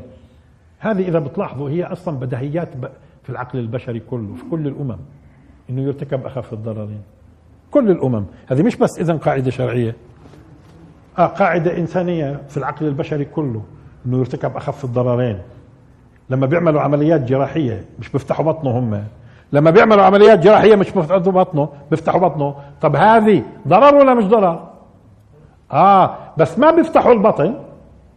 هذه 0.79 1.09
إذا 1.09 1.19
بتلاحظوا 1.19 1.71
هي 1.71 1.85
أصلا 1.85 2.19
بديهيات 2.19 2.69
في 3.23 3.31
العقل 3.31 3.59
البشري 3.59 4.01
كله 4.01 4.35
في 4.35 4.43
كل 4.51 4.67
الأمم. 4.67 4.97
إنه 5.71 5.83
يرتكب 5.83 6.27
أخف 6.27 6.53
الضررين. 6.53 7.03
كل 7.71 7.91
الأمم. 7.91 8.25
هذه 8.47 8.63
مش 8.63 8.77
بس 8.77 8.99
اذا 8.99 9.15
قاعدة 9.15 9.51
شرعية. 9.51 9.97
آه 11.19 11.27
قاعدة 11.27 11.79
إنسانية 11.79 12.41
في 12.49 12.57
العقل 12.57 12.87
البشري 12.87 13.25
كله 13.25 13.63
إنه 14.07 14.19
يرتكب 14.19 14.57
أخف 14.57 14.85
الضررين. 14.85 15.39
لما 16.31 16.47
بيعملوا 16.47 16.81
عمليات 16.81 17.21
جراحية 17.21 17.85
مش 17.99 18.09
بيفتحوا 18.09 18.45
بطنه 18.45 18.71
هم. 18.71 19.05
لما 19.53 19.71
بيعملوا 19.71 20.03
عمليات 20.03 20.39
جراحية 20.39 20.77
مش 20.77 20.91
بيفتحوا 20.91 21.19
بطنه 21.19 21.69
بيفتحوا 21.91 22.21
بطنه. 22.21 22.55
طب 22.81 22.97
هذه 22.97 23.43
ضرر 23.69 23.95
ولا 23.95 24.15
مش 24.15 24.25
ضرر؟ 24.25 24.69
آه 25.73 26.17
بس 26.37 26.59
ما 26.59 26.71
بيفتحوا 26.71 27.13
البطن 27.13 27.55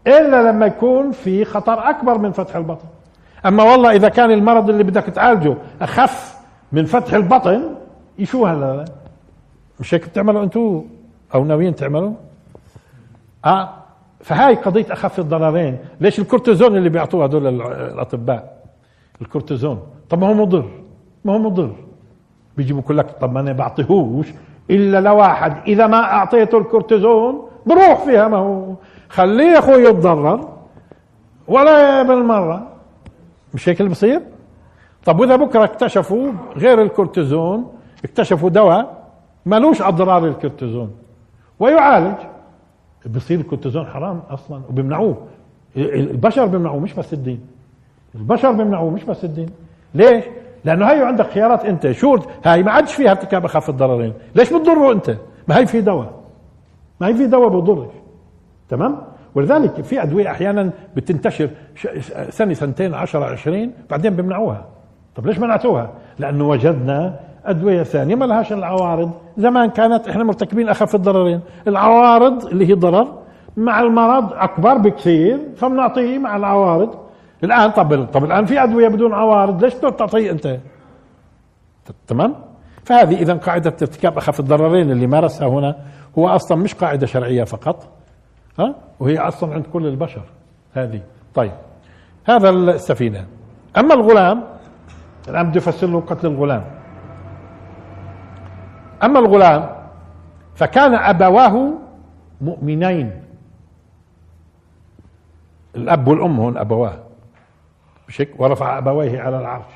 إلا 0.07 0.51
لما 0.51 0.65
يكون 0.65 1.11
في 1.11 1.45
خطر 1.45 1.89
أكبر 1.89 2.17
من 2.17 2.31
فتح 2.31 2.55
البطن. 2.55 2.87
أما 3.45 3.63
والله 3.63 3.91
إذا 3.91 4.09
كان 4.09 4.31
المرض 4.31 4.69
اللي 4.69 4.83
بدك 4.83 5.03
تعالجه 5.03 5.55
أخف 5.81 6.37
من 6.71 6.85
فتح 6.85 7.13
البطن 7.13 7.61
شو 8.23 8.45
هذا؟ 8.45 8.85
مش 9.79 9.93
هيك 9.93 10.07
بتعملوا 10.07 10.43
أنتم 10.43 10.83
أو 11.35 11.45
ناويين 11.45 11.75
تعملوا؟ 11.75 12.13
آه 13.45 13.69
فهاي 14.21 14.55
قضية 14.55 14.85
أخف 14.91 15.19
الضررين. 15.19 15.77
ليش 16.01 16.19
الكورتيزون 16.19 16.77
اللي 16.77 16.89
بيعطوه 16.89 17.25
هذول 17.25 17.61
الأطباء؟ 17.61 18.57
الكورتيزون. 19.21 19.81
طب 20.09 20.21
ما 20.21 20.27
هو 20.27 20.33
مضر. 20.33 20.65
ما 21.25 21.33
هو 21.33 21.37
مضر. 21.37 21.75
بيجي 22.57 22.73
بقول 22.73 22.97
لك 22.97 23.11
طب 23.21 23.33
ما 23.33 23.39
أنا 23.39 23.53
بعطيهوش 23.53 24.27
إلا 24.69 25.01
لواحد. 25.01 25.53
إذا 25.67 25.87
ما 25.87 26.03
أعطيته 26.03 26.57
الكورتيزون 26.57 27.49
بروح 27.65 28.05
فيها. 28.05 28.27
ما 28.27 28.37
هو 28.37 28.73
خليه 29.09 29.45
يا 29.45 29.59
أخوي 29.59 29.83
يتضرر 29.83 30.49
ولا 31.47 32.03
بالمرة 32.03 32.67
مش 33.53 33.69
هيك 33.69 33.79
اللي 33.79 33.91
بصير؟ 33.91 34.21
طب 35.05 35.19
وإذا 35.19 35.35
بكرة 35.35 35.63
اكتشفوا 35.63 36.31
غير 36.55 36.81
الكورتيزون 36.81 37.71
اكتشفوا 38.05 38.49
دواء 38.49 39.07
ملوش 39.45 39.81
أضرار 39.81 40.27
الكورتيزون 40.27 40.91
ويعالج. 41.59 42.15
بصير 43.15 43.39
الكورتيزون 43.39 43.85
حرام 43.85 44.21
أصلا 44.29 44.61
وبيمنعوه. 44.69 45.17
البشر 45.77 46.45
بيمنعوه 46.45 46.79
مش 46.79 46.93
بس 46.93 47.13
الدين. 47.13 47.39
البشر 48.15 48.51
بيمنعوه 48.51 48.89
مش 48.89 49.03
بس 49.03 49.23
الدين. 49.23 49.49
ليش؟ 49.93 50.23
لأنه 50.65 50.85
هي 50.85 51.03
عندك 51.03 51.25
خيارات 51.29 51.65
أنت. 51.65 51.91
شو 51.91 52.17
هاي 52.45 52.63
ما 52.63 52.71
عادش 52.71 52.93
فيها 52.93 53.11
ارتكاب 53.11 53.45
أخف 53.45 53.69
الضررين. 53.69 54.13
ليش 54.35 54.53
بتضره 54.53 54.91
أنت؟ 54.91 55.17
ما 55.47 55.57
هي 55.57 55.65
في 55.65 55.81
دواء. 55.81 56.13
ما 57.01 57.07
هي 57.07 57.13
في 57.13 57.27
دواء 57.27 57.49
بضرش 57.49 57.87
تمام؟ 58.69 58.97
ولذلك 59.35 59.81
في 59.81 60.03
أدوية 60.03 60.31
أحيانا 60.31 60.69
بتنتشر 60.95 61.49
سنة 62.29 62.53
سنتين 62.53 62.93
10 62.93 63.25
20 63.25 63.71
بعدين 63.89 64.15
بيمنعوها. 64.15 64.65
طب 65.15 65.27
ليش 65.27 65.39
منعتوها؟ 65.39 65.89
لأنه 66.19 66.47
وجدنا 66.49 67.19
أدوية 67.45 67.83
ثانية 67.83 68.15
ما 68.15 68.25
لهاش 68.25 68.53
العوارض. 68.53 69.11
زمان 69.37 69.69
كانت 69.69 70.07
إحنا 70.07 70.23
مرتكبين 70.23 70.69
أخف 70.69 70.95
الضررين. 70.95 71.39
العوارض 71.67 72.45
اللي 72.45 72.69
هي 72.69 72.73
ضرر 72.73 73.07
مع 73.57 73.81
المرض 73.81 74.33
أكبر 74.33 74.77
بكثير 74.77 75.39
فبنعطيه 75.55 76.17
مع 76.19 76.35
العوارض. 76.35 76.95
الآن 77.43 77.71
طب 77.71 78.05
طب 78.05 78.23
الآن 78.23 78.45
في 78.45 78.63
أدوية 78.63 78.87
بدون 78.87 79.13
عوارض 79.13 79.63
ليش 79.63 79.73
تعطيه 79.73 80.31
أنت؟ 80.31 80.57
تمام؟ 82.07 82.35
فهذه 82.83 83.15
إذا 83.21 83.33
قاعدة 83.33 83.69
ارتكاب 83.81 84.17
أخف 84.17 84.39
الضررين 84.39 84.91
اللي 84.91 85.07
مارسها 85.07 85.47
هنا 85.47 85.75
هو 86.17 86.27
أصلا 86.27 86.57
مش 86.57 86.73
قاعدة 86.75 87.05
شرعية 87.05 87.43
فقط. 87.43 87.96
ها؟ 88.59 88.75
وهي 88.99 89.17
أصلا 89.17 89.53
عند 89.53 89.65
كل 89.73 89.87
البشر 89.87 90.21
هذه. 90.73 91.01
طيب 91.35 91.51
هذا 92.25 92.49
السفينة. 92.49 93.25
أما 93.77 93.93
الغلام 93.93 94.43
الآن 95.27 95.49
بده 95.49 95.57
يفسر 95.57 95.87
له 95.87 96.01
قتل 96.01 96.27
الغلام. 96.27 96.63
أما 99.03 99.19
الغلام 99.19 99.69
فكان 100.55 100.93
أبواه 100.93 101.73
مؤمنين. 102.41 103.11
الأب 105.75 106.07
والأم 106.07 106.39
هون 106.39 106.57
أبواه. 106.57 106.99
مش 108.07 108.21
هيك 108.21 108.39
ورفع 108.39 108.77
أبويه 108.77 109.21
على 109.21 109.39
العرش. 109.39 109.73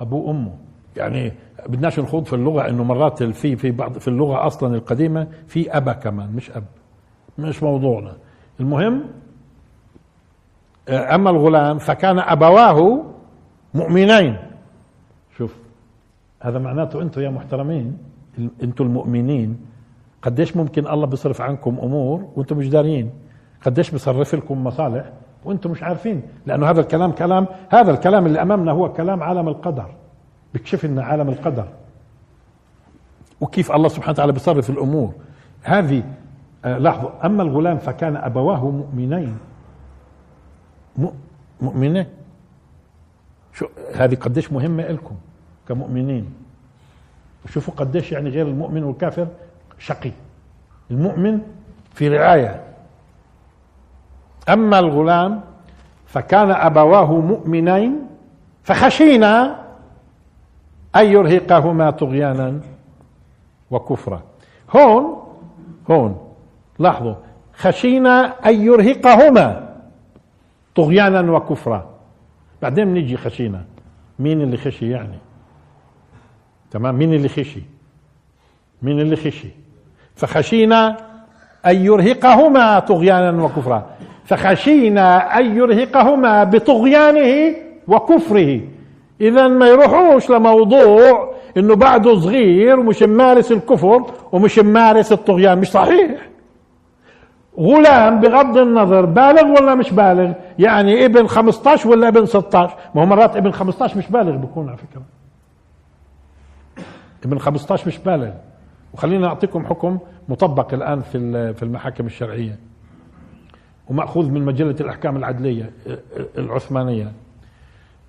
أبوه 0.00 0.28
وأمه. 0.28 0.56
يعني 0.96 1.32
بدناش 1.66 2.00
نخوض 2.00 2.24
في 2.24 2.32
اللغة 2.32 2.68
إنه 2.68 2.84
مرات 2.84 3.22
في 3.22 3.56
في 3.56 3.70
بعض 3.70 3.98
في 3.98 4.08
اللغة 4.08 4.46
أصلا 4.46 4.74
القديمة 4.74 5.26
في 5.46 5.76
أبا 5.76 5.92
كمان 5.92 6.32
مش 6.32 6.50
أب. 6.50 6.64
مش 7.38 7.62
موضوعنا. 7.62 8.12
المهم 8.60 9.04
أما 10.88 11.30
الغلام 11.30 11.78
فكان 11.78 12.18
أبواه 12.18 13.04
مؤمنين. 13.74 14.36
شوف 15.36 15.54
هذا 16.40 16.58
معناته 16.58 17.02
أنتم 17.02 17.20
يا 17.20 17.30
محترمين 17.30 17.98
أنتم 18.62 18.84
المؤمنين 18.84 19.60
قديش 20.22 20.56
ممكن 20.56 20.86
الله 20.86 21.06
بيصرف 21.06 21.40
عنكم 21.40 21.78
أمور 21.82 22.28
وأنتم 22.36 22.56
مش 22.58 22.68
دارين؟ 22.68 23.10
قديش 23.62 23.90
بيصرف 23.90 24.34
لكم 24.34 24.64
مصالح 24.64 25.12
وأنتم 25.44 25.70
مش 25.70 25.82
عارفين؟ 25.82 26.22
لأنه 26.46 26.70
هذا 26.70 26.80
الكلام 26.80 27.12
كلام 27.12 27.46
هذا 27.68 27.90
الكلام 27.90 28.26
اللي 28.26 28.42
أمامنا 28.42 28.72
هو 28.72 28.92
كلام 28.92 29.22
عالم 29.22 29.48
القدر. 29.48 29.90
بيكشف 30.54 30.84
لنا 30.84 31.04
عالم 31.04 31.28
القدر. 31.28 31.68
وكيف 33.40 33.72
الله 33.72 33.88
سبحانه 33.88 34.12
وتعالى 34.12 34.32
بيصرف 34.32 34.70
الأمور. 34.70 35.12
هذه 35.62 36.02
آه 36.64 36.78
لاحظوا 36.78 37.26
أما 37.26 37.42
الغلام 37.42 37.78
فكان 37.78 38.16
أبواه 38.16 38.70
مؤمنين. 38.70 39.38
مؤمنين 41.60 42.06
شو 43.54 43.66
هذه 43.94 44.14
قديش 44.14 44.52
مهمة 44.52 44.82
لكم 44.82 45.14
كمؤمنين. 45.68 46.34
شوفوا 47.48 47.74
قديش 47.74 48.12
يعني 48.12 48.30
غير 48.30 48.46
المؤمن 48.46 48.84
والكافر 48.84 49.26
شقي. 49.78 50.12
المؤمن 50.90 51.40
في 51.94 52.08
رعاية. 52.08 52.64
أما 54.48 54.78
الغلام 54.78 55.40
فكان 56.06 56.50
أبواه 56.50 57.20
مؤمنين 57.20 58.06
فخشينا 58.62 59.64
أن 60.96 61.06
يرهقهما 61.06 61.90
طغيانا 61.90 62.60
وكفرا. 63.70 64.22
هون 64.76 65.22
هون 65.90 66.27
لاحظوا. 66.78 67.14
خشينا 67.54 68.34
أن 68.46 68.62
يرهقهما 68.62 69.74
طغيانا 70.74 71.32
وكفرا. 71.32 71.90
بعدين 72.62 72.94
نيجي 72.94 73.16
خشينا. 73.16 73.64
مين 74.18 74.42
اللي 74.42 74.56
خشي 74.56 74.90
يعني؟ 74.90 75.18
تمام؟ 76.70 76.94
مين 76.94 77.14
اللي 77.14 77.28
خشي؟ 77.28 77.62
مين 78.82 79.00
اللي 79.00 79.16
خشي؟ 79.16 79.48
فخشينا 80.16 80.96
أن 81.66 81.76
يرهقهما 81.76 82.78
طغيانا 82.78 83.44
وكفرا. 83.44 83.86
فخشينا 84.24 85.38
أن 85.38 85.56
يرهقهما 85.56 86.44
بطغيانه 86.44 87.56
وكفره. 87.88 88.60
إذا 89.20 89.48
ما 89.48 89.66
يروحوش 89.68 90.30
لموضوع 90.30 91.34
إنه 91.56 91.76
بعده 91.76 92.20
صغير 92.20 92.80
ومش 92.80 93.02
ممارس 93.02 93.52
الكفر 93.52 94.04
ومش 94.32 94.58
ممارس 94.58 95.12
الطغيان. 95.12 95.58
مش 95.58 95.70
صحيح. 95.70 96.28
غلام 97.58 98.20
بغض 98.20 98.56
النظر 98.56 99.04
بالغ 99.04 99.44
ولا 99.44 99.74
مش 99.74 99.90
بالغ؟ 99.92 100.32
يعني 100.58 101.04
ابن 101.04 101.26
15 101.26 101.88
ولا 101.88 102.08
ابن 102.08 102.26
16 102.26 102.76
ما 102.94 103.02
هو 103.02 103.06
مرات 103.06 103.36
ابن 103.36 103.50
15 103.50 103.98
مش 103.98 104.08
بالغ 104.08 104.36
بكون 104.36 104.68
على 104.68 104.76
فكرة. 104.76 105.02
ابن 107.24 107.38
15 107.38 107.86
مش 107.86 107.98
بالغ. 107.98 108.30
وخلينا 108.94 109.26
أعطيكم 109.26 109.66
حكم 109.66 109.98
مطبق 110.28 110.74
الآن 110.74 111.00
في 111.00 111.54
في 111.54 111.62
المحاكم 111.62 112.06
الشرعية. 112.06 112.58
ومأخوذ 113.88 114.30
من 114.30 114.44
مجلة 114.44 114.76
الأحكام 114.80 115.16
العدلية 115.16 115.70
العثمانية. 116.38 117.12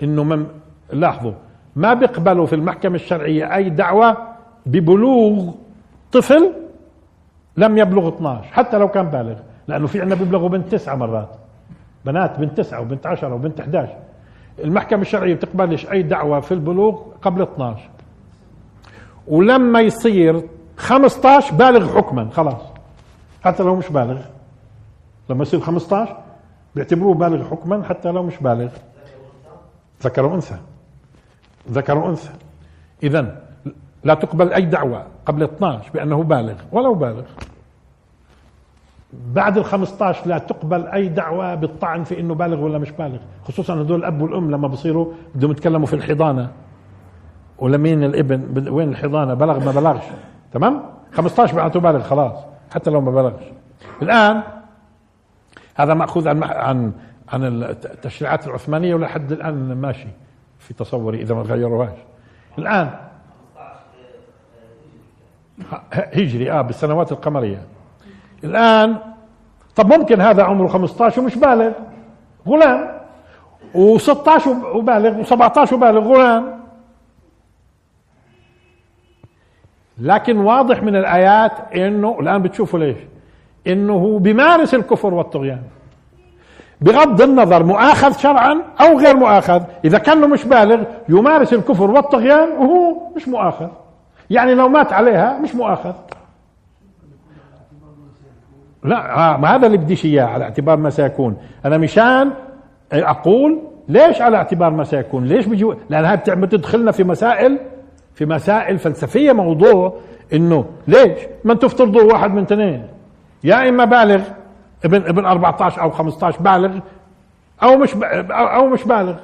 إنه 0.04 0.24
من 0.24 0.46
لاحظوا 0.94 1.34
ما 1.76 1.94
بيقبلوا 1.94 2.46
في 2.46 2.56
المحكمة 2.56 2.96
الشرعية 2.96 3.56
أي 3.56 3.70
دعوة 3.70 4.18
ببلوغ 4.66 5.52
طفل 6.12 6.54
لم 7.60 7.78
يبلغ 7.78 8.08
12 8.08 8.44
حتى 8.44 8.78
لو 8.78 8.88
كان 8.88 9.06
بالغ 9.10 9.36
لأنه 9.68 9.88
في 9.88 10.02
عندنا 10.02 10.20
بيبلغوا 10.20 10.50
بنت 10.50 10.72
تسعة 10.72 10.96
مرات. 10.96 11.30
بنات 12.06 12.40
بنت 12.40 12.58
تسعة 12.58 12.82
وبنت 12.82 13.08
10 13.08 13.34
وبنت 13.34 13.60
11 13.60 13.98
المحكمة 14.60 15.02
الشرعية 15.02 15.34
بتقبلش 15.36 15.92
أي 15.92 16.02
دعوة 16.02 16.40
في 16.40 16.54
البلوغ 16.54 17.02
قبل 17.22 17.42
12 17.42 17.90
ولما 19.28 19.82
يصير 19.82 20.44
15 20.78 21.56
بالغ 21.56 21.98
حكما 21.98 22.30
خلاص. 22.30 22.62
حتى 23.42 23.64
لو 23.64 23.76
مش 23.76 23.90
بالغ. 23.90 24.22
لما 25.30 25.42
يصير 25.42 25.60
15 25.60 26.18
بيعتبروه 26.76 27.14
بالغ 27.14 27.50
حكما 27.50 27.84
حتى 27.84 28.12
لو 28.12 28.24
مش 28.24 28.38
بالغ. 28.38 28.70
ذكر 30.04 30.26
وانثى 30.26 30.56
ذكر 31.72 31.98
وانثى 31.98 32.30
اذا 33.04 33.42
لا 34.04 34.14
تقبل 34.14 34.54
أي 34.54 34.66
دعوة 34.66 35.06
قبل 35.26 35.44
12 35.44 35.92
بأنه 35.94 36.24
بالغ 36.24 36.56
ولو 36.72 36.94
بالغ. 36.94 37.24
بعد 39.14 39.58
ال 39.58 39.66
15 39.66 40.28
لا 40.28 40.38
تقبل 40.38 40.88
أي 40.88 41.08
دعوة 41.08 41.56
بالطعن 41.56 42.04
في 42.04 42.20
إنه 42.20 42.36
بالغ 42.36 42.60
ولا 42.60 42.78
مش 42.78 42.92
بالغ 42.92 43.18
خصوصا 43.44 43.74
هدول 43.82 44.00
الأب 44.00 44.22
والأم 44.22 44.52
لما 44.52 44.68
بصيروا 44.68 45.14
بدهم 45.36 45.52
يتكلموا 45.52 45.88
في 45.88 45.94
الحضانة. 45.94 46.52
ولمين 47.58 48.04
الابن 48.04 48.70
وين 48.70 48.90
الحضانة؟ 48.90 49.34
بلغ 49.34 49.66
ما 49.66 49.72
بلغش. 49.72 50.04
تمام؟ 50.54 50.84
15 51.14 51.56
معناته 51.56 51.80
بالغ 51.80 52.02
خلاص 52.02 52.38
حتى 52.74 52.90
لو 52.90 53.02
ما 53.02 53.12
بلغش. 53.12 53.44
الآن 54.02 54.42
هذا 55.76 55.94
مأخوذ 55.94 56.28
عن 56.28 56.44
عن 56.44 56.92
عن 57.30 57.64
التشريعات 57.64 58.48
العثمانية 58.48 58.96
ولحد 58.96 59.32
الآن 59.32 59.74
ماشي 59.74 60.08
في 60.60 60.74
تصوري 60.74 61.22
إذا 61.22 61.36
ما 61.36 61.42
غيروهاش 61.42 61.98
الآن 62.58 62.92
هجري 65.92 66.52
آه 66.52 66.62
بالسنوات 66.62 67.12
القمرية. 67.12 67.62
الآن 68.44 68.98
طب 69.76 69.94
ممكن 69.94 70.22
هذا 70.22 70.44
عمره 70.44 70.68
15 70.68 71.22
ومش 71.22 71.36
بالغ. 71.36 71.72
غلام. 72.48 73.00
و16 73.76 74.48
وبالغ 74.48 75.24
و17 75.24 75.74
وبالغ 75.74 76.14
غلام. 76.14 76.60
لكن 79.98 80.38
واضح 80.38 80.84
من 80.84 80.96
الآيات 80.96 81.52
إنه 81.76 82.18
الآن 82.20 82.42
بتشوفوا 82.42 82.80
ليش؟ 82.80 82.98
إنه 83.68 84.20
بيمارس 84.20 84.76
الكفر 84.76 85.14
والطغيان. 85.14 85.62
بغض 86.82 87.22
النظر 87.22 87.64
مؤاخذ 87.64 88.18
شرعا 88.18 88.62
أو 88.82 89.00
غير 89.00 89.18
مؤاخذ. 89.18 89.62
إذا 89.86 89.98
كان 89.98 90.30
مش 90.30 90.44
بالغ 90.46 90.84
يمارس 91.10 91.54
الكفر 91.54 91.92
والطغيان 91.92 92.50
وهو 92.50 92.96
مش 93.16 93.28
مؤاخذ. 93.28 93.68
يعني 94.30 94.54
لو 94.54 94.70
مات 94.70 94.94
عليها 94.94 95.40
مش 95.40 95.56
مؤاخذ. 95.56 95.94
لا 98.84 99.18
آه 99.18 99.38
ما 99.38 99.56
هذا 99.56 99.68
اللي 99.68 99.78
بديش 99.78 100.06
إياه 100.06 100.26
على 100.26 100.44
اعتبار 100.44 100.78
ما 100.78 100.90
سيكون. 100.90 101.38
أنا 101.66 101.78
مشان 101.78 102.32
أقول 102.92 103.60
ليش 103.88 104.22
على 104.22 104.38
اعتبار 104.38 104.72
ما 104.72 104.84
سيكون؟ 104.84 105.26
ليش 105.26 105.46
بيجي 105.46 105.66
لأن 105.90 106.06
هاي 106.06 106.18
بتدخلنا 106.28 106.92
في 106.92 107.04
مسائل 107.04 107.60
في 108.14 108.26
مسائل 108.26 108.78
فلسفية 108.78 109.32
موضوع 109.32 109.94
إنه 110.34 110.66
ليش؟ 110.88 111.20
ما 111.44 111.54
أنتم 111.54 111.68
تفترضوا 111.68 112.04
واحد 112.04 112.34
من 112.34 112.42
اثنين. 112.42 112.88
يا 113.44 113.70
إما 113.70 113.86
بالغ 113.86 114.22
ابن 114.86 115.08
ابن 115.08 115.26
14 115.26 115.82
أو 115.82 115.90
15 115.90 116.42
بالغ 116.42 116.80
أو 117.64 117.78
مش 117.78 117.96
أو 118.32 118.68
مش 118.68 118.84
بالغ. 118.84 119.16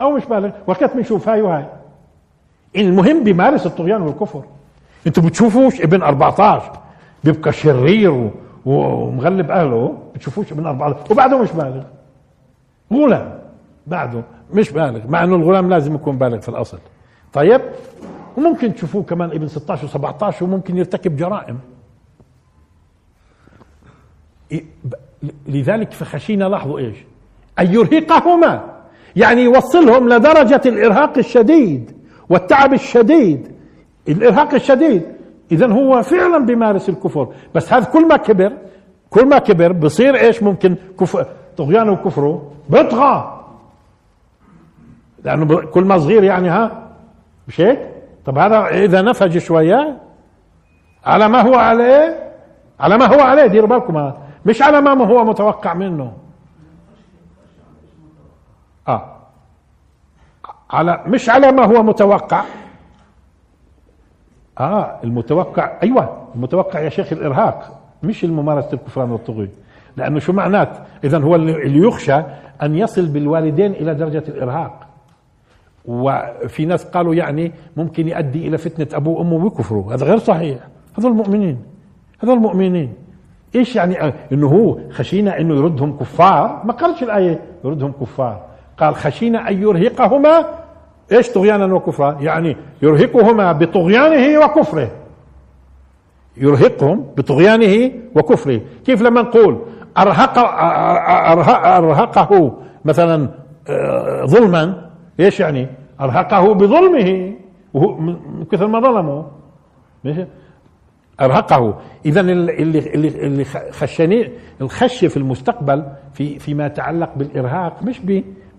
أو 0.00 0.10
مش 0.10 0.24
بالغ. 0.24 0.50
وقت 0.66 0.96
بنشوف 0.96 1.28
هاي 1.28 1.42
وهاي. 1.42 1.64
المهم 2.76 3.24
بيمارس 3.24 3.66
الطغيان 3.66 4.02
والكفر. 4.02 4.42
أنتوا 5.06 5.22
بتشوفوش 5.22 5.80
ابن 5.80 6.02
14 6.02 6.72
بيبقى 7.24 7.52
شرير 7.52 8.30
ومغلب 8.66 9.50
أهله؟ 9.50 9.98
بتشوفوش 10.14 10.52
ابن 10.52 10.66
14 10.66 11.12
وبعده 11.12 11.38
مش 11.38 11.52
بالغ. 11.52 11.82
غلام. 12.92 13.38
بعده 13.86 14.22
مش 14.52 14.70
بالغ 14.70 15.06
مع 15.08 15.24
إنه 15.24 15.36
الغلام 15.36 15.70
لازم 15.70 15.94
يكون 15.94 16.18
بالغ 16.18 16.38
في 16.38 16.48
الأصل. 16.48 16.78
طيب 17.32 17.60
وممكن 18.36 18.74
تشوفوه 18.74 19.02
كمان 19.02 19.30
ابن 19.30 19.48
16 19.48 19.88
و17 19.88 20.42
وممكن 20.42 20.76
يرتكب 20.76 21.16
جرائم. 21.16 21.58
لذلك 25.46 25.92
فخشينا 25.92 26.44
لاحظوا 26.44 26.78
إيش؟ 26.78 26.96
أن 27.58 27.74
يرهقهما. 27.74 28.74
يعني 29.16 29.40
يوصلهم 29.42 30.08
لدرجة 30.08 30.60
الإرهاق 30.66 31.18
الشديد. 31.18 31.96
والتعب 32.28 32.72
الشديد 32.72 33.52
الإرهاق 34.08 34.54
الشديد. 34.54 35.02
اذا 35.52 35.66
هو 35.66 36.02
فعلا 36.02 36.38
بيمارس 36.38 36.88
الكفر. 36.88 37.28
بس 37.54 37.72
هذا 37.72 37.84
كل 37.84 38.08
ما 38.08 38.16
كبر 38.16 38.52
كل 39.10 39.28
ما 39.28 39.38
كبر 39.38 39.72
بصير 39.72 40.16
إيش 40.16 40.42
ممكن 40.42 40.76
كفر 41.00 41.26
طغيانه 41.56 41.92
وكفره 41.92 42.50
بيطغى. 42.68 43.40
لأنه 45.24 45.60
كل 45.60 45.84
ما 45.84 45.98
صغير 45.98 46.24
يعني 46.24 46.48
ها 46.48 46.90
مش 47.48 47.60
هيك؟ 47.60 47.78
طب 48.24 48.38
هذا 48.38 48.66
إذا 48.66 49.02
نفج 49.02 49.38
شوية 49.38 50.00
على 51.04 51.28
ما 51.28 51.40
هو 51.40 51.54
عليه 51.54 52.32
على 52.80 52.98
ما 52.98 53.06
هو 53.06 53.20
عليه 53.20 53.46
ديروا 53.46 53.68
بالكم 53.68 54.12
مش 54.46 54.62
على 54.62 54.80
ما 54.80 55.06
هو 55.06 55.24
متوقع 55.24 55.74
منه 55.74 56.12
آه 58.88 59.14
على 60.70 61.00
مش 61.06 61.28
على 61.28 61.52
ما 61.52 61.64
هو 61.64 61.82
متوقع. 61.82 62.44
آه 64.60 65.00
المتوقع 65.04 65.72
أيوه 65.82 66.26
المتوقع 66.34 66.80
يا 66.80 66.88
شيخ 66.88 67.12
الإرهاق 67.12 67.80
مش 68.02 68.24
الممارسة 68.24 68.72
الكفران 68.72 69.10
والطغي. 69.10 69.48
لأنه 69.96 70.18
شو 70.18 70.32
معنات؟ 70.32 70.78
اذا 71.04 71.18
هو 71.18 71.34
اللي 71.34 71.78
يخشى 71.78 72.22
أن 72.62 72.76
يصل 72.76 73.06
بالوالدين 73.06 73.72
إلى 73.72 73.94
درجة 73.94 74.24
الإرهاق. 74.28 74.86
وفي 75.84 76.64
ناس 76.64 76.84
قالوا 76.84 77.14
يعني 77.14 77.52
ممكن 77.76 78.08
يؤدي 78.08 78.48
إلى 78.48 78.58
فتنة 78.58 78.86
أبوه 78.98 79.18
وأمه 79.18 79.44
ويكفروا. 79.44 79.94
هذا 79.94 80.06
غير 80.06 80.18
صحيح. 80.18 80.58
هذول 80.98 81.10
المؤمنين 81.10 81.62
هذول 82.22 82.36
المؤمنين 82.36 82.94
إيش 83.54 83.76
يعني؟ 83.76 84.12
إنه 84.32 84.46
هو 84.46 84.78
خشينا 84.90 85.40
إنه 85.40 85.54
يردهم 85.54 85.96
كفار. 85.98 86.62
ما 86.64 86.72
قالش 86.72 87.02
الآية 87.02 87.40
يردهم 87.64 87.92
كفار. 88.00 88.53
قال 88.78 88.94
خشينا 88.94 89.48
أن 89.50 89.62
يرهقهما. 89.62 90.46
إيش 91.12 91.28
طغيانا 91.30 91.74
وكفرا؟ 91.74 92.18
يعني 92.20 92.56
يرهقهما 92.82 93.52
بطغيانه 93.52 94.44
وكفره. 94.44 94.90
يرهقهم 96.36 97.06
بطغيانه 97.16 97.92
وكفره. 98.14 98.60
كيف 98.86 99.02
لما 99.02 99.22
نقول 99.22 99.58
أرهق 99.98 100.38
أرهقه 101.66 102.58
مثلا 102.84 103.28
آه، 103.68 104.24
ظلما؟ 104.24 104.90
إيش 105.20 105.40
يعني؟ 105.40 105.68
أرهقه 106.00 106.54
بظلمه. 106.54 107.32
وهو 107.74 107.96
من 107.96 108.44
كثر 108.52 108.66
ما 108.66 108.80
ظلمه. 108.80 109.26
أرهقه. 111.20 111.80
اذا 112.06 112.20
اللي 112.20 112.62
اللي 112.62 113.08
اللي 113.08 113.44
خشني 113.70 114.30
الخش 114.60 115.04
في 115.04 115.16
المستقبل 115.16 115.84
في 116.12 116.38
فيما 116.38 116.66
يتعلق 116.66 117.10
بالإرهاق 117.16 117.82
مش 117.82 118.00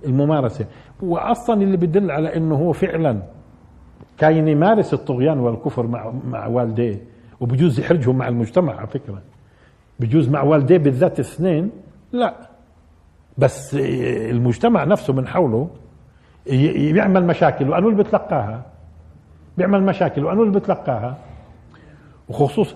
بالممارسه 0.05 0.65
هو 1.03 1.17
أصلا 1.17 1.61
اللي 1.61 1.77
بدل 1.77 2.11
على 2.11 2.37
إنه 2.37 2.55
هو 2.55 2.73
فعلا 2.73 3.21
كان 4.17 4.47
يمارس 4.47 4.93
الطغيان 4.93 5.39
والكفر 5.39 5.87
مع 5.87 6.13
مع 6.27 6.47
والديه 6.47 7.01
وبجوز 7.39 7.79
يحرجهم 7.79 8.17
مع 8.17 8.27
المجتمع 8.27 8.75
على 8.75 8.87
فكرة. 8.87 9.21
بجوز 9.99 10.29
مع 10.29 10.41
والديه 10.41 10.77
بالذات 10.77 11.19
اثنين 11.19 11.71
لا. 12.11 12.33
بس 13.37 13.75
المجتمع 13.75 14.83
نفسه 14.83 15.13
من 15.13 15.27
حوله 15.27 15.69
بيعمل 16.91 17.25
مشاكل 17.25 17.69
وانو 17.69 17.89
اللي 17.89 18.03
بتلقاها. 18.03 18.65
بيعمل 19.57 19.83
مشاكل 19.83 20.25
وانو 20.25 20.43
اللي 20.43 20.59
بتلقاها. 20.59 21.17
وخصوص 22.29 22.75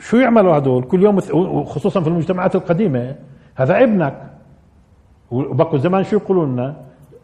شو 0.00 0.16
يعملوا 0.16 0.58
هدول؟ 0.58 0.84
كل 0.84 1.02
يوم 1.02 1.20
خصوصا 1.64 2.00
في 2.00 2.08
المجتمعات 2.08 2.56
القديمة. 2.56 3.16
هذا 3.54 3.82
ابنك. 3.82 4.37
وبقوا 5.30 5.78
زمان 5.78 6.04
شو 6.04 6.16
يقولوا 6.16 6.46
لنا 6.46 6.76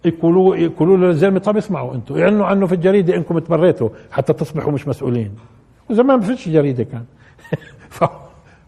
يقولوا 0.05 0.57
يقولوا 0.57 0.96
للزلمه 0.96 1.38
طب 1.38 1.57
اسمعوا 1.57 1.94
أنتم 1.94 2.18
اعلنوا 2.18 2.46
عنه 2.46 2.66
في 2.66 2.74
الجريدة 2.74 3.16
انكم 3.16 3.38
تبريتوا 3.38 3.88
حتى 4.11 4.32
تصبحوا 4.32 4.72
مش 4.72 4.88
مسؤولين. 4.88 5.34
وزمان 5.90 6.18
ما 6.18 6.22
فيش 6.22 6.48
جريدة 6.48 6.84
كان. 6.84 7.05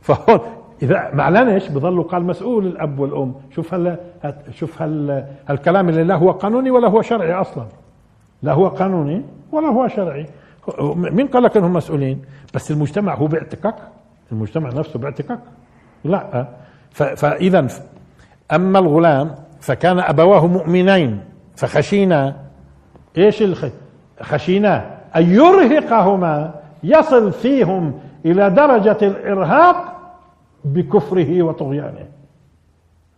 فهون 0.07 0.41
إذا 0.83 1.11
ما 1.15 1.23
اعلنش 1.23 1.69
بضلوا 1.69 2.05
قال 2.05 2.25
مسؤول 2.25 2.67
الأب 2.67 2.99
والأم. 2.99 3.35
شوف 3.55 3.75
هلا 3.75 3.99
شوف 4.51 4.83
هال 4.83 5.27
هالكلام 5.49 5.89
اللي 5.89 6.05
لا 6.05 6.15
هو 6.15 6.31
قانوني 6.31 6.71
ولا 6.71 6.89
هو 6.89 7.03
شرعي 7.03 7.35
أصلا. 7.35 7.67
لا 8.43 8.53
هو 8.53 8.69
قانوني 8.69 9.23
ولا 9.53 9.69
هو 9.69 9.89
شرعي. 9.89 10.27
مين 10.95 11.27
قال 11.27 11.43
لك 11.43 11.57
إنهم 11.57 11.73
مسؤولين؟ 11.73 12.23
بس 12.55 12.71
المجتمع 12.71 13.15
هو 13.15 13.27
باعتكاك 13.27 13.77
المجتمع 14.33 14.69
نفسه 14.69 14.99
باعتكاك 14.99 15.41
لا. 16.05 16.49
فاذا 16.91 17.69
أما 18.53 18.79
الغلام 18.79 19.35
فكان 19.61 19.99
أبواه 19.99 20.47
مؤمنين 20.47 21.21
فخشينا. 21.57 22.37
إيش 23.19 23.43
الخ... 23.43 23.65
خشينا 24.23 24.99
أن 25.17 25.31
يرهقهما 25.31 26.55
يصل 26.83 27.33
فيهم 27.33 28.01
إلى 28.25 28.51
درجة 28.51 28.99
الإرهاق 29.03 29.97
بكفره 30.65 31.43
وطغيانه. 31.43 32.07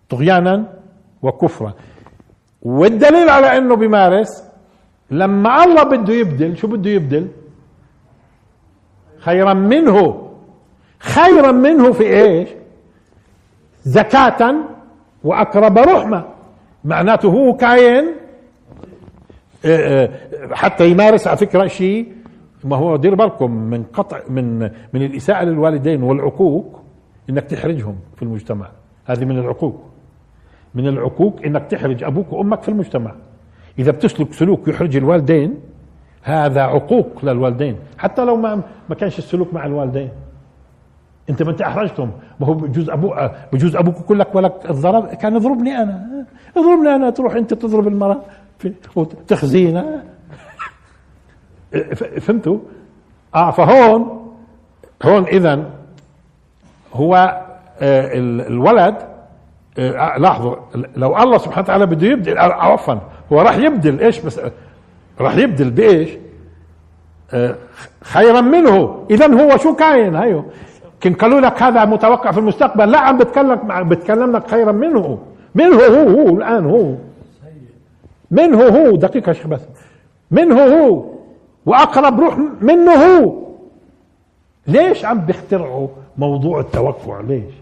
طغيانا 0.08 0.64
وكفرا. 1.22 1.72
والدليل 2.62 3.28
على 3.28 3.58
إنه 3.58 3.76
بيمارس 3.76 4.44
لما 5.10 5.64
الله 5.64 5.82
بده 5.82 6.14
يبدل 6.14 6.56
شو 6.56 6.66
بده 6.66 6.90
يبدل؟ 6.90 7.28
خيرا 9.18 9.54
منه. 9.54 10.28
خيرا 10.98 11.52
منه 11.52 11.92
في 11.92 12.04
إيش؟ 12.04 12.48
زكاة 13.84 14.54
وأقرب 15.28 15.78
رحمة. 15.78 16.24
معناته 16.84 17.28
هو 17.28 17.56
كاين 17.56 18.04
آه، 19.64 20.04
آه، 20.04 20.10
حتى 20.54 20.90
يمارس 20.90 21.26
على 21.26 21.36
فكرة 21.36 21.66
شيء 21.66 22.12
ما 22.64 22.76
هو 22.76 22.96
دير 22.96 23.14
بالكم 23.14 23.50
من 23.50 23.82
قطع 23.82 24.20
من 24.30 24.58
من 24.92 25.02
الإساءة 25.02 25.44
للوالدين 25.44 26.02
والعقوق 26.02 26.80
إنك 27.30 27.44
تحرجهم 27.44 27.96
في 28.16 28.22
المجتمع. 28.22 28.68
هذه 29.06 29.24
من 29.24 29.38
العقوق. 29.38 29.82
من 30.74 30.88
العقوق 30.88 31.40
إنك 31.46 31.64
تحرج 31.70 32.04
أبوك 32.04 32.32
وأمك 32.32 32.62
في 32.62 32.68
المجتمع. 32.68 33.14
إذا 33.78 33.90
بتسلك 33.90 34.32
سلوك 34.32 34.68
يحرج 34.68 34.96
الوالدين 34.96 35.54
هذا 36.22 36.62
عقوق 36.62 37.24
للوالدين. 37.24 37.76
حتى 37.98 38.24
لو 38.24 38.36
ما 38.36 38.62
ما 38.88 38.94
كانش 38.94 39.18
السلوك 39.18 39.54
مع 39.54 39.66
الوالدين. 39.66 40.10
أنت 41.30 41.42
ما 41.42 41.50
أنت 41.50 41.60
أحرجتهم. 41.60 42.10
ما 42.40 42.46
هو 42.46 42.54
بجوز 42.54 42.90
أبوك 42.90 43.14
بجوز 43.52 43.76
أبوك 43.76 43.96
يقول 44.00 44.18
لك 44.18 44.34
ولك 44.34 44.70
الضرب 44.70 45.08
كان 45.08 45.36
يضربني 45.36 45.82
أنا. 45.82 46.24
اضربني 46.56 46.94
أنا. 46.94 47.10
تروح 47.10 47.34
أنت 47.34 47.54
تضرب 47.54 47.88
المرأة 47.88 48.20
وتخزينها. 48.96 50.02
فهمتوا؟ 52.20 52.58
آه 53.34 53.50
فهون 53.50 54.32
هون 55.02 55.24
اذا 55.24 55.70
هو 56.94 57.14
آه 57.80 58.10
الولد 58.48 58.94
آه 59.78 60.18
لاحظوا 60.18 60.56
لو 60.96 61.18
الله 61.18 61.38
سبحانه 61.38 61.64
وتعالى 61.64 61.86
بده 61.86 62.06
يبدل 62.06 62.38
عفوا 62.38 62.94
هو 63.32 63.40
راح 63.40 63.56
يبدل 63.56 64.00
إيش 64.00 64.20
بس 64.20 64.40
راح 65.20 65.36
يبدل 65.36 65.70
بإيش؟ 65.70 66.10
آه 67.32 67.54
خيرا 68.02 68.40
منه. 68.40 69.06
اذا 69.10 69.26
هو 69.26 69.56
شو 69.56 69.74
كاين؟ 69.74 70.16
هيو 70.16 70.44
كن 71.02 71.14
قالوا 71.14 71.40
لك 71.40 71.62
هذا 71.62 71.84
متوقع 71.84 72.32
في 72.32 72.38
المستقبل. 72.38 72.90
لا 72.90 72.98
عم 72.98 73.18
بتكلم 73.18 73.60
مع 73.64 73.82
بتكلم 73.82 74.36
لك 74.36 74.50
خيرا 74.50 74.72
منه. 74.72 75.18
منه 75.54 75.76
هو 75.76 76.08
هو 76.08 76.36
الآن 76.36 76.66
هو. 76.66 76.94
منه 78.30 78.62
هو. 78.62 78.96
دقيقة 78.96 79.32
شيخ 79.32 79.46
بس 79.46 79.60
منه 80.30 80.62
هو. 80.62 81.04
وأقرب 81.66 82.20
روح 82.20 82.38
منه 82.60 82.92
هو. 82.92 83.48
ليش 84.66 85.04
عم 85.04 85.20
بيخترعوا 85.20 85.88
موضوع 86.18 86.60
التوقع؟ 86.60 87.20
ليش؟ 87.20 87.54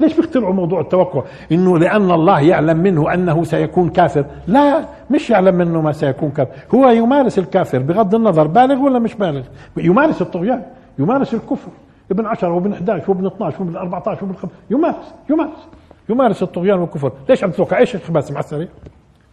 ليش 0.00 0.16
بيخترعوا 0.16 0.54
موضوع 0.54 0.80
التوقع؟ 0.80 1.22
إنه 1.52 1.78
لأن 1.78 2.10
الله 2.10 2.40
يعلم 2.40 2.76
منه 2.76 3.14
أنه 3.14 3.44
سيكون 3.44 3.88
كافر. 3.88 4.24
لا 4.46 4.84
مش 5.10 5.30
يعلم 5.30 5.54
منه 5.54 5.80
ما 5.80 5.92
سيكون 5.92 6.30
كافر. 6.30 6.52
هو 6.74 6.88
يمارس 6.88 7.38
الكافر 7.38 7.78
بغض 7.78 8.14
النظر 8.14 8.46
بالغ 8.46 8.82
ولا 8.82 8.98
مش 8.98 9.14
بالغ؟ 9.14 9.42
يمارس 9.76 10.22
الطغيان 10.22 10.62
يمارس 10.98 11.34
الكفر. 11.34 11.70
ابن 12.10 12.26
10 12.26 12.48
وابن 12.48 12.72
11 12.72 13.10
وابن 13.10 13.26
12 13.26 13.62
وابن 13.62 13.76
14 13.76 14.24
وابن 14.24 14.36
5 14.36 14.48
يمارس 14.70 15.14
يمارس. 15.30 15.68
يمارس 16.08 16.42
الطغيان 16.42 16.78
والكفر. 16.78 17.12
ليش 17.28 17.44
عم 17.44 17.50
تتوقع 17.50 17.78
إيش 17.78 17.92
شيخ 17.92 18.10
باسم 18.10 18.34
على 18.34 18.44
السريع؟ 18.44 18.68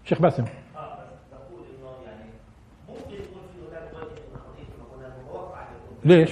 شيخ 0.05 0.21
باسم. 0.21 0.45
ليش؟ 6.05 6.31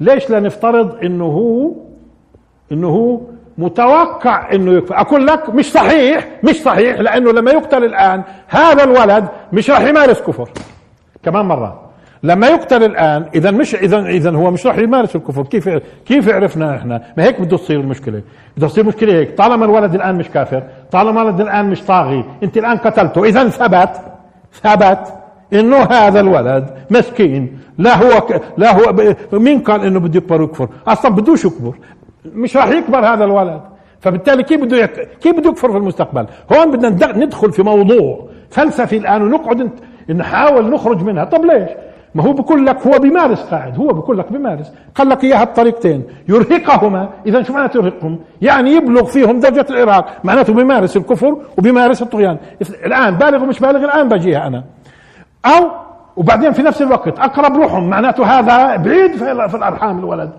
ليش 0.00 0.30
لا 0.30 0.40
نفترض 0.40 1.04
إنه 1.04 1.24
هو 1.24 1.70
إنه 2.72 2.88
هو 2.88 3.20
متوقع 3.58 4.52
إنه 4.52 4.72
يكفر 4.72 5.00
أقول 5.00 5.26
لك 5.26 5.50
مش 5.50 5.72
صحيح 5.72 6.28
مش 6.44 6.62
صحيح 6.62 7.00
لأنه 7.00 7.32
لما 7.32 7.50
يقتل 7.50 7.84
الآن 7.84 8.22
هذا 8.48 8.84
الولد 8.84 9.28
مش 9.52 9.70
راح 9.70 9.80
يمارس 9.80 10.22
كفر. 10.22 10.48
كمان 11.22 11.46
مرة. 11.46 11.80
لما 12.22 12.46
يقتل 12.46 12.82
الآن 12.84 13.26
إذا 13.34 13.50
مش 13.50 13.74
اذا 13.74 13.98
إذا 13.98 14.30
هو 14.30 14.50
مش 14.50 14.66
راح 14.66 14.78
يمارس 14.78 15.16
الكفر. 15.16 15.42
كيف 15.42 15.68
كيف 16.06 16.28
عرفنا 16.28 16.76
إحنا؟ 16.76 17.02
ما 17.16 17.24
هيك 17.24 17.40
بده 17.40 17.56
تصير 17.56 17.80
المشكلة. 17.80 18.22
بده 18.56 18.68
تصير 18.68 18.84
مشكلة 18.86 19.12
هيك. 19.12 19.38
طالما 19.38 19.64
الولد 19.64 19.94
الآن 19.94 20.14
مش 20.14 20.28
كافر 20.28 20.62
طالما 20.90 21.22
الولد 21.22 21.40
الآن 21.40 21.70
مش 21.70 21.82
طاغي 21.82 22.24
أنت 22.42 22.56
الآن 22.56 22.76
قتلته. 22.76 23.24
إذا 23.24 23.48
ثبت 23.48 23.90
ثبت 24.52 25.14
إنه 25.52 25.76
هذا 25.76 26.20
الولد 26.20 26.66
مسكين. 26.90 27.58
لا 27.78 27.96
هو. 27.96 28.22
لا 28.56 28.72
هو 28.72 29.14
مين 29.32 29.58
قال 29.60 29.84
إنه 29.84 30.00
بده 30.00 30.18
يكبر 30.18 30.42
ويكفر؟ 30.42 30.68
أصلا 30.86 31.14
بدوش 31.14 31.44
يكبر. 31.44 31.74
مش 32.24 32.56
راح 32.56 32.68
يكبر 32.68 32.98
هذا 32.98 33.24
الولد. 33.24 33.60
فبالتالي 34.00 34.42
كيف 34.42 34.60
بده 34.60 34.76
يك... 34.76 35.08
كيف 35.20 35.36
بده 35.36 35.50
يكفر 35.50 35.70
في 35.70 35.76
المستقبل؟ 35.76 36.26
هون 36.52 36.70
بدنا 36.70 37.12
ندخل 37.16 37.52
في 37.52 37.62
موضوع 37.62 38.28
فلسفي 38.50 38.96
الآن 38.96 39.22
ونقعد 39.22 39.70
نحاول 40.10 40.70
نخرج 40.70 41.02
منها. 41.02 41.24
طب 41.24 41.44
ليش؟ 41.44 41.70
ما 42.14 42.22
هو 42.22 42.32
بقول 42.32 42.66
لك 42.66 42.86
هو 42.86 42.98
بيمارس 42.98 43.42
قاعد. 43.42 43.78
هو 43.78 43.86
بقول 43.86 44.18
لك 44.18 44.32
بيمارس. 44.32 44.72
قال 44.94 45.08
لك 45.08 45.24
إياها 45.24 45.44
بطريقتين. 45.44 46.04
يرهقهما. 46.28 47.08
إذا 47.26 47.42
شو 47.42 47.52
معناته 47.52 47.78
يرهقهم 47.78 48.18
يعني 48.42 48.70
يبلغ 48.70 49.04
فيهم 49.04 49.40
درجة 49.40 49.66
الارهاق 49.70 50.06
معناته 50.24 50.54
بيمارس 50.54 50.96
الكفر 50.96 51.36
وبيمارس 51.58 52.02
الطغيان. 52.02 52.38
الآن 52.86 53.14
بالغ 53.14 53.42
ومش 53.42 53.60
بالغ؟ 53.60 53.84
الآن 53.84 54.08
بجيها 54.08 54.46
أنا. 54.46 54.64
أو 55.46 55.70
وبعدين 56.16 56.52
في 56.52 56.62
نفس 56.62 56.82
الوقت 56.82 57.18
أقرب 57.18 57.56
روحهم 57.56 57.90
معناته 57.90 58.24
هذا 58.38 58.76
بعيد 58.76 59.16
في 59.16 59.56
الأرحام 59.56 59.98
الولد. 59.98 60.30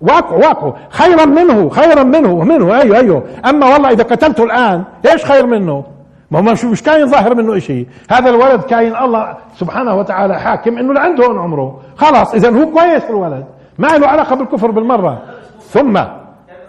واقع 0.00 0.36
واقع. 0.36 0.72
خيرا 0.90 1.24
منه 1.24 1.68
خيرا 1.68 2.02
منه 2.02 2.44
منه 2.44 2.80
أيوه 2.80 2.96
أيوه. 2.96 3.22
أما 3.46 3.72
والله 3.72 3.90
إذا 3.90 4.02
قتلته 4.02 4.44
الآن 4.44 4.84
إيش 5.12 5.24
خير 5.24 5.46
منه؟ 5.46 5.84
ما 6.30 6.38
هو 6.38 6.42
مش 6.70 6.82
كاين 6.82 7.06
ظاهر 7.06 7.34
منه 7.34 7.58
شيء 7.58 7.86
هذا 8.10 8.30
الولد 8.30 8.62
كاين 8.62 8.96
الله 8.96 9.36
سبحانه 9.56 9.94
وتعالى 9.94 10.40
حاكم 10.40 10.78
إنه 10.78 11.00
عنده 11.00 11.24
عمره. 11.24 11.80
خلاص 11.96 12.34
اذا 12.34 12.50
هو 12.50 12.66
كويس 12.66 13.04
الولد. 13.10 13.44
ما 13.78 13.86
له 13.86 14.06
علاقة 14.06 14.36
بالكفر 14.36 14.70
بالمرة. 14.70 15.22
ثم 15.60 16.00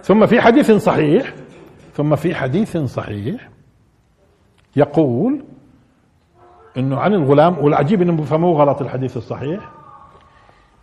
ثم 0.04 0.26
في 0.26 0.42
حديث 0.42 0.72
صحيح 0.72 1.34
ثم 1.96 2.16
في 2.16 2.36
حديث 2.36 2.78
صحيح 2.78 3.50
يقول 4.76 5.44
إنه 6.78 7.00
عن 7.00 7.14
الغلام 7.14 7.58
والعجيب 7.60 8.02
انه 8.02 8.14
بفهموه 8.14 8.62
غلط 8.62 8.82
الحديث 8.82 9.18
الصحيح. 9.18 9.60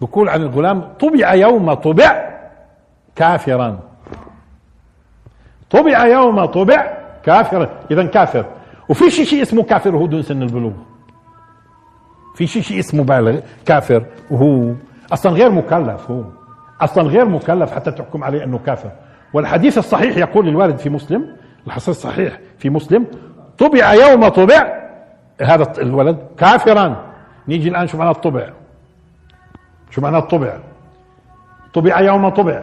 بقول 0.01 0.29
عن 0.29 0.43
الغلام 0.43 0.81
طبع 1.01 1.35
يوم 1.35 1.75
طبع 1.75 2.35
كافرا. 3.17 3.81
طبع 5.71 6.07
يوم 6.07 6.45
طبع 6.45 6.99
كافرا. 7.25 7.71
اذا 7.91 8.07
كافر. 8.07 8.45
وفي 8.89 9.11
شيء 9.11 9.25
شيء 9.25 9.43
اسمه 9.43 9.63
كافر 9.63 9.95
وهو 9.95 10.07
دون 10.07 10.23
سن 10.23 10.43
البلوغ. 10.43 10.73
في 12.35 12.47
شيء 12.47 12.63
شيء 12.63 12.79
اسمه 12.79 13.05
بالغ 13.05 13.41
كافر 13.67 14.05
وهو. 14.31 14.73
أصلا 15.13 15.33
غير 15.33 15.51
مكلف 15.51 16.11
هو. 16.11 16.25
أصلا 16.81 17.05
غير 17.05 17.25
مكلف 17.25 17.73
حتى 17.73 17.91
تحكم 17.91 18.25
عليه 18.25 18.45
إنه 18.45 18.59
كافر. 18.59 18.91
والحديث 19.33 19.79
الصحيح 19.79 20.17
يقول 20.17 20.49
الوارد 20.49 20.79
في 20.79 20.91
مسلم 20.91 21.37
الحديث 21.67 21.89
الصحيح 21.89 22.39
في 22.59 22.71
مسلم 22.71 23.07
طبع 23.59 23.95
يوم 23.95 24.29
طبع 24.29 24.84
هذا 25.43 25.73
الولد 25.79 26.19
كافرا. 26.39 26.97
نيجي 27.49 27.69
الآن 27.69 27.87
شو 27.87 27.99
معنى 27.99 28.11
الطبع. 28.11 28.49
شو 29.91 30.01
معنى 30.01 30.19
الطبع. 30.19 30.59
طبع 31.75 32.01
يوم 32.01 32.29
طبع. 32.29 32.63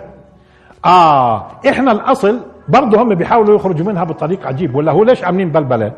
آه 0.85 1.47
إحنا 1.69 1.91
الأصل 1.91 2.39
برضه 2.69 3.01
هم 3.01 3.15
بيحاولوا 3.15 3.55
يخرجوا 3.55 3.85
منها 3.85 4.03
بطريق 4.03 4.47
عجيب. 4.47 4.75
ولا 4.75 4.91
هو 4.91 5.03
ليش 5.03 5.23
عاملين 5.23 5.49
بلبلة؟ 5.51 5.91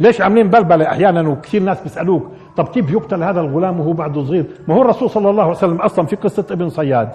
ليش 0.00 0.20
عاملين 0.20 0.50
بلبلة؟ 0.50 0.88
أحيانا 0.88 1.28
وكثير 1.28 1.62
ناس 1.62 1.82
بيسألوك 1.82 2.30
طب 2.56 2.68
كيف 2.68 2.90
يقتل 2.90 3.22
هذا 3.22 3.40
الغلام 3.40 3.80
وهو 3.80 3.92
بعده 3.92 4.24
صغير؟ 4.24 4.46
ما 4.68 4.74
هو 4.74 4.82
الرسول 4.82 5.10
صلى 5.10 5.30
الله 5.30 5.42
عليه 5.42 5.52
وسلم 5.52 5.76
أصلا 5.76 6.06
في 6.06 6.16
قصة 6.16 6.46
ابن 6.50 6.68
صياد. 6.68 7.10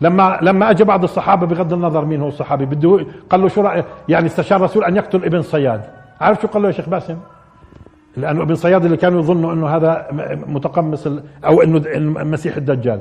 لما 0.00 0.38
لما 0.42 0.70
اجى 0.70 0.84
بعض 0.84 1.02
الصحابة 1.02 1.46
بغض 1.46 1.72
النظر 1.72 2.04
مين 2.04 2.20
هو 2.20 2.28
الصحابي 2.28 2.66
بده 2.66 3.06
قال 3.30 3.42
له 3.42 3.48
شو 3.48 3.60
رايك 3.60 3.84
يعني 4.08 4.26
استشار 4.26 4.58
الرسول 4.58 4.84
أن 4.84 4.96
يقتل 4.96 5.24
ابن 5.24 5.42
صياد. 5.42 5.82
عارف 6.20 6.40
شو 6.42 6.48
قال 6.48 6.62
له 6.62 6.68
يا 6.68 6.72
شيخ 6.72 6.88
باسم؟ 6.88 7.16
لأنه 8.18 8.42
ابن 8.42 8.54
صياد 8.54 8.84
اللي 8.84 8.96
كانوا 8.96 9.20
يظنوا 9.20 9.52
إنه 9.52 9.68
هذا 9.68 10.06
متقمص 10.46 11.06
أو 11.44 11.62
إنه 11.62 11.82
المسيح 11.96 12.56
الدجال. 12.56 13.00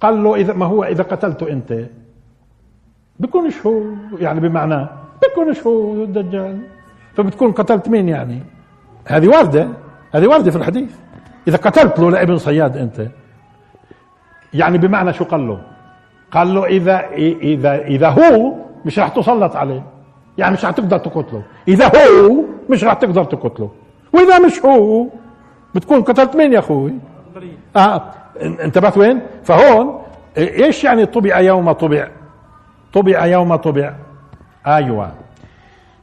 قال 0.00 0.24
له 0.24 0.34
اذا 0.34 0.52
ما 0.52 0.66
هو 0.66 0.84
إذا 0.84 1.02
قتلته 1.02 1.50
أنت؟ 1.50 1.84
بيكونش 3.18 3.66
هو 3.66 3.82
يعني 4.18 4.40
بمعناه 4.40 4.88
بيكونش 5.22 5.66
هو 5.66 6.04
الدجال 6.04 6.58
فبتكون 7.14 7.52
قتلت 7.52 7.88
مين 7.88 8.08
يعني؟ 8.08 8.42
هذه 9.06 9.28
واردة. 9.28 9.68
هذه 10.14 10.26
واردة 10.26 10.50
في 10.50 10.56
الحديث. 10.56 10.96
إذا 11.48 11.56
قتلت 11.56 11.98
له 11.98 12.10
لابن 12.10 12.38
صياد 12.38 12.76
أنت 12.76 13.06
يعني 14.54 14.78
بمعنى 14.78 15.12
شو 15.12 15.24
قال 15.24 15.48
له؟ 15.48 15.60
قال 16.30 16.54
له 16.54 16.66
اذا 16.66 17.10
اذا 17.42 17.74
إذا 17.74 18.08
هو 18.08 18.54
مش 18.84 18.98
راح 18.98 19.08
تسلط 19.08 19.56
عليه. 19.56 19.82
يعني 20.38 20.52
مش 20.52 20.64
راح 20.64 20.72
تقدر 20.74 20.98
تقتله. 20.98 21.42
إذا 21.68 21.86
هو 21.86 22.44
مش 22.70 22.84
راح 22.84 22.94
تقدر 22.94 23.24
تقتله. 23.24 23.70
وإذا 24.12 24.38
مش 24.38 24.64
هو 24.64 25.06
بتكون 25.74 26.02
قتلت 26.02 26.36
مين 26.36 26.52
يا 26.52 26.58
أخوي؟ 26.58 26.94
آه. 27.76 28.02
انتبهت 28.42 28.98
وين؟ 28.98 29.20
فهون 29.44 30.02
إيش 30.38 30.84
يعني 30.84 31.06
طبع 31.06 31.40
يوم 31.40 31.72
طبع؟ 31.72 32.08
طبع 32.92 33.26
يوم 33.26 33.56
طبع. 33.56 33.94
أيوه. 34.66 35.12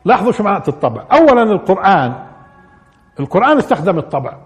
لاحظوا 0.05 0.31
شو 0.31 0.43
معنى 0.43 0.63
الطبع. 0.67 1.03
اولا 1.11 1.43
القرآن. 1.43 2.13
القرآن 3.19 3.57
استخدم 3.57 3.97
الطبع. 3.97 4.37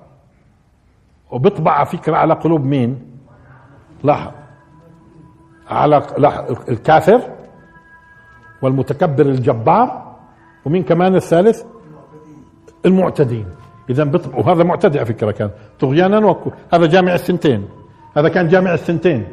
وبيطبع 1.32 1.84
فكرة 1.84 2.16
على 2.18 2.34
قلوب 2.34 2.66
مين؟ 2.66 3.20
لاحظ 4.04 4.32
على 5.70 6.04
الكافر 6.70 7.22
والمتكبر 8.62 9.26
الجبار 9.26 10.16
ومين 10.66 10.84
كمان 10.84 11.16
الثالث؟ 11.16 11.64
المعتدين. 12.86 13.46
اذا 13.90 14.12
وهذا 14.34 14.64
معتدي 14.64 15.00
على 15.00 15.06
فكرة 15.06 15.32
كان. 15.32 15.50
طغيانا 15.80 16.18
وكو 16.18 16.52
هذا 16.74 16.86
جامع 16.86 17.14
الثنتين. 17.14 17.66
هذا 18.18 18.30
كان 18.30 18.48
جامع 18.48 18.74
الثنتين. 18.74 19.28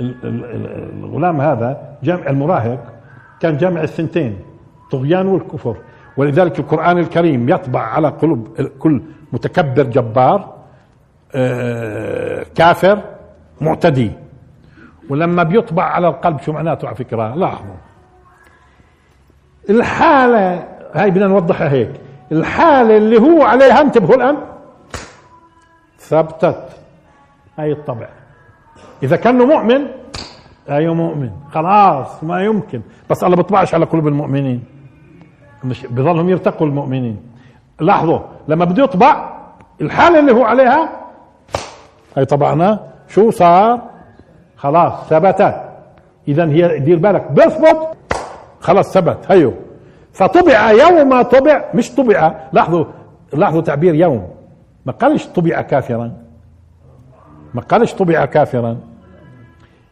الغلام 0.00 1.40
هذا 1.40 1.98
جامع 2.02 2.26
المراهق 2.26 2.92
كان 3.40 3.56
جامع 3.56 3.82
الثنتين. 3.82 4.38
طغيان 4.90 5.26
والكفر. 5.26 5.76
ولذلك 6.16 6.58
القرآن 6.58 6.98
الكريم 6.98 7.48
يطبع 7.48 7.80
على 7.80 8.08
قلوب 8.08 8.48
كل 8.78 9.02
متكبر 9.32 9.82
جبار 9.82 10.54
آه، 11.34 12.46
كافر 12.54 12.98
معتدي. 13.60 14.10
ولما 15.10 15.42
بيطبع 15.42 15.84
على 15.84 16.08
القلب 16.08 16.40
شو 16.40 16.52
معناته 16.52 16.86
على 16.86 16.96
فكرة؟ 16.96 17.34
لاحظوا. 17.34 17.74
الحالة 19.70 20.68
هاي 20.94 21.10
بدنا 21.10 21.26
نوضحها 21.26 21.68
هيك. 21.68 22.03
الحالة 22.34 22.96
اللي 22.96 23.20
هو 23.20 23.42
عليها 23.42 23.80
انتبهوا 23.80 24.14
الآن. 24.14 24.36
ثبتت. 25.98 26.68
هاي 27.58 27.72
الطبع. 27.72 28.08
إذا 29.02 29.16
كان 29.16 29.38
مؤمن 29.38 29.86
أيوة 30.70 30.94
مؤمن. 30.94 31.30
خلاص 31.52 32.24
ما 32.24 32.44
يمكن. 32.44 32.82
بس 33.10 33.24
الله 33.24 33.36
بيطبعش 33.36 33.74
على 33.74 33.84
قلوب 33.84 34.08
المؤمنين. 34.08 34.64
مش 35.64 35.86
بظلهم 35.86 36.28
يرتقوا 36.28 36.66
المؤمنين. 36.66 37.22
لاحظوا 37.80 38.18
لما 38.48 38.64
بده 38.64 38.84
يطبع 38.84 39.30
الحالة 39.80 40.18
اللي 40.18 40.32
هو 40.32 40.44
عليها 40.44 40.88
هاي 42.16 42.24
طبعنا 42.24 42.80
شو 43.08 43.30
صار؟ 43.30 43.80
خلاص 44.56 44.92
ثبتت. 45.08 45.60
اذا 46.28 46.44
هي 46.48 46.78
دير 46.78 46.98
بالك. 46.98 47.30
بيثبت 47.30 47.88
خلاص 48.60 48.92
ثبت. 48.92 49.18
هيو. 49.28 49.54
فطبع 50.14 50.70
يوم 50.70 51.22
طبع 51.22 51.64
مش 51.74 51.94
طبع 51.94 52.34
لاحظوا 52.52 52.84
لاحظوا 53.32 53.60
تعبير 53.60 53.94
يوم. 53.94 54.28
ما 54.86 54.92
قالش 54.92 55.26
طبع 55.26 55.60
كافرا. 55.60 56.12
ما 57.54 57.62
قالش 57.62 57.92
طبع 57.92 58.24
كافرا. 58.24 58.76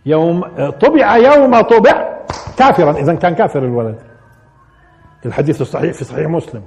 يوم 0.07 0.45
طبع 0.81 1.17
يوم 1.17 1.61
طبع 1.61 2.09
كافرا. 2.57 2.93
اذا 2.93 3.15
كان 3.15 3.35
كافر 3.35 3.59
الولد. 3.59 3.99
الحديث 5.27 5.61
الصحيح 5.61 5.93
في 5.93 6.05
صحيح 6.05 6.29
مسلم. 6.29 6.63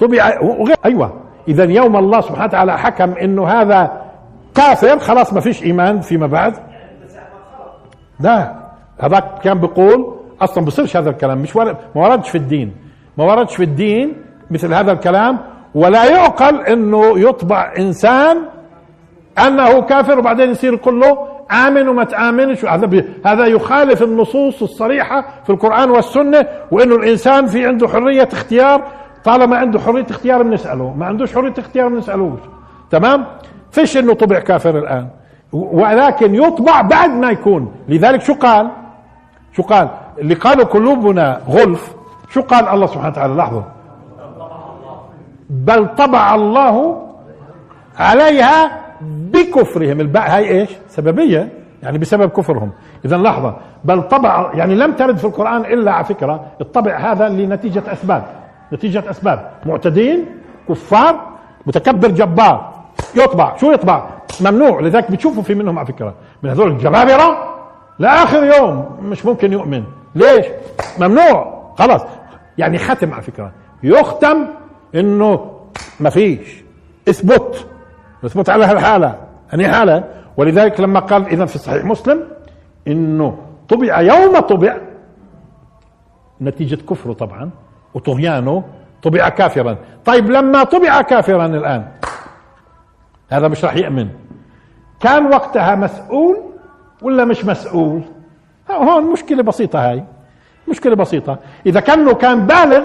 طبع 0.00 0.40
وغير 0.42 0.76
أيوه. 0.84 1.20
اذا 1.48 1.64
يوم 1.64 1.96
الله 1.96 2.20
سبحانه 2.20 2.44
وتعالى 2.44 2.78
حكم 2.78 3.12
إنه 3.12 3.48
هذا 3.48 4.02
كافر. 4.54 4.98
خلاص 4.98 5.32
ما 5.32 5.40
فيش 5.40 5.62
إيمان 5.62 6.00
فيما 6.00 6.26
بعد. 6.26 6.54
لا. 8.20 8.54
هذاك 8.98 9.38
كان 9.38 9.60
بيقول 9.60 10.16
أصلا 10.40 10.64
بصيرش 10.64 10.96
هذا 10.96 11.10
الكلام. 11.10 11.38
مش 11.38 11.56
ورد 11.56 11.76
ما 11.94 12.08
وردش 12.08 12.30
في 12.30 12.38
الدين. 12.38 12.85
ما 13.18 13.24
وردش 13.24 13.56
في 13.56 13.62
الدين 13.62 14.12
مثل 14.50 14.74
هذا 14.74 14.92
الكلام 14.92 15.38
ولا 15.74 16.04
يعقل 16.04 16.60
إنه 16.60 17.18
يطبع 17.18 17.72
إنسان 17.78 18.36
أنه 19.46 19.80
كافر 19.80 20.18
وبعدين 20.18 20.50
يصير 20.50 20.72
يقول 20.72 21.00
له 21.00 21.18
آمن 21.52 21.88
وما 21.88 22.04
تآمنش. 22.04 22.64
هذا 22.64 23.04
هذا 23.26 23.46
يخالف 23.46 24.02
النصوص 24.02 24.62
الصريحة 24.62 25.24
في 25.44 25.50
القرآن 25.50 25.90
والسنة 25.90 26.46
وإنه 26.70 26.96
الإنسان 26.96 27.46
في 27.46 27.66
عنده 27.66 27.88
حرية 27.88 28.28
اختيار. 28.32 28.82
طالما 29.24 29.56
عنده 29.56 29.80
حرية 29.80 30.06
اختيار 30.10 30.42
بنسأله 30.42 30.94
ما 30.94 31.06
عندوش 31.06 31.34
حرية 31.34 31.54
اختيار 31.58 31.88
بنسألوش. 31.88 32.40
تمام؟ 32.90 33.26
فيش 33.70 33.96
إنه 33.96 34.14
طبع 34.14 34.38
كافر 34.38 34.78
الآن. 34.78 35.08
ولكن 35.52 36.34
يطبع 36.34 36.80
بعد 36.80 37.10
ما 37.10 37.30
يكون. 37.30 37.74
لذلك 37.88 38.20
شو 38.20 38.34
قال؟ 38.34 38.70
شو 39.52 39.62
قال؟ 39.62 39.88
اللي 40.18 40.34
قالوا 40.34 40.64
قلوبنا 40.64 41.40
غلف 41.48 41.95
شو 42.28 42.42
قال 42.42 42.68
الله 42.68 42.86
سبحانه 42.86 43.08
وتعالى؟ 43.08 43.34
لحظة 43.34 43.64
بل 45.50 45.88
طبع 45.94 46.34
الله 46.34 47.02
عليها 47.98 48.80
بكفرهم. 49.00 50.00
الباء 50.00 50.30
هاي 50.30 50.60
إيش؟ 50.60 50.70
سببية. 50.88 51.48
يعني 51.82 51.98
بسبب 51.98 52.30
كفرهم. 52.30 52.70
اذا 53.04 53.16
لحظة 53.16 53.54
بل 53.84 54.02
طبع 54.02 54.50
يعني 54.54 54.74
لم 54.74 54.92
ترد 54.92 55.16
في 55.16 55.24
القرآن 55.24 55.60
إلا 55.60 55.92
على 55.92 56.04
فكرة. 56.04 56.44
الطبع 56.60 56.96
هذا 56.96 57.28
لنتيجة 57.28 57.82
أسباب. 57.92 58.26
نتيجة 58.72 59.10
أسباب. 59.10 59.50
معتدين 59.66 60.26
كفار 60.68 61.20
متكبر 61.66 62.08
جبار. 62.08 62.72
يطبع. 63.14 63.56
شو 63.56 63.72
يطبع؟ 63.72 64.04
ممنوع. 64.40 64.80
لذلك 64.80 65.10
بتشوفوا 65.10 65.42
في 65.42 65.54
منهم 65.54 65.78
على 65.78 65.86
فكرة. 65.86 66.14
من 66.42 66.50
هذول 66.50 66.68
الجبابرة 66.68 67.54
لآخر 67.98 68.44
يوم 68.44 68.98
مش 69.02 69.26
ممكن 69.26 69.52
يؤمن. 69.52 69.84
ليش؟ 70.14 70.46
ممنوع. 70.98 71.55
خلاص. 71.78 72.02
يعني 72.58 72.78
ختم 72.78 73.12
على 73.12 73.22
فكرة. 73.22 73.52
يختم 73.82 74.46
إنه 74.94 75.60
ما 76.00 76.10
فيش. 76.10 76.64
اثبت. 77.08 77.66
اثبت 78.24 78.50
على 78.50 78.64
هالحالة. 78.64 79.18
اني 79.54 79.68
حالة؟ 79.68 80.04
ولذلك 80.36 80.80
لما 80.80 81.00
قال 81.00 81.26
إذا 81.26 81.46
في 81.46 81.58
صحيح 81.58 81.84
مسلم 81.84 82.22
إنه 82.88 83.38
طبع 83.68 84.00
يوم 84.00 84.40
طبع 84.40 84.76
نتيجة 86.40 86.74
كفره 86.74 87.12
طبعا 87.12 87.50
وطغيانه 87.94 88.64
طبع 89.02 89.28
كافرا. 89.28 89.76
طيب 90.04 90.30
لما 90.30 90.64
طبع 90.64 91.02
كافرا 91.02 91.46
الآن 91.46 91.88
هذا 93.30 93.48
مش 93.48 93.64
راح 93.64 93.76
يأمن. 93.76 94.08
كان 95.00 95.26
وقتها 95.26 95.74
مسؤول 95.74 96.36
ولا 97.02 97.24
مش 97.24 97.44
مسؤول؟ 97.44 98.02
هون 98.70 99.12
مشكلة 99.12 99.42
بسيطة 99.42 99.90
هاي. 99.90 100.04
مشكلة 100.68 100.96
بسيطة. 100.96 101.38
إذا 101.66 101.80
كانه 101.80 102.14
كان 102.14 102.46
بالغ 102.46 102.84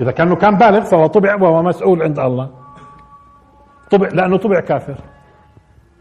إذا 0.00 0.10
كانه 0.10 0.36
كان 0.36 0.56
بالغ 0.56 0.80
فهو 0.80 1.06
طبع 1.06 1.34
وهو 1.34 1.62
مسؤول 1.62 2.02
عند 2.02 2.18
الله. 2.18 2.48
طبع 3.90 4.08
لأنه 4.08 4.36
طبع 4.36 4.60
كافر. 4.60 4.94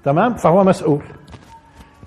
تمام؟ 0.03 0.33
فهو 0.33 0.63
مسؤول. 0.63 1.01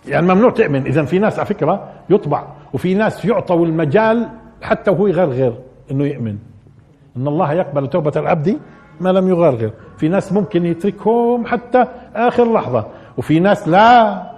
يعني 0.06 0.26
ممنوع 0.26 0.50
تؤمن. 0.50 0.86
إذا 0.86 1.04
في 1.04 1.18
ناس 1.18 1.38
على 1.38 1.46
فكرة 1.46 1.88
يطبع 2.10 2.44
وفي 2.72 2.94
ناس 2.94 3.24
يعطوا 3.24 3.66
المجال 3.66 4.28
حتى 4.62 4.90
وهو 4.90 5.06
يغرغر 5.06 5.54
إنه 5.90 6.04
يؤمن. 6.04 6.38
إن 7.16 7.28
الله 7.28 7.52
يقبل 7.52 7.88
توبة 7.88 8.12
العبد 8.16 8.58
ما 9.00 9.12
لم 9.12 9.28
يغرغر. 9.28 9.70
في 9.96 10.08
ناس 10.08 10.32
ممكن 10.32 10.66
يتركهم 10.66 11.46
حتى 11.46 11.86
آخر 12.14 12.52
لحظة. 12.52 12.86
وفي 13.16 13.40
ناس 13.40 13.68
لا. 13.68 14.35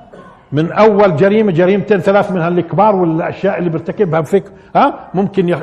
من 0.53 0.73
أول 0.73 1.17
جريمة 1.17 1.53
جريمتين 1.53 1.99
ثلاث 1.99 2.33
من 2.33 2.41
هالكبار 2.41 2.97
والأشياء 2.97 3.59
اللي 3.59 3.71
بيرتكبها 3.71 4.21
بفكر 4.21 4.51
ها؟ 4.77 5.09
ممكن 5.15 5.49
يخ... 5.49 5.61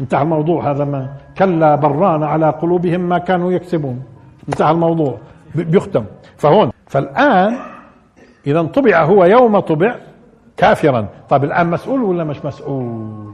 انتهى 0.00 0.22
الموضوع. 0.22 0.70
هذا 0.70 0.84
ما 0.84 1.08
كلا 1.38 1.74
بران 1.74 2.22
على 2.22 2.50
قلوبهم 2.50 3.00
ما 3.00 3.18
كانوا 3.18 3.52
يكسبون. 3.52 4.02
انتهى 4.48 4.70
الموضوع. 4.70 5.18
بيختم. 5.54 6.04
فهون. 6.36 6.70
فالآن 6.86 7.56
إذا 8.46 8.62
طبع 8.62 9.04
هو 9.04 9.24
يوم 9.24 9.58
طبع 9.58 9.94
كافرا. 10.56 11.08
طيب 11.28 11.44
الآن 11.44 11.70
مسؤول 11.70 12.02
ولا 12.02 12.24
مش 12.24 12.44
مسؤول؟ 12.44 13.32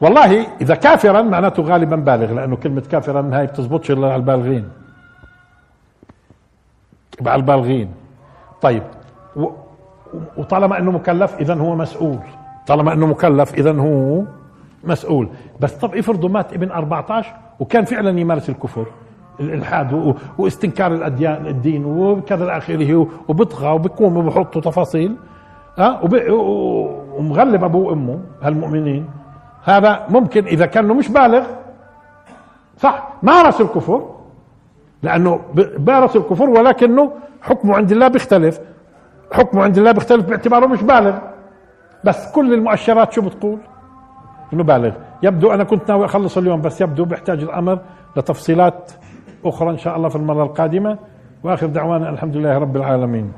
والله 0.00 0.46
إذا 0.60 0.74
كافرا 0.74 1.22
معناته 1.22 1.62
غالبا 1.62 1.96
بالغ 1.96 2.32
لأنه 2.32 2.56
كلمة 2.56 2.82
كافرا 2.90 3.30
هاي 3.32 3.46
بتزبطش 3.46 3.90
إلا 3.90 4.06
على 4.06 4.16
البالغين. 4.16 4.68
على 7.26 7.34
البالغين. 7.40 7.90
طيب 8.62 8.82
وطالما 10.36 10.78
إنه 10.78 10.90
مكلف 10.90 11.38
اذا 11.40 11.54
هو 11.54 11.76
مسؤول. 11.76 12.18
طالما 12.66 12.92
إنه 12.92 13.06
مكلف 13.06 13.54
اذا 13.54 13.72
هو 13.78 14.22
مسؤول. 14.84 15.28
بس 15.60 15.72
طب 15.72 15.94
افرضوا 15.94 16.28
مات 16.28 16.52
ابن 16.52 16.70
14 16.70 17.32
وكان 17.60 17.84
فعلا 17.84 18.20
يمارس 18.20 18.50
الكفر 18.50 18.86
الإلحاد 19.40 20.14
واستنكار 20.38 20.94
الاديان 20.94 21.46
الدين 21.46 21.84
وكذا 21.84 22.44
إلى 22.44 22.56
اخره 22.56 23.08
وبطغى 23.28 23.68
وبقوم 23.68 24.16
وبحطوا 24.16 24.60
تفاصيل. 24.60 25.16
ها؟ 25.78 26.00
ومغلب 27.18 27.64
أبوه 27.64 27.86
وأمه 27.86 28.20
هالمؤمنين. 28.42 29.06
هذا 29.64 30.06
ممكن 30.08 30.44
إذا 30.44 30.66
كان 30.66 30.84
مش 30.88 31.08
بالغ. 31.08 31.44
صح 32.78 33.08
مارس 33.22 33.60
الكفر 33.60 34.10
لأنه 35.02 35.40
مارس 35.86 36.16
الكفر 36.16 36.50
ولكنه 36.50 37.12
حكمه 37.42 37.76
عند 37.76 37.92
الله 37.92 38.08
بيختلف. 38.08 38.60
حكمه 39.32 39.62
عند 39.62 39.78
الله 39.78 39.92
بيختلف 39.92 40.26
باعتباره 40.26 40.66
مش 40.66 40.82
بالغ. 40.82 41.14
بس 42.04 42.32
كل 42.32 42.54
المؤشرات 42.54 43.12
شو 43.12 43.22
بتقول؟ 43.22 43.58
إنه 44.52 44.64
بالغ. 44.64 44.92
يبدو 45.22 45.52
أنا 45.52 45.64
كنت 45.64 45.88
ناوي 45.88 46.04
أخلص 46.04 46.38
اليوم 46.38 46.60
بس 46.60 46.80
يبدو 46.80 47.04
بيحتاج 47.04 47.42
الأمر 47.42 47.78
لتفصيلات 48.16 48.92
أخرى 49.44 49.70
إن 49.70 49.78
شاء 49.78 49.96
الله 49.96 50.08
في 50.08 50.16
المرة 50.16 50.42
القادمة. 50.42 50.98
وآخر 51.42 51.66
دعوانا 51.66 52.10
الحمد 52.10 52.36
لله 52.36 52.58
رب 52.58 52.76
العالمين. 52.76 53.32